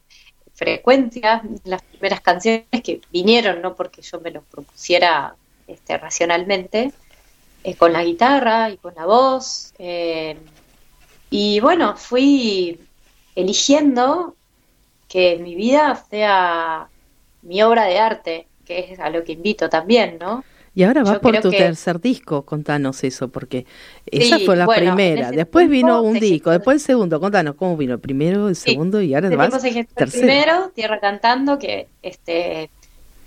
frecuencia 0.55 1.43
las 1.65 1.83
primeras 1.83 2.21
canciones 2.21 2.67
que 2.85 3.01
vinieron, 3.11 3.63
no 3.63 3.75
porque 3.75 4.03
yo 4.03 4.21
me 4.21 4.31
lo 4.31 4.43
propusiera 4.43 5.37
este, 5.67 5.97
racionalmente, 5.97 6.93
eh, 7.67 7.77
con 7.77 7.93
la 7.93 8.05
guitarra 8.05 8.71
y 8.71 8.79
con 8.79 8.95
la 8.95 9.07
voz. 9.07 9.73
eh, 9.79 10.41
y 11.31 11.61
bueno, 11.61 11.97
fui 11.97 12.89
eligiendo 13.35 14.37
que 15.09 15.39
mi 15.39 15.55
vida 15.57 15.95
sea 15.97 16.91
mi 17.43 17.63
obra 17.63 17.85
de 17.87 17.99
arte, 18.01 18.51
que 18.65 18.93
es 18.93 19.01
a 19.01 19.11
lo 19.11 19.25
que 19.25 19.33
invito 19.33 19.69
también, 19.71 20.19
¿no? 20.19 20.47
Y 20.75 20.83
ahora 20.85 21.05
vas 21.05 21.15
Yo 21.15 21.21
por 21.21 21.39
tu 21.39 21.51
que- 21.51 21.59
tercer 21.59 22.01
disco, 22.01 22.45
contanos 22.45 23.03
eso, 23.05 23.31
porque 23.31 23.67
esa 24.07 24.39
Sí, 24.39 24.45
fue 24.45 24.57
la 24.57 24.67
bueno, 24.67 24.75
primera, 24.75 25.33
después 25.33 25.69
vino 25.71 26.03
un 26.03 26.19
disco, 26.19 26.51
después 26.51 26.77
el 26.77 26.81
segundo, 26.81 27.19
contanos 27.21 27.55
cómo 27.57 27.77
vino, 27.77 27.95
el 27.95 28.01
primero, 28.01 28.49
el 28.49 28.57
Sí, 28.65 28.73
segundo 28.73 29.01
y 29.01 29.15
ahora 29.15 29.31
vas 29.31 29.59
gestó 29.73 30.03
el 30.03 30.11
tercero. 30.11 30.11
primero, 30.11 30.71
Tierra 30.75 31.01
Cantando, 31.01 31.59
que 31.59 31.91
este 32.03 32.71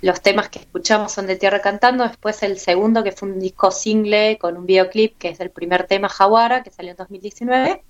los 0.01 0.21
temas 0.21 0.49
que 0.49 0.59
escuchamos 0.59 1.11
son 1.11 1.27
de 1.27 1.35
Tierra 1.35 1.61
Cantando, 1.61 2.07
después 2.07 2.41
el 2.43 2.57
segundo 2.59 3.03
que 3.03 3.11
fue 3.11 3.29
un 3.29 3.39
disco 3.39 3.69
single 3.71 4.37
con 4.39 4.55
un 4.57 4.65
videoclip, 4.65 5.17
que 5.17 5.29
es 5.29 5.39
el 5.39 5.49
primer 5.49 5.87
tema 5.87 6.07
Jaguara, 6.09 6.63
que 6.63 6.71
salió 6.71 6.91
en 6.91 6.97
2019, 6.97 7.81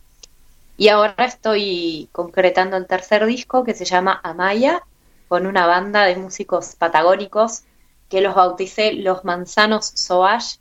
y 0.78 0.88
ahora 0.88 1.26
estoy 1.26 2.10
concretando 2.12 2.78
el 2.78 2.88
tercer 2.88 3.26
disco 3.26 3.64
que 3.64 3.74
se 3.76 3.86
llama 3.86 4.20
Amaya, 4.24 4.82
con 5.28 5.46
una 5.46 5.68
banda 5.68 6.06
de 6.06 6.16
músicos 6.16 6.76
patagónicos 6.78 7.62
que 8.10 8.22
los 8.22 8.34
bauticé 8.34 8.94
Los 8.94 9.24
Manzanos 9.24 9.86
Sauvage. 9.94 10.58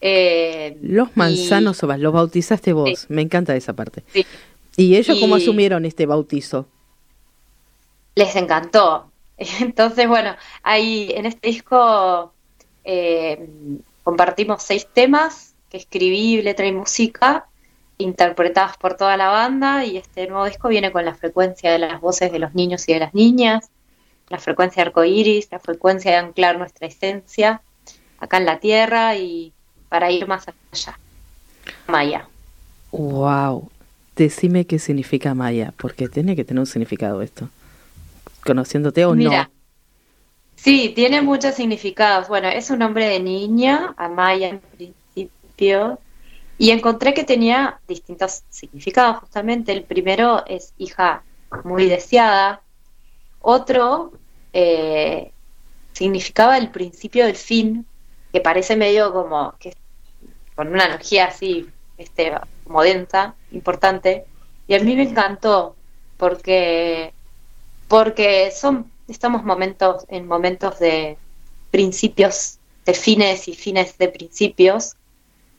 Eh, 0.00 0.76
Los 0.82 1.16
manzanos 1.16 1.82
ovas, 1.82 1.98
los 1.98 2.12
bautizaste 2.12 2.72
vos, 2.72 3.00
Sí. 3.00 3.06
me 3.08 3.22
encanta 3.22 3.56
esa 3.56 3.72
parte. 3.72 4.04
Sí. 4.12 4.24
¿Y 4.76 4.96
ellos 4.96 5.18
cómo 5.18 5.34
asumieron 5.36 5.84
este 5.84 6.06
bautizo? 6.06 6.66
les 8.16 8.36
encantó. 8.36 9.10
Entonces, 9.60 10.08
bueno, 10.08 10.36
ahí 10.62 11.12
en 11.14 11.26
este 11.26 11.48
disco 11.48 12.32
eh, 12.84 13.48
compartimos 14.02 14.62
seis 14.62 14.86
temas 14.92 15.54
que 15.70 15.78
escribí, 15.78 16.40
letra 16.42 16.66
y 16.66 16.72
música, 16.72 17.46
interpretados 17.98 18.76
por 18.76 18.96
toda 18.96 19.16
la 19.16 19.28
banda, 19.28 19.84
y 19.84 19.96
este 19.96 20.26
nuevo 20.26 20.44
disco 20.44 20.68
viene 20.68 20.92
con 20.92 21.04
la 21.04 21.14
frecuencia 21.14 21.72
de 21.72 21.78
las 21.78 22.00
voces 22.00 22.32
de 22.32 22.38
los 22.38 22.54
niños 22.54 22.88
y 22.88 22.92
de 22.92 23.00
las 23.00 23.14
niñas, 23.14 23.70
la 24.28 24.38
frecuencia 24.38 24.82
de 24.82 24.88
arcoíris, 24.88 25.48
la 25.50 25.58
frecuencia 25.58 26.10
de 26.12 26.16
anclar 26.18 26.58
nuestra 26.58 26.86
esencia 26.86 27.60
acá 28.18 28.38
en 28.38 28.46
la 28.46 28.58
tierra 28.58 29.16
y 29.16 29.52
para 29.88 30.10
ir 30.10 30.26
más 30.26 30.46
allá. 30.48 30.98
Maya. 31.86 32.28
Wow, 32.90 33.70
decime 34.16 34.66
qué 34.66 34.78
significa 34.78 35.34
Maya, 35.34 35.72
porque 35.76 36.08
tiene 36.08 36.36
que 36.36 36.44
tener 36.44 36.60
un 36.60 36.66
significado 36.66 37.22
esto. 37.22 37.48
Conociéndote 38.44 39.04
o 39.04 39.14
no. 39.14 39.48
sí, 40.54 40.92
tiene 40.94 41.22
muchos 41.22 41.54
significados. 41.54 42.28
Bueno, 42.28 42.48
es 42.48 42.70
un 42.70 42.78
nombre 42.78 43.06
de 43.06 43.20
niña, 43.20 43.94
Amaya 43.96 44.48
en 44.48 44.60
principio, 44.60 45.98
y 46.58 46.70
encontré 46.70 47.14
que 47.14 47.24
tenía 47.24 47.80
distintos 47.88 48.44
significados 48.50 49.18
justamente. 49.18 49.72
El 49.72 49.84
primero 49.84 50.44
es 50.46 50.74
hija 50.78 51.22
muy 51.64 51.86
deseada. 51.86 52.60
Otro 53.40 54.12
eh, 54.52 55.32
significaba 55.92 56.58
el 56.58 56.70
principio 56.70 57.26
del 57.26 57.36
fin, 57.36 57.86
que 58.32 58.40
parece 58.40 58.76
medio 58.76 59.12
como 59.12 59.54
que 59.58 59.74
con 60.54 60.68
una 60.68 60.86
energía 60.86 61.26
así, 61.26 61.68
este, 61.98 62.32
como 62.64 62.82
densa, 62.82 63.34
importante. 63.52 64.24
Y 64.66 64.74
a 64.74 64.80
mí 64.80 64.96
me 64.96 65.02
encantó 65.02 65.76
porque 66.16 67.13
porque 67.88 68.50
son 68.50 68.90
estamos 69.08 69.44
momentos 69.44 70.04
en 70.08 70.26
momentos 70.26 70.78
de 70.78 71.16
principios 71.70 72.58
de 72.86 72.94
fines 72.94 73.48
y 73.48 73.54
fines 73.54 73.98
de 73.98 74.08
principios. 74.08 74.94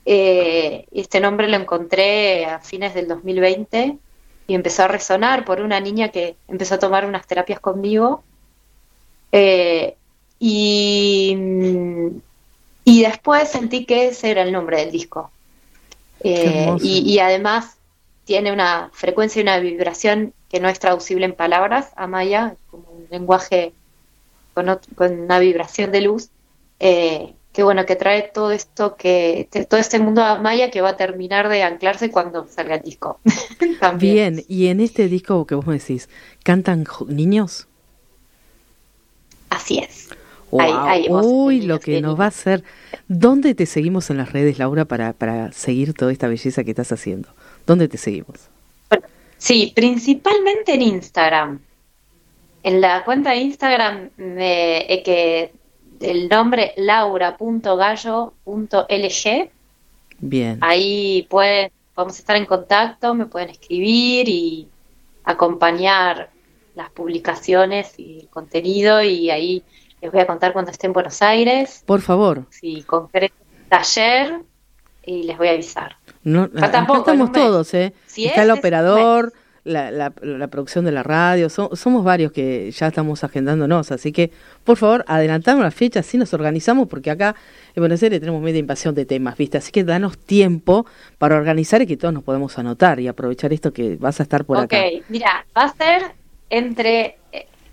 Eh, 0.05 0.85
este 0.91 1.19
nombre 1.19 1.47
lo 1.47 1.57
encontré 1.57 2.45
a 2.45 2.59
fines 2.59 2.93
del 2.93 3.07
2020 3.07 3.97
y 4.47 4.53
empezó 4.53 4.83
a 4.83 4.87
resonar 4.87 5.45
por 5.45 5.61
una 5.61 5.79
niña 5.79 6.09
que 6.09 6.35
empezó 6.47 6.75
a 6.75 6.79
tomar 6.79 7.05
unas 7.05 7.25
terapias 7.25 7.59
conmigo. 7.59 8.23
Eh, 9.31 9.95
y, 10.39 11.35
y 12.83 13.01
después 13.01 13.49
sentí 13.49 13.85
que 13.85 14.07
ese 14.09 14.31
era 14.31 14.43
el 14.43 14.51
nombre 14.51 14.77
del 14.77 14.91
disco. 14.91 15.31
Eh, 16.21 16.75
y, 16.81 17.11
y 17.11 17.19
además 17.19 17.77
tiene 18.25 18.51
una 18.51 18.89
frecuencia 18.93 19.39
y 19.39 19.43
una 19.43 19.59
vibración 19.59 20.33
que 20.49 20.59
no 20.59 20.69
es 20.69 20.79
traducible 20.79 21.25
en 21.25 21.35
palabras, 21.35 21.91
Amaya, 21.95 22.53
es 22.53 22.59
como 22.69 22.89
un 22.91 23.07
lenguaje 23.11 23.73
con, 24.53 24.67
ot- 24.67 24.93
con 24.95 25.19
una 25.19 25.39
vibración 25.39 25.91
de 25.91 26.01
luz, 26.01 26.29
eh, 26.79 27.33
que 27.53 27.63
bueno, 27.63 27.85
que 27.85 27.95
trae 27.95 28.31
todo 28.33 28.51
esto, 28.51 28.95
que 28.97 29.47
todo 29.69 29.79
este 29.79 29.99
mundo 29.99 30.21
de 30.21 30.27
Amaya 30.27 30.71
que 30.71 30.81
va 30.81 30.89
a 30.89 30.97
terminar 30.97 31.49
de 31.49 31.63
anclarse 31.63 32.11
cuando 32.11 32.47
salga 32.47 32.75
el 32.75 32.81
disco. 32.81 33.19
También. 33.79 34.35
Bien, 34.35 34.45
y 34.47 34.67
en 34.67 34.79
este 34.81 35.07
disco 35.07 35.45
que 35.47 35.55
vos 35.55 35.65
me 35.67 35.73
decís, 35.79 36.09
¿cantan 36.43 36.85
niños? 37.07 37.67
Así 39.49 39.79
es. 39.79 40.09
Hay- 40.57 40.71
Wow. 40.71 40.87
hay 40.87 41.07
Uy, 41.09 41.61
lo 41.61 41.79
que 41.79 42.01
nos 42.01 42.19
va 42.19 42.25
a 42.25 42.27
hacer. 42.27 42.63
¿Dónde 43.07 43.55
te 43.55 43.65
seguimos 43.65 44.09
en 44.09 44.17
las 44.17 44.31
redes, 44.31 44.57
Laura, 44.59 44.85
para, 44.85 45.13
para 45.13 45.51
seguir 45.51 45.93
toda 45.93 46.11
esta 46.11 46.27
belleza 46.27 46.63
que 46.63 46.71
estás 46.71 46.91
haciendo? 46.91 47.29
¿Dónde 47.65 47.87
te 47.87 47.97
seguimos? 47.97 48.49
Sí, 49.37 49.71
principalmente 49.75 50.73
en 50.73 50.81
Instagram. 50.81 51.59
En 52.63 52.81
la 52.81 53.03
cuenta 53.03 53.31
de 53.31 53.37
Instagram 53.37 54.09
de, 54.17 54.77
eh, 54.89 55.03
que 55.03 55.51
el 55.99 56.29
nombre 56.29 56.73
laura.gallo.lg. 56.77 59.51
Bien. 60.19 60.57
Ahí 60.61 61.27
pueden, 61.29 61.71
podemos 61.93 62.17
estar 62.17 62.37
en 62.37 62.45
contacto, 62.45 63.13
me 63.13 63.25
pueden 63.25 63.49
escribir 63.49 64.29
y 64.29 64.69
acompañar 65.23 66.29
las 66.75 66.89
publicaciones 66.91 67.99
y 67.99 68.21
el 68.21 68.29
contenido 68.29 69.03
y 69.03 69.29
ahí 69.29 69.63
les 70.01 70.11
voy 70.11 70.21
a 70.21 70.27
contar 70.27 70.53
cuando 70.53 70.71
esté 70.71 70.87
en 70.87 70.93
Buenos 70.93 71.21
Aires. 71.21 71.83
Por 71.85 72.01
favor. 72.01 72.45
Si 72.49 72.81
concreto 72.83 73.35
taller 73.69 74.41
y 75.05 75.23
les 75.23 75.37
voy 75.37 75.47
a 75.47 75.51
avisar. 75.51 75.97
No, 76.25 76.49
Falta 76.49 76.65
acá 76.79 76.87
poco, 76.87 77.11
en 77.11 77.21
estamos 77.21 77.31
todos, 77.31 77.73
¿eh? 77.73 77.93
Si 78.07 78.25
Está 78.25 78.41
es, 78.41 78.45
el 78.49 78.51
operador, 78.51 79.31
la, 79.63 79.89
la, 79.91 80.11
la 80.21 80.47
producción 80.47 80.83
de 80.85 80.91
la 80.91 81.01
radio, 81.03 81.49
so- 81.49 81.75
somos 81.75 82.03
varios 82.03 82.31
que 82.31 82.69
ya 82.71 82.87
estamos 82.87 83.23
agendándonos, 83.23 83.91
así 83.91 84.11
que 84.11 84.31
por 84.63 84.77
favor 84.77 85.03
adelantamos 85.07 85.63
la 85.63 85.71
fecha, 85.71 86.01
así 86.01 86.17
nos 86.17 86.33
organizamos, 86.33 86.87
porque 86.87 87.09
acá 87.09 87.35
en 87.75 87.81
Buenos 87.81 88.03
Aires 88.03 88.19
tenemos 88.19 88.41
media 88.41 88.59
invasión 88.59 88.93
de 88.93 89.05
temas, 89.05 89.37
¿viste? 89.37 89.57
Así 89.57 89.71
que 89.71 89.83
danos 89.83 90.17
tiempo 90.19 90.85
para 91.17 91.35
organizar 91.35 91.81
y 91.81 91.87
que 91.87 91.97
todos 91.97 92.13
nos 92.13 92.23
podamos 92.23 92.57
anotar 92.59 92.99
y 92.99 93.07
aprovechar 93.07 93.53
esto 93.53 93.71
que 93.73 93.95
vas 93.95 94.19
a 94.19 94.23
estar 94.23 94.45
por 94.45 94.57
ok, 94.57 94.63
acá. 94.65 94.77
mira, 95.09 95.45
va 95.57 95.63
a 95.63 95.73
ser 95.75 96.11
entre 96.49 97.17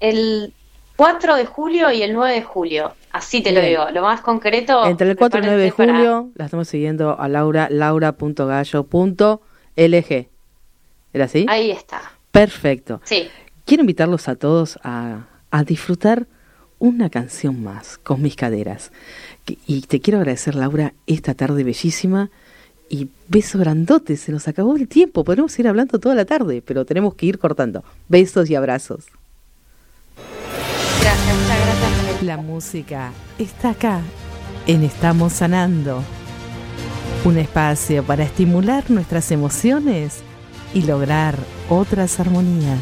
el 0.00 0.52
4 0.96 1.36
de 1.36 1.46
julio 1.46 1.90
y 1.90 2.02
el 2.02 2.12
9 2.14 2.34
de 2.34 2.42
julio. 2.42 2.92
Así 3.12 3.42
te 3.42 3.52
lo 3.52 3.60
digo, 3.60 3.90
lo 3.92 4.02
más 4.02 4.20
concreto. 4.20 4.84
Entre 4.86 5.10
el 5.10 5.16
4 5.16 5.40
y 5.40 5.42
el 5.42 5.46
9 5.50 5.62
de 5.62 5.72
para- 5.72 5.92
julio 5.94 6.30
la 6.34 6.44
estamos 6.46 6.68
siguiendo 6.68 7.18
a 7.18 7.28
Laura, 7.28 7.68
laura.gallo.lg. 7.70 10.28
¿Era 11.14 11.24
así? 11.24 11.46
Ahí 11.48 11.70
está. 11.70 12.00
Perfecto. 12.30 13.00
Sí. 13.04 13.28
Quiero 13.64 13.82
invitarlos 13.82 14.28
a 14.28 14.36
todos 14.36 14.78
a, 14.82 15.26
a 15.50 15.64
disfrutar 15.64 16.26
una 16.78 17.10
canción 17.10 17.62
más 17.62 17.98
con 17.98 18.22
mis 18.22 18.34
caderas. 18.34 18.90
Y 19.66 19.82
te 19.82 20.00
quiero 20.00 20.18
agradecer, 20.18 20.54
Laura, 20.54 20.94
esta 21.06 21.34
tarde 21.34 21.64
bellísima. 21.64 22.30
Y 22.88 23.08
beso 23.28 23.58
grandote, 23.58 24.16
se 24.16 24.32
nos 24.32 24.48
acabó 24.48 24.76
el 24.76 24.88
tiempo. 24.88 25.24
Podemos 25.24 25.58
ir 25.58 25.68
hablando 25.68 25.98
toda 25.98 26.14
la 26.14 26.24
tarde, 26.26 26.62
pero 26.64 26.84
tenemos 26.84 27.14
que 27.14 27.26
ir 27.26 27.38
cortando. 27.38 27.82
Besos 28.08 28.50
y 28.50 28.54
abrazos. 28.54 29.06
La 32.22 32.36
música 32.36 33.10
está 33.36 33.70
acá, 33.70 34.00
en 34.68 34.84
Estamos 34.84 35.32
Sanando. 35.32 36.04
Un 37.24 37.36
espacio 37.36 38.04
para 38.04 38.22
estimular 38.22 38.88
nuestras 38.92 39.32
emociones 39.32 40.20
y 40.72 40.82
lograr 40.82 41.36
otras 41.68 42.20
armonías. 42.20 42.78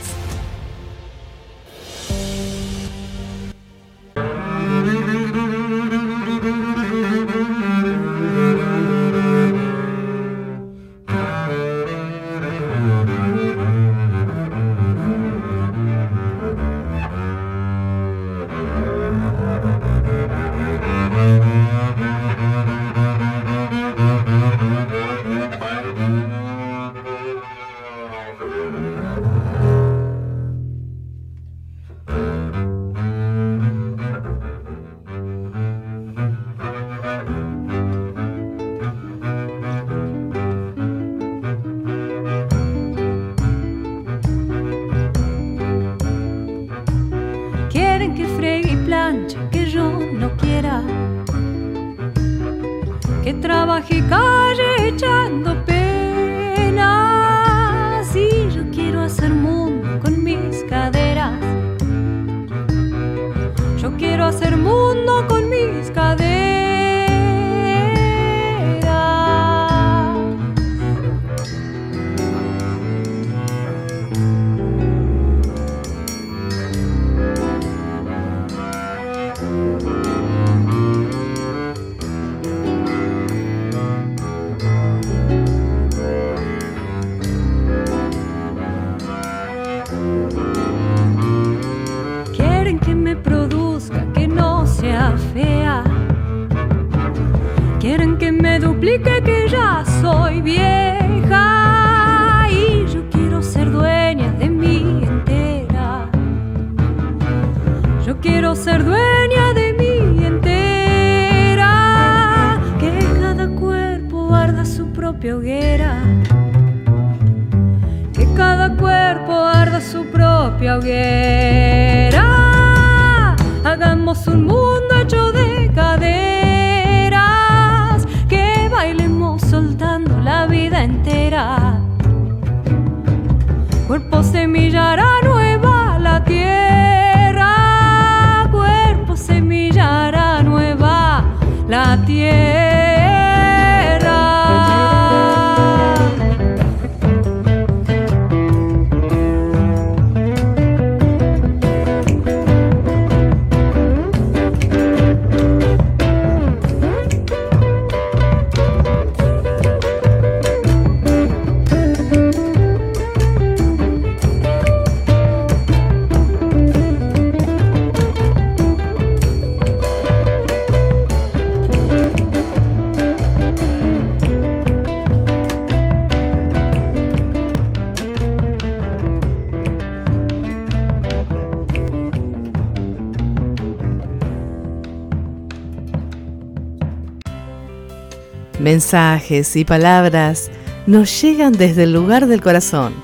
Mensajes 188.73 189.57
y 189.57 189.65
palabras 189.65 190.49
nos 190.87 191.21
llegan 191.21 191.53
desde 191.53 191.83
el 191.83 191.93
lugar 191.93 192.29
del 192.29 192.41
corazón. 192.41 192.95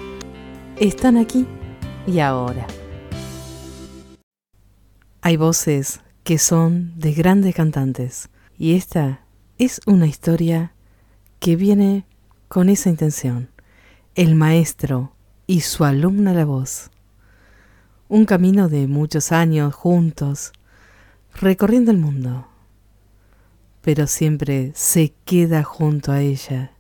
Están 0.76 1.16
aquí 1.16 1.44
y 2.06 2.20
ahora. 2.20 2.68
Hay 5.22 5.36
voces 5.36 6.02
que 6.22 6.38
son 6.38 6.96
de 6.96 7.12
grandes 7.14 7.52
cantantes 7.56 8.28
y 8.56 8.76
esta 8.76 9.22
es 9.58 9.80
una 9.86 10.06
historia 10.06 10.72
que 11.40 11.56
viene 11.56 12.06
con 12.46 12.68
esa 12.68 12.88
intención. 12.88 13.50
El 14.14 14.36
maestro 14.36 15.14
y 15.48 15.62
su 15.62 15.84
alumna 15.84 16.32
la 16.32 16.44
voz. 16.44 16.92
Un 18.06 18.24
camino 18.24 18.68
de 18.68 18.86
muchos 18.86 19.32
años 19.32 19.74
juntos, 19.74 20.52
recorriendo 21.34 21.90
el 21.90 21.98
mundo, 21.98 22.46
pero 23.86 24.08
siempre 24.08 24.72
se 24.74 25.14
queda 25.24 25.62
junto 25.62 26.10
a 26.10 26.20
ella, 26.20 26.72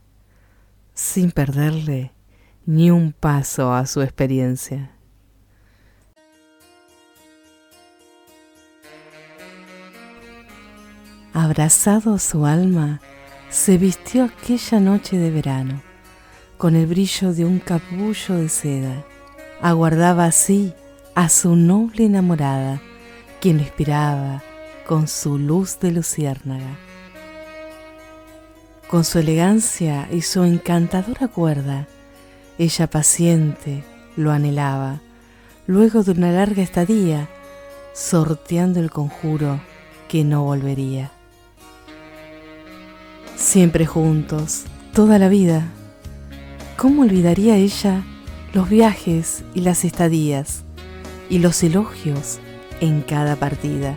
sin 0.92 1.30
perderle 1.30 2.10
ni 2.64 2.90
un 2.90 3.12
paso 3.12 3.72
a 3.72 3.86
su 3.86 4.02
experiencia. 4.02 4.90
Abrazado 11.32 12.14
a 12.14 12.18
su 12.18 12.44
alma, 12.44 13.00
se 13.50 13.78
vistió 13.78 14.24
aquella 14.24 14.80
noche 14.80 15.16
de 15.16 15.30
verano, 15.30 15.80
con 16.58 16.74
el 16.74 16.86
brillo 16.86 17.32
de 17.32 17.44
un 17.44 17.60
capullo 17.60 18.34
de 18.34 18.48
seda. 18.48 19.04
Aguardaba 19.62 20.24
así 20.24 20.74
a 21.14 21.28
su 21.28 21.54
noble 21.54 22.06
enamorada, 22.06 22.82
quien 23.40 23.60
inspiraba 23.60 24.42
con 24.88 25.06
su 25.06 25.38
luz 25.38 25.78
de 25.78 25.92
luciérnaga. 25.92 26.85
Con 28.88 29.04
su 29.04 29.18
elegancia 29.18 30.08
y 30.12 30.22
su 30.22 30.44
encantadora 30.44 31.26
cuerda, 31.26 31.88
ella 32.56 32.86
paciente 32.86 33.82
lo 34.16 34.30
anhelaba, 34.30 35.00
luego 35.66 36.04
de 36.04 36.12
una 36.12 36.30
larga 36.30 36.62
estadía, 36.62 37.28
sorteando 37.94 38.78
el 38.78 38.92
conjuro 38.92 39.60
que 40.08 40.22
no 40.22 40.44
volvería. 40.44 41.10
Siempre 43.34 43.86
juntos, 43.86 44.66
toda 44.92 45.18
la 45.18 45.28
vida. 45.28 45.66
¿Cómo 46.76 47.02
olvidaría 47.02 47.56
ella 47.56 48.04
los 48.52 48.68
viajes 48.68 49.42
y 49.52 49.62
las 49.62 49.84
estadías 49.84 50.62
y 51.28 51.40
los 51.40 51.60
elogios 51.64 52.38
en 52.80 53.02
cada 53.02 53.34
partida? 53.34 53.96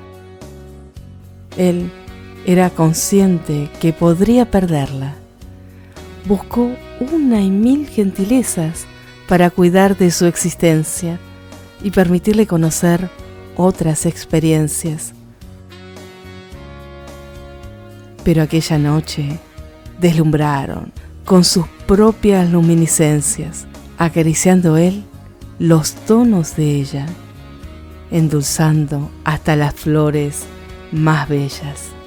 Él 1.58 1.92
era 2.50 2.72
consciente 2.72 3.70
que 3.80 3.94
podría 3.94 4.50
perderla. 4.50 5.14
Buscó 6.26 6.72
una 7.00 7.42
y 7.42 7.52
mil 7.52 7.88
gentilezas 7.88 8.88
para 9.28 9.52
cuidar 9.52 9.96
de 9.96 10.10
su 10.10 10.26
existencia 10.26 11.20
y 11.84 11.92
permitirle 11.92 12.48
conocer 12.48 13.08
otras 13.56 14.08
experiencias. 14.08 15.14
Pero 18.24 18.42
aquella 18.42 18.80
noche 18.80 19.40
deslumbraron 20.00 20.92
con 21.26 21.44
sus 21.44 21.68
propias 21.86 22.50
luminiscencias, 22.50 23.68
acariciando 24.00 24.76
él 24.76 25.04
los 25.60 25.94
tonos 25.94 26.56
de 26.56 26.78
ella, 26.78 27.06
endulzando 28.10 29.12
hasta 29.24 29.56
las 29.56 29.76
flores 29.76 30.46
más 30.92 31.30
bellas. 31.30 31.99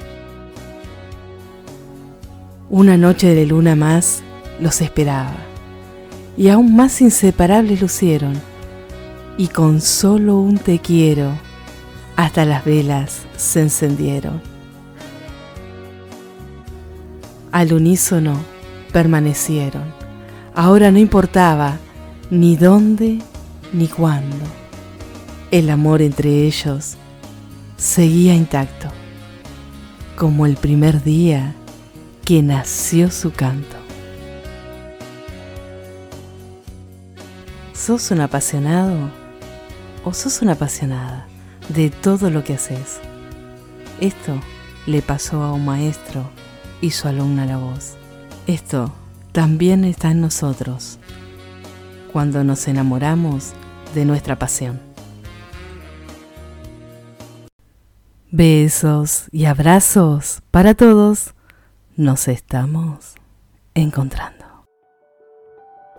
Una 2.74 2.96
noche 2.96 3.34
de 3.34 3.44
luna 3.44 3.76
más 3.76 4.22
los 4.58 4.80
esperaba, 4.80 5.36
y 6.38 6.48
aún 6.48 6.74
más 6.74 7.02
inseparables 7.02 7.82
lucieron, 7.82 8.32
y 9.36 9.48
con 9.48 9.82
solo 9.82 10.38
un 10.38 10.56
te 10.56 10.78
quiero, 10.78 11.32
hasta 12.16 12.46
las 12.46 12.64
velas 12.64 13.24
se 13.36 13.60
encendieron. 13.60 14.40
Al 17.50 17.74
unísono 17.74 18.38
permanecieron, 18.90 19.84
ahora 20.54 20.90
no 20.90 20.98
importaba 20.98 21.76
ni 22.30 22.56
dónde 22.56 23.18
ni 23.74 23.86
cuándo. 23.86 24.46
El 25.50 25.68
amor 25.68 26.00
entre 26.00 26.46
ellos 26.46 26.94
seguía 27.76 28.34
intacto, 28.34 28.88
como 30.16 30.46
el 30.46 30.56
primer 30.56 31.04
día 31.04 31.54
que 32.24 32.42
nació 32.42 33.10
su 33.10 33.32
canto. 33.32 33.76
¿Sos 37.72 38.10
un 38.10 38.20
apasionado 38.20 39.10
o 40.04 40.12
sos 40.14 40.40
una 40.42 40.52
apasionada 40.52 41.26
de 41.68 41.90
todo 41.90 42.30
lo 42.30 42.44
que 42.44 42.54
haces? 42.54 43.00
Esto 44.00 44.40
le 44.86 45.02
pasó 45.02 45.42
a 45.42 45.52
un 45.52 45.64
maestro 45.64 46.30
y 46.80 46.90
su 46.90 47.08
alumna 47.08 47.46
la 47.46 47.56
voz. 47.56 47.94
Esto 48.46 48.92
también 49.32 49.84
está 49.84 50.10
en 50.10 50.20
nosotros 50.20 50.98
cuando 52.12 52.44
nos 52.44 52.68
enamoramos 52.68 53.52
de 53.94 54.04
nuestra 54.04 54.38
pasión. 54.38 54.80
Besos 58.30 59.26
y 59.30 59.44
abrazos 59.44 60.42
para 60.50 60.74
todos. 60.74 61.34
Nos 61.96 62.26
estamos 62.26 63.16
encontrando. 63.74 64.64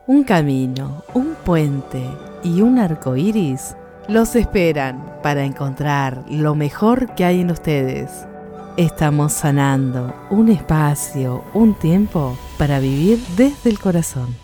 Un 0.07 0.23
camino, 0.23 1.03
un 1.13 1.35
puente 1.45 2.03
y 2.43 2.61
un 2.61 2.79
arco 2.79 3.15
iris 3.15 3.75
los 4.07 4.35
esperan 4.35 5.19
para 5.21 5.43
encontrar 5.43 6.25
lo 6.31 6.55
mejor 6.55 7.13
que 7.13 7.25
hay 7.25 7.41
en 7.41 7.51
ustedes. 7.51 8.25
Estamos 8.75 9.33
sanando 9.33 10.15
un 10.31 10.49
espacio, 10.49 11.43
un 11.53 11.77
tiempo 11.77 12.35
para 12.57 12.79
vivir 12.79 13.19
desde 13.37 13.69
el 13.69 13.77
corazón. 13.77 14.42